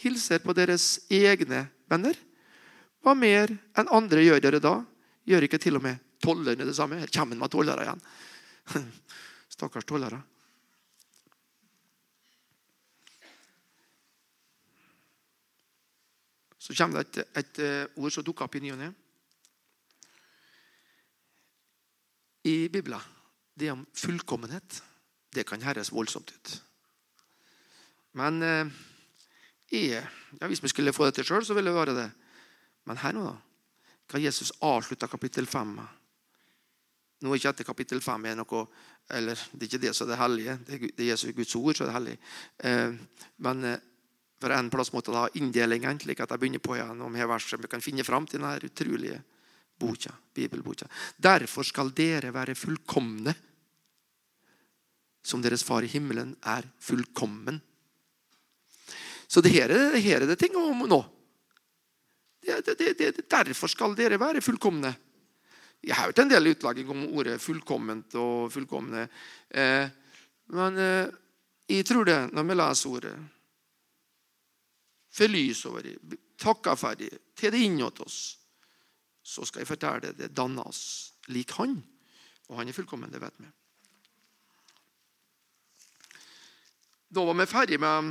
hilser 0.00 0.38
på 0.44 0.54
deres 0.56 1.00
egne 1.10 1.64
venner, 1.90 2.14
hva 3.02 3.16
mer 3.16 3.50
enn 3.50 3.90
andre 3.90 4.22
gjør 4.22 4.42
dere 4.44 4.62
da? 4.62 4.76
Gjør 5.28 5.46
ikke 5.46 5.60
til 5.60 5.78
og 5.80 5.84
med 5.84 5.98
tollerne 6.22 6.66
det 6.68 6.76
samme? 6.76 7.00
Her 7.00 7.10
kommer 7.12 7.34
han 7.34 7.42
med 7.42 7.52
tollere 7.52 7.86
igjen. 7.86 8.02
Stakkars 9.56 9.88
tollere. 9.88 10.20
Så 16.60 16.76
kommer 16.76 17.00
det 17.00 17.24
et, 17.24 17.38
et 17.40 17.62
eh, 17.64 17.98
ord 17.98 18.12
som 18.14 18.24
dukker 18.24 18.46
opp 18.46 18.54
i 18.60 18.62
ny 18.62 18.74
og 18.76 18.78
ne. 18.78 18.90
I 22.42 22.68
Bibelen. 22.68 23.00
Det 23.54 23.70
om 23.70 23.86
fullkommenhet. 23.94 24.82
Det 25.30 25.44
kan 25.46 25.62
høres 25.62 25.92
voldsomt 25.92 26.32
ut. 26.32 26.54
Men 28.18 28.42
eh, 28.42 28.66
ja, 29.70 30.02
hvis 30.46 30.62
vi 30.62 30.72
skulle 30.72 30.92
få 30.92 31.06
det 31.06 31.20
til 31.20 31.28
sjøl, 31.28 31.44
så 31.46 31.54
ville 31.54 31.70
det 31.70 31.78
være 31.78 31.94
det. 31.94 32.08
Men 32.88 32.98
her 33.02 33.14
nå, 33.14 33.26
da? 33.28 33.36
Hva 34.10 34.18
Jesus 34.18 34.50
avslutta 34.66 35.06
kapittel 35.06 35.46
5 35.46 35.74
med? 35.76 35.98
Nå 37.20 37.30
er 37.30 37.38
ikke 37.38 37.52
dette 37.52 37.68
kapittel 37.68 38.00
5 38.02 38.24
er 38.26 38.38
noe 38.40 38.64
eller 39.10 39.38
Det 39.52 39.66
er 39.66 39.68
ikke 39.68 39.82
det 39.82 39.90
som 39.96 40.06
er 40.06 40.10
det 40.12 40.18
hellige. 40.20 40.56
Det 40.66 41.04
er 41.04 41.08
Jesus 41.10 41.34
Guds 41.34 41.54
ord 41.58 41.76
som 41.76 41.84
er 41.84 41.88
det 41.90 41.96
hellige. 41.98 42.18
Eh, 42.58 42.92
men 43.46 43.64
eh, 43.64 43.82
for 44.40 44.54
en 44.56 44.70
plass 44.72 44.92
måtte 44.94 45.12
ha 45.12 45.26
inndelingen, 45.36 45.98
slik 46.00 46.22
at 46.22 46.30
jeg 46.30 46.40
begynner 46.40 46.62
på 46.62 46.76
igjen 46.78 47.02
om 47.04 47.18
her 47.18 47.28
verset 47.28 47.60
vi 47.60 47.68
kan 47.68 47.82
finne 47.84 48.06
fram 48.06 48.26
til 48.26 48.40
denne 48.40 48.56
utrolige 48.64 49.18
boka, 49.80 50.12
bibelboka. 50.34 50.88
Derfor 51.16 51.66
skal 51.66 51.92
dere 51.96 52.32
være 52.34 52.56
fullkomne, 52.58 53.34
som 55.22 55.42
deres 55.44 55.64
far 55.64 55.84
i 55.84 55.90
himmelen 55.90 56.34
er 56.48 56.68
fullkommen. 56.80 57.60
Så 59.30 59.42
det 59.44 59.52
her, 59.54 59.70
det 59.70 60.02
er 60.02 60.26
det 60.26 60.38
ting 60.40 60.56
om 60.58 60.86
nå. 60.88 61.00
Det, 62.40 62.62
det, 62.66 62.94
det, 62.98 63.28
derfor 63.28 63.68
skal 63.68 63.94
dere 63.96 64.18
være 64.20 64.42
fullkomne. 64.42 64.92
Jeg 65.80 65.96
har 65.96 66.10
hørt 66.10 66.20
en 66.20 66.28
del 66.28 66.50
utlegging 66.52 66.90
om 66.92 67.04
ordet 67.16 67.40
'fullkomment' 67.40 68.16
og 68.20 68.52
'fullkomne'. 68.52 69.08
Eh, 69.48 69.88
men 70.52 70.78
eh, 70.78 71.08
jeg 71.68 71.86
tror 71.86 72.04
det 72.04 72.18
når 72.32 72.48
vi 72.48 72.54
leser 72.54 72.90
ordet. 72.90 73.14
Får 75.10 75.28
lys 75.28 75.64
over 75.66 75.82
det, 75.82 76.18
takker 76.38 76.76
ferdig, 76.76 77.10
tar 77.34 77.50
det 77.50 77.62
inn 77.64 77.80
hos 77.80 78.00
oss. 78.00 78.18
Så 79.30 79.46
skal 79.46 79.62
jeg 79.62 79.70
fortelle 79.70 80.10
det. 80.16 80.32
Danner 80.34 80.74
lik 81.30 81.54
Han. 81.60 81.78
Og 82.50 82.58
han 82.58 82.68
er 82.68 82.74
fullkommen, 82.74 83.12
det 83.12 83.20
vet 83.22 83.36
vi. 83.38 83.46
Da 87.10 87.22
var 87.26 87.34
vi 87.38 87.46
ferdig 87.46 87.78
med 87.82 88.10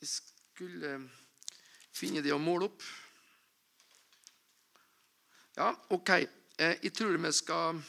Jeg 0.00 0.08
skulle 0.08 0.90
finne 1.96 2.22
det 2.24 2.32
å 2.32 2.40
måle 2.40 2.68
opp. 2.70 2.84
Ja, 5.56 5.72
OK. 5.92 6.12
Eh, 6.12 6.76
jeg 6.84 6.92
tror 6.96 7.16
vi 7.16 7.32
skal 7.32 7.80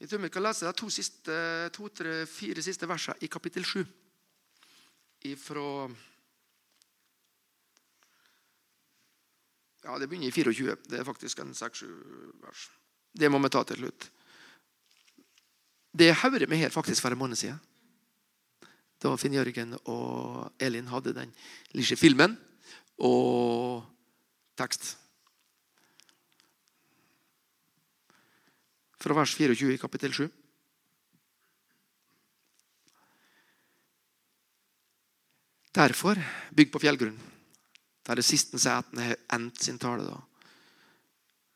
jeg 0.00 0.08
tror 0.08 0.20
vi 0.22 0.28
skal 0.32 0.46
lese 0.48 0.68
de 0.68 0.72
to, 0.76 0.88
siste, 0.88 1.34
to 1.76 1.88
tre, 1.92 2.22
siste 2.64 2.88
versene 2.88 3.20
i 3.20 3.28
kapittel 3.28 3.64
7. 3.64 3.99
Ifra 5.28 5.90
Ja, 9.80 9.96
det 9.98 10.10
begynner 10.10 10.28
i 10.28 10.32
24. 10.32 10.76
Det 10.92 10.98
er 11.00 11.08
faktisk 11.08 11.40
en 11.40 11.54
6-7 11.56 11.88
vers. 12.44 12.66
Det 13.16 13.30
må 13.32 13.40
vi 13.40 13.48
ta 13.48 13.62
til 13.64 13.80
slutt. 13.80 14.10
Det 15.96 16.12
hører 16.20 16.46
vi 16.46 16.60
her 16.60 16.72
faktisk 16.72 17.02
for 17.02 17.16
en 17.16 17.18
måned 17.18 17.40
siden 17.40 17.58
da 19.00 19.14
Finn 19.16 19.32
Jørgen 19.32 19.78
og 19.88 20.50
Elin 20.60 20.90
hadde 20.92 21.14
den 21.16 21.30
lille 21.72 21.96
filmen 21.96 22.36
og 23.00 23.86
tekst. 24.60 24.92
Fra 29.00 29.16
vers 29.16 29.32
24 29.32 29.72
i 29.72 29.80
kapittel 29.80 30.12
7. 30.12 30.26
Derfor, 35.80 36.18
bygg 36.52 36.68
på 36.74 36.80
fjellgrunn, 36.82 37.16
der 38.04 38.18
det 38.18 38.26
siste 38.26 38.58
sæten 38.60 39.00
har 39.00 39.16
endt 39.32 39.62
sin 39.64 39.78
tale. 39.80 40.04
da. 40.04 40.18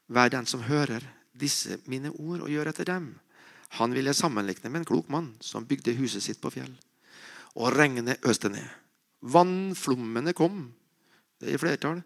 Vær 0.09 0.31
den 0.33 0.47
som 0.47 0.63
hører 0.65 1.05
disse 1.37 1.77
mine 1.85 2.09
ord, 2.11 2.41
og 2.41 2.49
gjør 2.49 2.71
etter 2.71 2.89
dem. 2.89 3.11
Han 3.77 3.93
vil 3.93 4.09
jeg 4.09 4.17
sammenligne 4.17 4.71
med 4.71 4.81
en 4.81 4.89
klok 4.89 5.11
mann 5.13 5.35
som 5.41 5.67
bygde 5.67 5.97
huset 5.99 6.23
sitt 6.23 6.41
på 6.41 6.53
fjell 6.55 6.73
og 7.55 7.77
regnet 7.77 8.23
øste 8.27 8.51
ned. 8.51 8.67
Vannflommene 9.21 10.35
kom. 10.35 10.73
Det 11.39 11.51
er 11.51 11.55
i 11.55 11.61
flertall. 11.61 12.01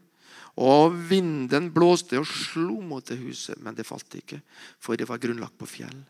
Og 0.60 0.92
vinden 1.08 1.70
blåste 1.72 2.18
og 2.20 2.26
slo 2.28 2.80
mot 2.84 3.04
det 3.06 3.18
huset, 3.20 3.56
men 3.62 3.74
det 3.74 3.86
falt 3.86 4.18
ikke, 4.18 4.40
for 4.80 4.98
det 4.98 5.08
var 5.08 5.20
grunnlagt 5.22 5.56
på 5.58 5.68
fjell. 5.70 6.02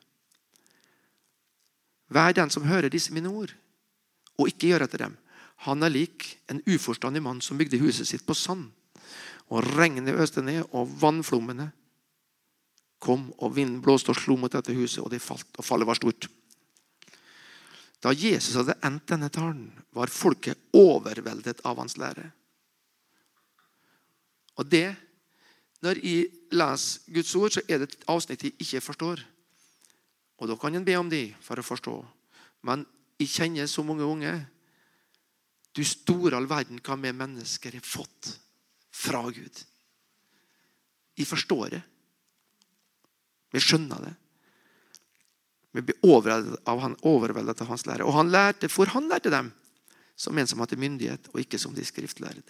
Vær 2.09 2.32
den 2.32 2.50
som 2.50 2.66
hører 2.66 2.90
disse 2.90 3.12
mine 3.12 3.28
ord, 3.28 3.52
og 4.38 4.48
ikke 4.48 4.72
gjør 4.72 4.86
etter 4.88 5.04
dem. 5.04 5.18
Han 5.66 5.82
er 5.82 5.90
lik 5.90 6.28
en 6.50 6.62
uforstandig 6.70 7.22
mann 7.24 7.40
som 7.42 7.59
bygde 7.59 7.80
huset 7.82 8.06
sitt 8.09 8.26
på 8.26 8.36
sand. 8.38 8.68
Og 9.48 9.64
regnet 9.74 10.14
øste 10.14 10.42
ned, 10.44 10.62
og 10.76 10.90
vannflommene 11.00 11.70
kom, 13.02 13.28
og 13.38 13.54
vinden 13.56 13.80
blåste 13.82 14.12
og 14.12 14.18
slo 14.18 14.36
mot 14.36 14.52
dette 14.52 14.74
huset, 14.74 15.00
og 15.02 15.11
det 15.11 15.22
falt, 15.22 15.48
og 15.56 15.64
fallet 15.64 15.88
var 15.88 15.98
stort. 15.98 16.28
Da 18.02 18.12
Jesus 18.14 18.54
hadde 18.59 18.76
endt 18.86 19.09
denne 19.11 19.30
talen, 19.34 19.70
var 19.94 20.12
folket 20.12 20.59
overveldet 20.76 21.64
av 21.66 21.80
hans 21.80 21.98
lære. 21.98 22.30
Og 24.59 24.66
det, 24.70 24.96
Når 25.78 25.94
jeg 26.02 26.24
leser 26.50 27.12
Guds 27.14 27.34
ord, 27.38 27.52
så 27.54 27.61
er 27.68 27.78
det 27.78 27.86
et 27.92 28.06
avsnitt 28.11 28.42
jeg 28.42 28.56
ikke 28.59 28.80
forstår. 28.82 29.20
Og 30.42 30.48
da 30.50 30.56
kan 30.59 30.74
en 30.74 30.84
be 30.84 30.96
om 30.98 31.06
de 31.06 31.20
for 31.38 31.54
å 31.54 31.62
forstå. 31.62 31.94
Men 32.66 32.82
jeg 33.14 33.30
kjenner 33.30 33.70
så 33.70 33.84
mange 33.86 34.02
unge. 34.02 34.32
Du 35.79 35.85
store 35.87 36.35
all 36.35 36.49
verden 36.51 36.81
hva 36.83 36.97
vi 36.99 37.12
mennesker 37.14 37.76
har 37.79 37.85
fått 37.87 38.33
fra 38.91 39.22
Gud. 39.31 39.61
Vi 41.14 41.26
forstår 41.26 41.68
det. 41.76 41.83
Vi 43.55 43.62
skjønner 43.62 44.03
det. 44.03 44.14
Vi 45.76 45.85
blir 45.87 46.03
overveldet 46.03 46.66
av, 46.66 47.68
hans 47.70 47.87
lære. 47.87 48.03
Og 48.03 48.16
han 48.16 48.33
lærte, 48.35 48.66
for 48.72 48.91
han 48.91 49.07
lærte 49.11 49.31
dem 49.31 49.53
som 50.18 50.39
en 50.39 50.51
som 50.51 50.59
hadde 50.64 50.81
myndighet, 50.81 51.31
og 51.31 51.45
ikke 51.45 51.61
som 51.62 51.74
de 51.76 51.85
skriftlærde. 51.87 52.43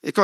Jeg, 0.00 0.14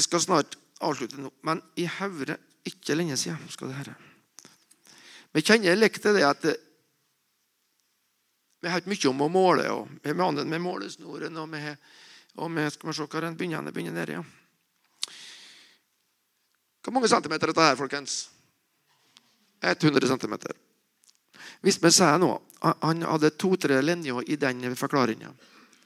skal 0.00 0.22
snart 0.22 0.56
avslutte 0.80 1.20
nå, 1.20 1.28
men 1.44 1.60
i 1.76 1.84
Haure 1.98 2.38
ikke 2.64 2.96
lenge 2.96 3.18
siden 3.20 3.52
skal 3.52 3.68
det 3.68 3.82
her. 3.82 3.92
Vi 5.34 5.42
kjenner 5.44 5.76
litt 5.76 6.00
til 6.00 6.16
det 6.16 6.24
at 6.24 6.46
vi 8.64 8.72
har 8.72 8.86
mye 8.88 9.10
om 9.10 9.20
å 9.20 9.28
måle. 9.28 9.68
og 9.70 9.88
Vi 10.02 10.12
har 10.12 10.44
med 10.44 10.60
målesnoren, 10.60 11.36
og 11.36 11.48
med, 11.48 11.76
og 12.40 12.50
med 12.50 12.72
skal 12.72 12.88
vi 12.88 12.96
se 12.96 13.06
hva 13.06 13.20
den 13.20 13.36
begynner, 13.36 13.72
begynner 13.72 14.00
nede. 14.00 14.12
ja. 14.12 14.24
Hvor 16.84 16.92
mange 16.92 17.08
centimeter 17.08 17.48
er 17.48 17.52
dette 17.52 17.66
her, 17.68 17.76
folkens? 17.76 18.28
100 19.64 20.08
centimeter. 20.08 20.52
Hvis 21.64 21.78
vi 21.80 21.90
sier 21.90 22.18
nå 22.20 22.34
Han 22.82 23.02
hadde 23.02 23.30
to-tre 23.36 23.80
linjer 23.82 24.24
i 24.28 24.36
den 24.36 24.76
forklaringa. 24.76 25.28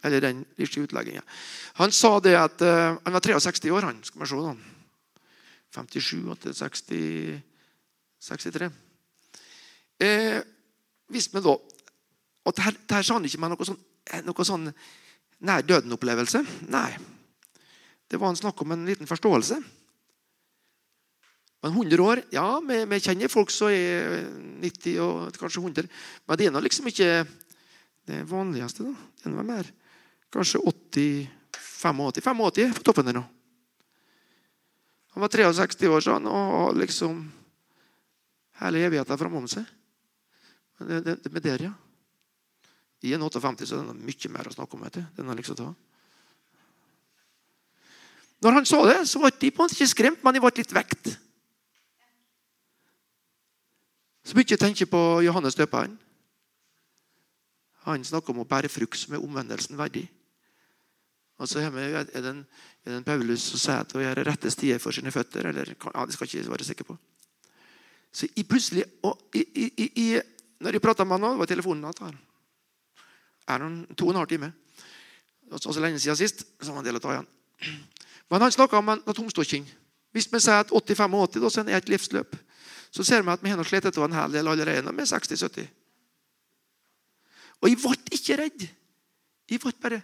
Eller 0.02 0.20
den 0.20 0.44
utlegginga. 0.58 1.22
Han 1.74 1.90
sa 1.90 2.20
det 2.20 2.36
at 2.38 2.62
uh, 2.62 2.98
han 3.02 3.12
var 3.12 3.20
63 3.20 3.70
år, 3.70 3.82
han. 3.82 3.98
Skal 4.04 4.22
vi 4.22 4.28
se, 4.30 4.36
da. 4.36 4.54
57, 5.74 6.54
60 6.54 7.42
63. 8.22 8.70
Eh, 9.98 10.38
hvis 11.10 11.28
vi 11.34 11.42
da 11.42 11.56
Og 12.48 12.56
der, 12.56 12.76
der 12.88 13.04
sa 13.04 13.18
han 13.18 13.26
ikke 13.28 13.40
med 13.42 13.52
noe 13.52 13.68
sånn, 13.68 13.78
eh, 14.08 14.22
noe 14.24 14.46
sånn 14.46 14.70
nær 15.44 15.66
døden-opplevelse. 15.68 16.42
Nei. 16.72 16.90
Det 18.08 18.18
var 18.20 18.32
en 18.32 18.40
snakk 18.40 18.62
om 18.64 18.72
en 18.72 18.86
liten 18.88 19.08
forståelse. 19.10 19.58
Men 21.58 21.74
100 21.74 22.04
år 22.04 22.22
Ja, 22.30 22.60
vi, 22.62 22.84
vi 22.86 23.00
kjenner 23.02 23.30
folk 23.32 23.50
som 23.50 23.72
er 23.74 24.22
90 24.62 25.00
og 25.02 25.38
kanskje 25.38 25.62
100. 25.64 25.90
Men 26.24 26.38
det 26.38 26.46
er 26.46 26.54
nå 26.54 26.62
liksom 26.64 26.88
ikke 26.88 27.26
det 28.08 28.22
vanligste. 28.30 28.86
da. 28.86 28.94
Det 29.24 29.32
er 29.32 29.50
mer. 29.50 29.72
Kanskje 30.32 30.62
80 30.64 31.26
85. 31.78 32.22
85 32.22 32.74
på 32.74 32.82
toppen 32.82 33.06
der 33.06 33.18
nå. 33.18 33.24
Han 35.14 35.22
var 35.22 35.30
63 35.32 35.90
år 35.90 36.04
sånn, 36.04 36.26
og 36.30 36.76
liksom 36.78 37.20
hele 38.60 38.82
evigheten 38.86 39.18
framom 39.18 39.46
seg. 39.50 39.66
Det, 40.78 41.00
det, 41.02 41.14
det 41.24 41.32
med 41.34 41.42
der, 41.42 41.64
ja. 41.68 41.72
I 43.06 43.14
en 43.14 43.22
58 43.22 43.66
så 43.68 43.78
er 43.78 43.86
det 43.92 44.06
mye 44.08 44.32
mer 44.34 44.50
å 44.50 44.54
snakke 44.54 44.74
om. 44.74 44.82
Etter. 44.88 45.06
Den 45.16 45.30
har 45.30 45.38
liksom 45.38 45.58
ta. 45.58 45.68
Når 48.42 48.54
han 48.54 48.66
sa 48.70 48.82
det, 48.86 48.98
så 49.10 49.22
ble 49.22 49.30
de 49.34 49.50
på 49.50 49.62
en 49.62 49.66
måte 49.66 49.78
ikke 49.78 49.94
skremt, 49.94 50.20
men 50.22 50.34
de 50.34 50.42
ble 50.42 50.52
litt 50.58 50.74
vekt. 50.74 51.14
Så 54.22 54.36
begynte 54.36 54.54
jeg 54.54 54.60
å 54.60 54.66
tenke 54.66 54.86
på 54.90 55.00
Johannes 55.24 55.56
døperen. 55.58 55.96
Han 57.86 58.04
snakker 58.04 58.34
om 58.34 58.42
å 58.42 58.48
bære 58.48 58.70
frukt 58.70 58.98
som 59.00 59.16
er 59.16 59.24
omvendelsen 59.24 59.78
verdig. 59.78 60.04
Og 61.38 61.48
så 61.48 61.62
er 61.62 61.70
det 61.70 61.86
en, 62.18 62.42
er 62.42 62.90
det 62.90 62.96
en 62.98 63.06
Paulus 63.06 63.46
som 63.46 63.62
sier 63.62 63.84
at 63.84 63.94
å 63.94 64.02
gjøre 64.02 64.26
rette 64.26 64.50
stier 64.50 64.82
for 64.82 64.94
sine 64.94 65.14
føtter. 65.14 65.46
eller 65.48 65.70
ja, 65.70 66.06
Det 66.06 66.14
skal 66.14 66.26
jeg 66.26 66.42
ikke 66.42 66.54
være 66.56 66.66
sikker 66.66 66.88
på. 66.90 66.98
Så 68.12 68.26
i 68.34 68.42
plutselig, 68.42 68.84
og 69.06 69.30
i, 69.38 69.44
i, 69.54 69.86
i, 69.86 70.06
Når 70.58 70.74
jeg 70.74 70.82
prata 70.82 71.04
med 71.04 71.20
han, 71.20 71.36
det 71.36 71.38
var 71.38 71.46
telefonen 71.46 71.86
hans 71.86 72.00
han 72.02 72.16
er 73.48 73.62
noen 73.62 73.96
to 73.96 74.08
og 74.08 74.14
en 74.14 74.20
halv 74.22 74.30
time. 74.30 74.52
Og 75.50 75.60
så 75.62 75.80
lenge 75.80 76.00
siden 76.00 76.18
sist. 76.18 76.44
så 76.60 76.72
var 76.72 76.82
en 76.82 76.88
del 76.88 77.00
å 77.00 77.02
ta 77.02 77.14
igjen. 77.14 77.28
Men 78.28 78.44
han 78.44 78.52
snakka 78.52 78.78
om 78.78 78.92
en 78.92 79.02
tomstokking. 79.06 79.64
Hvis 80.12 80.28
vi 80.32 80.40
sier 80.40 80.64
at 80.64 80.72
80-85 80.72 81.40
da, 81.40 81.50
så 81.50 81.64
er 81.64 81.76
et 81.76 81.88
livsløp, 81.88 82.36
så 82.90 83.04
ser 83.04 83.22
vi 83.22 83.32
at 83.32 83.42
vi 83.44 83.52
har 83.52 83.64
slitt 83.64 83.88
etter 83.88 84.04
en 84.04 84.16
hel 84.16 84.32
del 84.32 84.48
allerede 84.48 84.84
når 84.84 84.96
vi 84.96 85.04
er 85.04 85.10
60-70. 85.10 85.66
Og 87.58 87.68
jeg 87.68 87.80
ble 87.82 88.16
ikke 88.16 88.38
redd. 88.38 88.64
Jeg 89.48 89.60
ble 89.60 89.72
bare 89.82 90.00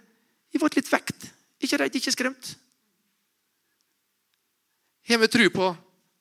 jeg 0.55 0.61
ble 0.61 0.71
litt 0.77 0.87
vekt. 0.87 1.25
Ikke 1.59 1.79
redd, 1.81 1.95
ikke 1.97 2.13
skremt. 2.13 2.53
Har 5.05 5.19
vi 5.19 5.27
tro 5.27 5.49
på, 5.51 5.65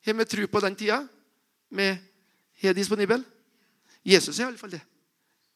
har 0.04 0.16
vi 0.18 0.26
tro 0.28 0.46
på 0.50 0.62
den 0.64 0.74
tida 0.76 0.98
vi 1.74 1.86
har 2.64 2.74
disponibel? 2.74 3.22
Jesus 4.04 4.40
er 4.40 4.48
iallfall 4.48 4.74
det. 4.74 4.82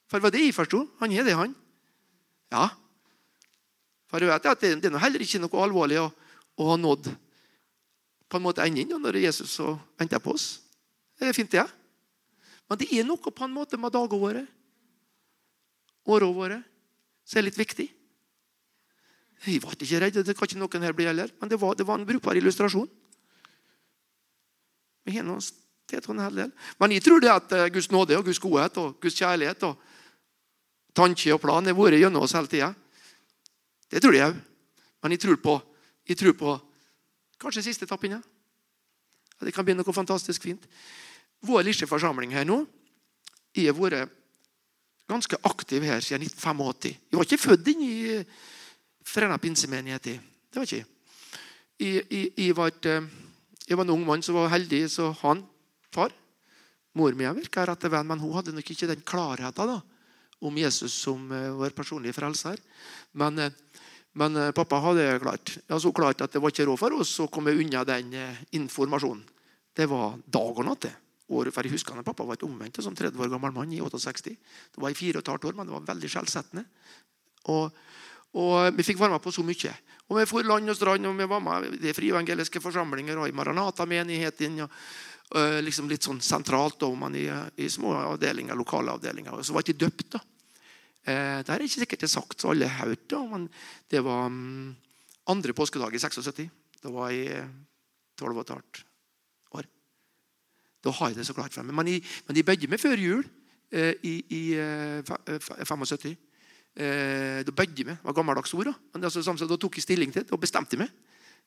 For 0.09 0.19
det 0.19 0.25
var 0.25 0.35
det 0.35 0.45
jeg 0.47 0.57
forsto. 0.57 0.83
Han 1.03 1.13
er 1.13 1.27
det, 1.27 1.37
han. 1.37 1.55
Ja. 2.53 2.69
For 4.09 4.25
jeg 4.25 4.33
vet 4.33 4.47
at 4.49 4.61
Det 4.61 4.89
er 4.89 5.03
heller 5.03 5.25
ikke 5.25 5.41
noe 5.43 5.65
alvorlig 5.65 6.01
å, 6.01 6.09
å 6.59 6.71
ha 6.73 6.77
nådd 6.81 7.11
på 8.29 8.37
en 8.37 8.45
måte 8.45 8.65
enden 8.65 9.01
når 9.01 9.21
Jesus 9.23 9.59
venter 9.99 10.21
på 10.21 10.35
oss. 10.37 10.61
Det 11.19 11.29
er 11.29 11.37
fint, 11.37 11.51
det. 11.51 11.63
Ja. 11.63 11.69
Men 12.69 12.81
det 12.81 12.89
er 12.93 13.07
noe 13.09 13.33
på 13.33 13.45
en 13.45 13.55
måte 13.55 13.79
med 13.81 13.95
dagene 13.95 14.21
våre, 14.21 14.43
årene 16.09 16.37
våre, 16.37 16.59
som 17.25 17.41
er 17.41 17.49
litt 17.49 17.61
viktig. 17.61 17.89
Jeg 19.47 19.63
ble 19.63 19.73
ikke 19.73 20.01
redd, 20.03 20.19
det 20.27 20.35
kan 20.37 20.49
ikke 20.49 20.61
noen 20.61 20.85
her 20.85 20.97
bli 20.97 21.07
heller. 21.09 21.33
Men 21.41 21.51
det 21.51 21.61
var, 21.61 21.77
det 21.79 21.87
var 21.89 22.01
en 22.01 22.07
brukbar 22.09 22.37
illustrasjon. 22.37 22.89
Men 25.09 26.93
jeg 26.93 27.05
tror 27.05 27.23
det 27.23 27.31
at 27.33 27.53
eh, 27.57 27.71
Guds 27.73 27.89
nåde 27.91 28.19
og 28.19 28.27
Guds 28.27 28.43
godhet 28.43 28.77
og 28.83 28.99
Guds 29.01 29.17
kjærlighet 29.17 29.63
og 29.71 29.79
tanke 30.99 31.33
og 31.35 31.43
plan 31.43 31.67
har 31.67 31.77
vært 31.79 32.01
gjennom 32.03 32.27
oss 32.27 32.35
hele 32.37 32.51
tida. 32.51 32.73
Det 33.89 34.03
tror 34.03 34.17
jeg 34.17 34.33
òg. 34.33 34.45
Men 35.03 35.15
jeg 35.15 35.23
tror 35.23 35.39
på, 35.39 35.55
jeg 36.11 36.19
tror 36.19 36.35
på 36.35 36.55
kanskje 37.39 37.69
siste 37.69 37.87
etappen. 37.87 38.19
Ja. 38.19 38.23
Det 39.47 39.55
kan 39.55 39.67
bli 39.67 39.77
noe 39.79 39.95
fantastisk 39.95 40.43
fint. 40.49 40.65
Vår 41.47 41.63
lille 41.69 41.87
forsamling 41.87 42.33
her 42.35 42.43
nå 42.49 42.65
Jeg 43.55 43.71
har 43.71 43.77
vært 43.79 44.11
ganske 45.09 45.39
aktiv 45.47 45.85
her 45.87 46.03
siden 46.05 46.27
1985. 46.27 46.97
Jeg 47.11 47.17
var 47.17 47.27
ikke 47.27 47.41
født 47.41 47.71
inn 47.73 47.85
i 47.87 47.95
Fræna 49.09 49.39
pinsemenighet. 49.41 50.05
Det 50.05 50.59
var 50.59 50.67
ikke 50.67 50.83
jeg. 50.83 50.89
Jeg, 51.79 52.33
jeg, 52.37 52.57
var 52.59 52.73
et, 52.73 52.87
eh, 52.91 53.07
jeg 53.71 53.79
var 53.79 53.87
en 53.87 53.95
ung 53.95 54.05
mann 54.05 54.23
som 54.23 54.37
var 54.37 54.51
heldig, 54.53 54.83
så 54.91 55.13
han, 55.23 55.45
far 55.95 56.13
Mor 56.99 57.15
mi 57.15 57.29
virka 57.37 57.63
rett 57.69 57.85
venn, 57.87 58.07
men 58.09 58.19
hun 58.19 58.35
hadde 58.35 58.53
nok 58.53 58.71
ikke 58.73 58.89
den 58.91 59.05
klarheten 59.07 59.71
da, 59.71 59.77
om 60.41 60.59
Jesus 60.59 60.95
som 60.95 61.31
uh, 61.33 61.57
vår 61.59 61.75
personlige 61.77 62.17
frelser. 62.17 62.61
Men, 63.19 63.39
uh, 63.39 63.83
men 64.19 64.37
uh, 64.37 64.51
pappa 64.57 64.81
hadde 64.85 65.11
klart 65.23 65.57
altså, 65.67 65.89
så 65.89 65.95
klart 65.97 66.23
at 66.25 66.35
det 66.35 66.43
var 66.43 66.55
ikke 66.55 66.69
råd 66.69 66.81
for 66.81 67.01
oss 67.01 67.17
å 67.25 67.29
komme 67.33 67.57
unna 67.57 67.85
den 67.89 68.15
informasjonen. 68.57 69.25
Det 69.75 69.87
var 69.91 70.19
dag 70.27 70.59
og 70.59 70.67
natt. 70.67 70.89
det. 70.89 70.95
Året 71.29 71.53
før 71.53 71.67
jeg 71.69 71.77
husker 71.77 71.99
at 71.99 72.07
Pappa 72.07 72.25
var 72.25 72.39
et 72.39 72.45
omvendt 72.47 72.79
som 72.81 72.95
30 72.97 73.21
år 73.21 73.29
gammel 73.29 73.53
mann 73.53 73.73
i 73.77 73.83
68. 73.85 74.33
Det 74.73 74.81
var 74.81 74.95
i 74.95 74.97
fire 74.97 75.21
og 75.21 75.27
et 75.27 75.33
halvt 75.35 75.51
år, 75.51 75.59
men 75.59 75.69
det 75.69 75.75
var 75.77 75.91
veldig 75.91 76.11
skjellsettende. 76.15 76.65
Og 77.53 77.75
og 78.37 78.77
Vi 78.77 78.85
fikk 78.85 79.01
være 79.01 79.19
på 79.23 79.33
så 79.33 79.43
mye. 79.43 79.73
Og 80.09 80.19
Vi 80.19 80.27
for 80.29 80.43
land 80.45 80.69
og 80.71 80.77
strand, 80.77 81.07
og 81.07 81.17
vi 81.17 81.29
var 81.29 81.41
med 81.41 81.75
i 81.75 81.79
de 81.79 81.95
frievangeliske 81.95 82.61
forsamlinger 82.61 83.17
og 83.17 83.29
i 83.29 83.33
Maranata-menigheten. 83.33 84.61
og 84.61 84.71
liksom 85.37 85.91
Litt 85.91 86.07
sånn 86.07 86.23
sentralt, 86.25 86.83
om 86.87 86.99
man 87.05 87.17
i, 87.19 87.27
i, 87.61 87.69
små 87.69 87.93
avdelinger, 88.01 88.57
lokale 88.57 88.95
avdelinger. 88.97 89.37
Så 89.45 89.53
var 89.53 89.67
ikke 89.67 89.81
døpt. 89.85 90.07
da. 90.15 90.23
Eh, 91.09 91.39
det 91.45 91.55
er 91.55 91.65
ikke 91.65 91.83
sikkert 91.85 92.03
det 92.03 92.09
er 92.09 92.13
sagt 92.13 92.43
så 92.43 92.53
alle 92.53 92.69
hørte, 92.69 93.21
men 93.31 93.49
det 93.89 94.03
var 94.05 94.29
um, 94.29 94.75
andre 95.33 95.55
påskedag 95.57 95.95
i 95.95 96.01
76. 96.03 96.49
Det 96.83 96.93
var 96.93 97.13
i 97.13 97.25
12 98.19 98.31
og 98.31 98.41
et 98.43 98.55
halvt 98.55 98.81
år. 99.57 99.69
Da 100.85 100.95
har 100.95 101.11
jeg 101.11 101.19
det 101.19 101.27
så 101.27 101.37
klart 101.37 101.55
for 101.55 101.67
meg. 101.67 101.77
Men 101.77 101.91
de, 101.91 101.99
men 102.29 102.37
de 102.39 102.47
bødde 102.47 102.71
meg 102.71 102.81
før 102.83 103.01
jul 103.01 103.25
eh, 103.73 103.95
i, 104.07 104.15
i 104.31 104.43
75. 105.67 106.17
Eh, 106.79 107.41
da 107.43 107.65
jeg 107.65 107.87
meg. 107.89 107.99
Det 107.99 108.07
var 108.07 108.17
gammeldags 108.17 108.55
ord. 108.55 108.71
Da. 108.71 108.75
Men 108.93 109.03
det 109.03 109.11
altså, 109.11 109.49
da 109.49 109.59
tok 109.59 109.79
jeg 109.81 109.87
stilling 109.89 110.13
til 110.15 110.27
det 110.27 110.35
og 110.35 110.43
bestemte 110.43 110.79
meg. 110.79 110.93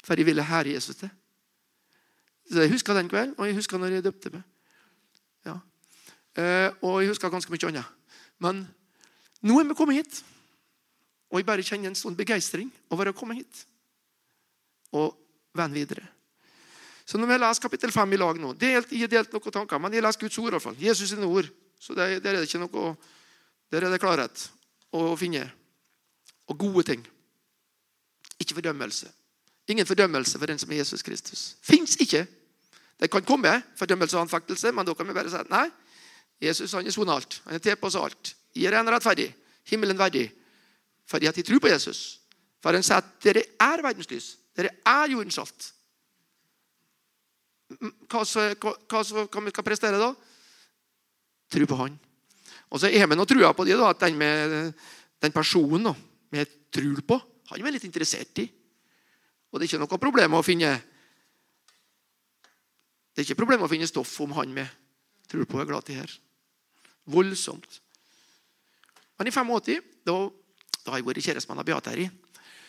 For 0.04 0.18
jeg 0.18 0.28
ville 0.28 0.44
herre 0.44 0.74
Jesus 0.74 0.98
til. 1.00 1.12
Så 2.52 2.60
Jeg 2.60 2.74
husker 2.74 2.94
den 2.94 3.10
kvelden, 3.10 3.36
og 3.38 3.48
jeg 3.48 3.56
husker 3.56 3.80
når 3.80 3.94
jeg 3.96 4.04
døpte 4.04 4.30
meg. 4.34 4.42
Ja. 5.48 5.56
Eh, 6.36 6.70
og 6.84 7.00
jeg 7.00 7.14
husker 7.14 7.32
ganske 7.32 7.52
mye 7.52 7.70
annet. 7.70 7.86
Men 8.44 8.66
nå 9.42 9.60
er 9.60 9.70
vi 9.70 9.78
kommet 9.78 10.02
hit. 10.02 10.24
Og 11.32 11.40
jeg 11.40 11.48
bare 11.48 11.64
kjenner 11.64 11.88
en 11.88 11.96
sånn 11.96 12.18
begeistring 12.18 12.68
over 12.92 13.08
å 13.08 13.16
komme 13.16 13.38
hit. 13.38 13.64
Og 14.92 15.16
vende 15.56 15.80
videre. 15.80 16.04
Så 17.08 17.20
når 17.20 17.32
vi 17.32 17.38
leser 17.40 17.64
kapittel 17.64 17.92
5 17.92 18.14
i 18.14 18.20
lag 18.20 18.40
nå 18.40 18.52
delt, 18.60 18.92
Jeg 18.92 19.06
har 19.06 19.08
delt 19.16 19.32
noen 19.34 19.52
tanker, 19.52 19.80
men 19.80 19.94
jeg 19.94 20.04
leser 20.04 20.20
Guds 20.20 20.38
ord. 20.38 20.48
i 20.48 20.52
hvert 20.52 20.64
fall. 20.64 20.76
Jesus 20.80 21.10
sine 21.10 21.26
ord. 21.26 21.48
Så 21.80 21.96
der, 21.96 22.20
der 22.20 22.36
er 22.36 22.44
det 22.44 22.50
ikke 22.50 22.60
noe 22.68 22.96
Der 23.72 23.86
er 23.86 23.90
det 23.90 24.02
klarhet 24.04 24.50
å 24.92 25.16
finne. 25.16 25.48
Og 26.52 26.58
gode 26.60 26.84
ting. 26.84 27.08
Ikke 28.40 28.56
fordømmelse. 28.60 29.08
Ingen 29.72 29.88
fordømmelse 29.88 30.38
for 30.38 30.46
den 30.46 30.60
som 30.60 30.72
er 30.72 30.84
Jesus 30.84 31.02
Kristus. 31.02 31.56
Fins 31.64 31.96
ikke. 31.96 32.28
Det 33.02 33.10
kan 33.10 33.26
komme 33.26 33.56
fordømmelse 33.80 34.18
og 34.18 34.28
anfektelse, 34.28 34.72
men 34.72 34.86
da 34.86 34.94
kan 34.94 35.08
vi 35.10 35.16
bare 35.16 35.32
si 35.32 35.42
nei. 35.50 35.66
Jesus 36.42 36.74
han 36.78 36.86
er 36.86 36.94
sona 36.94 37.18
alt. 37.18 37.40
Han 37.48 37.58
er 37.58 37.64
til 37.64 37.78
på 37.78 37.90
oss 37.90 37.98
alt. 37.98 38.34
Jeg 38.54 38.70
er 38.70 38.78
en 38.80 38.94
rettferdig. 38.94 39.32
Himmelen 39.70 39.98
verdig. 39.98 40.28
Fordi 41.10 41.30
at 41.30 41.38
de 41.38 41.46
tror 41.46 41.62
på 41.62 41.72
Jesus. 41.72 42.20
For 42.62 42.78
han 42.78 42.86
sier 42.86 43.02
at 43.02 43.10
dere 43.24 43.44
er 43.62 43.82
verdens 43.82 44.10
lys. 44.12 44.28
Dere 44.58 44.74
er 44.86 45.14
jordens 45.14 45.38
salt. 45.40 45.72
Hva, 48.12 48.22
så, 48.28 48.52
hva, 48.60 49.44
vi 49.46 49.54
prestere 49.64 50.00
da? 50.02 50.12
Tro 51.52 51.68
på 51.68 51.78
Han. 51.80 51.98
Og 52.72 52.80
så 52.80 52.88
er 52.92 53.08
vi 53.08 53.18
nå 53.18 53.26
trua 53.28 53.52
på 53.56 53.66
det, 53.68 53.76
da, 53.80 53.90
at 53.92 54.06
den, 54.06 54.18
med, 54.20 54.74
den 55.20 55.34
personen 55.36 55.90
vi 56.32 56.46
tror 56.72 57.02
på, 57.08 57.18
han 57.52 57.60
er 57.60 57.68
vi 57.68 57.74
litt 57.76 57.88
interessert 57.88 58.40
i. 58.40 58.46
Og 59.52 59.60
det 59.60 59.66
er 59.66 59.72
ikke 59.74 59.82
noe 59.82 60.00
problem 60.00 60.38
å 60.38 60.46
finne 60.46 60.70
det 63.12 63.22
er 63.22 63.28
ikke 63.28 63.42
problem 63.44 63.66
å 63.66 63.72
finne 63.72 63.90
stoff 63.90 64.14
om 64.24 64.36
han 64.38 64.54
med. 64.56 64.68
tror 65.32 65.48
på 65.48 65.60
er 65.62 65.68
glad 65.68 65.90
i 65.90 65.98
her. 66.00 66.12
Voldsomt. 67.12 67.82
Men 69.20 69.28
i 69.28 69.32
85, 69.32 69.82
da, 70.08 70.16
da 70.86 70.98
jeg 70.98 71.06
vært 71.06 71.24
kjæreste 71.24 71.54
med 71.54 71.68
Beate 71.68 71.92
her 71.94 72.04
i, 72.06 72.08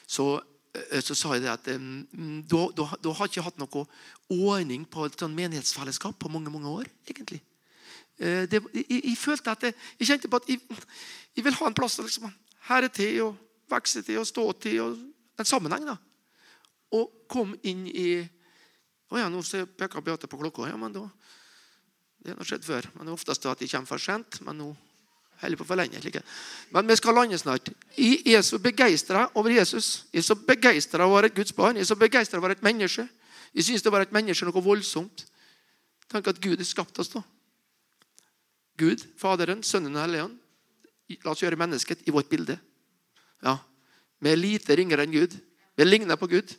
så, 0.06 0.26
eh, 0.74 1.00
så, 1.00 1.14
sa 1.14 1.36
jeg 1.36 1.44
det 1.44 1.52
at 1.52 1.70
um, 1.76 2.42
da, 2.48 2.66
da, 2.76 2.88
da 3.02 3.14
har 3.16 3.28
jeg 3.28 3.38
ikke 3.38 3.46
hatt 3.46 3.62
noe 3.62 3.86
ordning 4.32 4.84
på 4.84 5.06
et 5.06 5.16
sånn 5.18 5.34
menighetsfellesskap 5.36 6.18
på 6.20 6.30
mange 6.32 6.52
mange 6.52 6.70
år. 6.70 6.90
egentlig. 7.08 7.40
Eh, 8.18 8.44
det, 8.50 8.60
jeg, 8.74 8.86
jeg, 8.98 9.16
følte 9.18 9.54
at 9.54 9.64
jeg, 9.68 9.78
jeg, 9.98 10.10
kjente 10.10 10.30
på 10.30 10.42
at 10.42 10.50
jeg, 10.50 10.60
jeg 11.36 11.46
vil 11.46 11.58
ha 11.58 11.70
en 11.70 11.78
plass 11.78 11.98
liksom, 12.02 12.28
her 12.68 12.82
herre 12.82 12.92
til 12.92 13.22
og 13.28 13.40
vokse 13.72 14.02
til 14.04 14.20
og 14.20 14.28
stå 14.28 14.46
til. 14.66 14.80
og 14.84 15.40
En 15.40 15.48
sammenheng. 15.48 15.86
da. 15.88 15.96
Og 16.92 17.24
kom 17.32 17.56
inn 17.64 17.86
i 17.88 18.20
Å 19.12 19.20
ja, 19.20 19.28
nå 19.28 19.42
peker 19.76 20.00
Beate 20.04 20.30
på 20.30 20.40
klokka. 20.40 20.70
Ja, 20.70 20.78
men 20.80 20.94
da, 20.94 21.04
Det 22.22 22.36
har 22.38 22.46
skjedd 22.46 22.64
før. 22.64 22.86
Men 22.94 23.06
det 23.06 23.10
er 23.10 23.18
oftest 23.18 23.46
at 23.50 23.60
de 23.60 23.68
kommer 23.68 23.90
for 23.90 24.00
sent. 24.00 24.40
Men 24.46 24.56
nå 24.60 24.68
holder 25.42 25.58
på 25.58 25.66
for 25.66 25.76
lenge. 25.76 26.00
Like. 26.04 26.22
Men 26.70 26.86
vi 26.86 26.96
skal 26.96 27.16
lande 27.18 27.38
snart. 27.38 27.72
Jeg 27.98 28.22
er 28.30 28.44
så 28.46 28.60
begeistra 28.62 29.26
over 29.34 29.50
Jesus. 29.50 30.06
Jeg 30.12 30.22
er 30.22 30.28
så 30.28 30.36
begeistra 30.38 31.06
over 31.06 31.26
et 31.26 31.34
Guds 31.34 31.52
barn. 31.52 31.76
Jeg 31.76 31.82
er 31.82 31.90
så 31.90 31.98
begeistra 31.98 32.38
over 32.38 32.54
et 32.54 32.62
menneske. 32.62 33.08
Jeg 33.52 33.64
syns 33.66 33.82
det 33.82 33.92
være 33.92 34.08
et 34.08 34.14
menneske 34.14 34.46
noe 34.48 34.64
voldsomt. 34.64 35.26
Tenk 36.08 36.28
at 36.30 36.40
Gud 36.40 36.56
har 36.56 36.68
skapt 36.68 36.98
oss, 37.02 37.10
da. 37.12 37.22
Gud, 38.78 39.02
Faderen, 39.18 39.62
Sønnen 39.62 39.96
og 39.96 40.06
Helligånden. 40.06 40.38
La 41.24 41.34
oss 41.34 41.42
gjøre 41.42 41.58
mennesket 41.60 42.06
i 42.08 42.14
vårt 42.14 42.30
bilde. 42.30 42.56
Ja, 43.44 43.58
Vi 44.22 44.30
er 44.30 44.38
lite 44.38 44.76
ringere 44.78 45.02
enn 45.02 45.12
Gud. 45.12 45.34
Vi 45.74 45.84
ligner 45.84 46.16
på 46.16 46.28
Gud. 46.30 46.52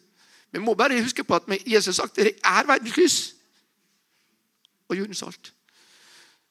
Vi 0.53 0.61
må 0.61 0.75
bare 0.77 1.01
huske 1.01 1.25
på 1.25 1.35
at 1.35 1.49
Jesus 1.65 1.97
har 1.97 2.03
sagt 2.03 2.19
dere 2.19 2.35
er 2.45 2.67
verdens 2.69 2.97
lys 2.97 3.17
og 4.89 4.97
jordens 4.99 5.23
salt. 5.23 5.53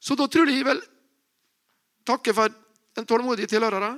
Så 0.03 0.17
da 0.19 0.27
tror 0.27 0.51
jeg 0.51 0.67
vel 0.67 0.81
takke 2.07 2.35
for 2.35 2.51
den 2.97 3.07
tålmodige 3.07 3.53
tilhørere. 3.55 3.95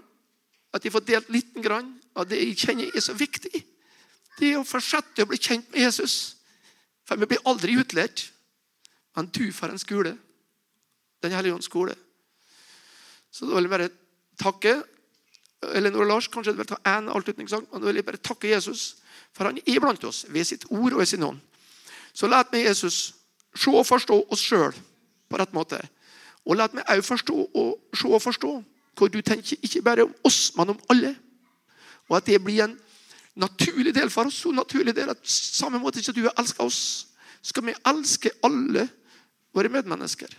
At 0.74 0.82
de 0.82 0.90
får 0.90 1.06
delt 1.06 1.30
liten 1.32 1.62
grann 1.62 1.94
av 2.18 2.26
det 2.28 2.40
jeg 2.42 2.58
kjenner 2.58 2.90
er 2.90 3.00
så 3.00 3.14
viktig. 3.16 3.62
Det 4.38 4.50
er 4.50 4.58
å 4.58 4.66
fortsette 4.66 5.24
å 5.24 5.30
bli 5.30 5.38
kjent 5.38 5.70
med 5.72 5.86
Jesus. 5.86 6.36
For 7.06 7.20
vi 7.20 7.28
blir 7.30 7.44
aldri 7.48 7.76
utlært. 7.78 8.26
Men 9.14 9.30
du 9.30 9.46
for 9.54 9.70
en 9.70 9.78
skole. 9.78 10.16
Den 11.22 11.32
hellige 11.32 11.54
ånds 11.54 11.70
skole. 11.70 11.94
Så 13.30 13.46
da 13.46 13.54
vil 13.54 13.68
jeg 13.68 13.72
bare 13.72 13.92
takke 14.42 14.74
Elinor 15.74 16.04
og 16.04 16.10
Lars. 16.10 16.28
Kanskje 16.28 16.52
du 16.52 16.60
vil 16.60 16.68
ta 16.68 16.80
en 16.96 17.08
avslutningssang. 17.14 17.68
Men 17.70 17.80
da 17.80 17.88
vil 17.88 18.02
jeg 18.02 18.08
bare 18.10 18.20
takke 18.20 18.50
Jesus, 18.50 18.96
for 19.34 19.50
han 19.50 19.58
er 19.66 19.80
blant 19.82 20.04
oss 20.06 20.24
ved 20.28 20.46
sitt 20.46 20.64
ord 20.70 20.92
og 20.92 21.02
ved 21.02 21.10
sin 21.10 21.26
ånd. 21.26 21.40
Så 22.14 22.30
la 22.30 22.44
meg 22.52 22.68
Jesus 22.68 23.14
se 23.54 23.70
og 23.70 23.86
forstå 23.86 24.20
oss 24.30 24.42
sjøl 24.42 24.74
på 25.28 25.40
rett 25.40 25.54
måte. 25.56 25.80
Og 26.46 26.58
la 26.58 26.68
meg 26.72 26.86
òg 26.92 27.02
forstå 27.06 27.36
og 27.54 27.96
se 27.96 28.08
og 28.08 28.22
forstå 28.22 28.52
hvor 28.94 29.10
du 29.10 29.18
tenker 29.26 29.58
ikke 29.58 29.82
bare 29.82 30.04
om 30.06 30.12
oss, 30.22 30.52
men 30.54 30.70
om 30.70 30.80
alle. 30.92 31.16
Og 32.06 32.18
at 32.20 32.28
det 32.28 32.38
blir 32.44 32.62
en 32.62 32.76
naturlig 33.34 33.94
del 33.94 34.10
for 34.10 34.30
oss. 34.30 34.38
Så 34.44 34.52
naturlig 34.54 34.94
del 34.94 35.10
at 35.10 35.26
samme 35.26 35.80
måte 35.82 36.02
som 36.02 36.14
du 36.14 36.22
har 36.28 36.36
elska 36.38 36.62
oss, 36.62 37.08
skal 37.42 37.66
vi 37.66 37.74
elske 37.90 38.30
alle 38.46 38.86
våre 39.54 39.68
medmennesker. 39.72 40.30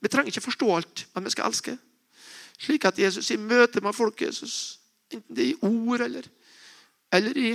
Vi 0.00 0.08
trenger 0.08 0.32
ikke 0.32 0.48
forstå 0.48 0.70
alt, 0.76 1.06
men 1.14 1.24
vi 1.24 1.34
skal 1.34 1.50
elske. 1.50 1.76
Slik 2.60 2.84
at 2.88 2.98
Jesus 2.98 3.30
i 3.30 3.36
møte 3.40 3.80
med 3.84 3.96
folk, 3.96 4.22
Jesus, 4.22 4.80
enten 5.12 5.36
det 5.36 5.44
er 5.44 5.52
i 5.52 5.60
ord 5.66 6.00
eller, 6.04 6.26
eller 7.12 7.36
i 7.36 7.52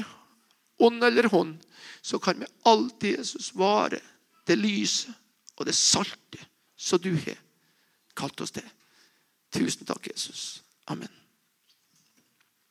ånd 0.78 1.04
eller 1.04 1.30
hånd, 1.32 1.58
så 2.02 2.20
kan 2.20 2.40
vi 2.40 2.46
alltid 2.64 3.18
Jesus 3.18 3.54
vare 3.56 4.00
det 4.46 4.58
lyset 4.60 5.14
og 5.56 5.66
det 5.66 5.76
salte 5.76 6.42
som 6.76 7.00
du 7.02 7.14
har 7.16 7.40
kalt 8.16 8.42
oss 8.42 8.54
til. 8.56 8.68
Tusen 9.56 9.88
takk, 9.88 10.08
Jesus. 10.12 10.64
Amen. 10.92 11.25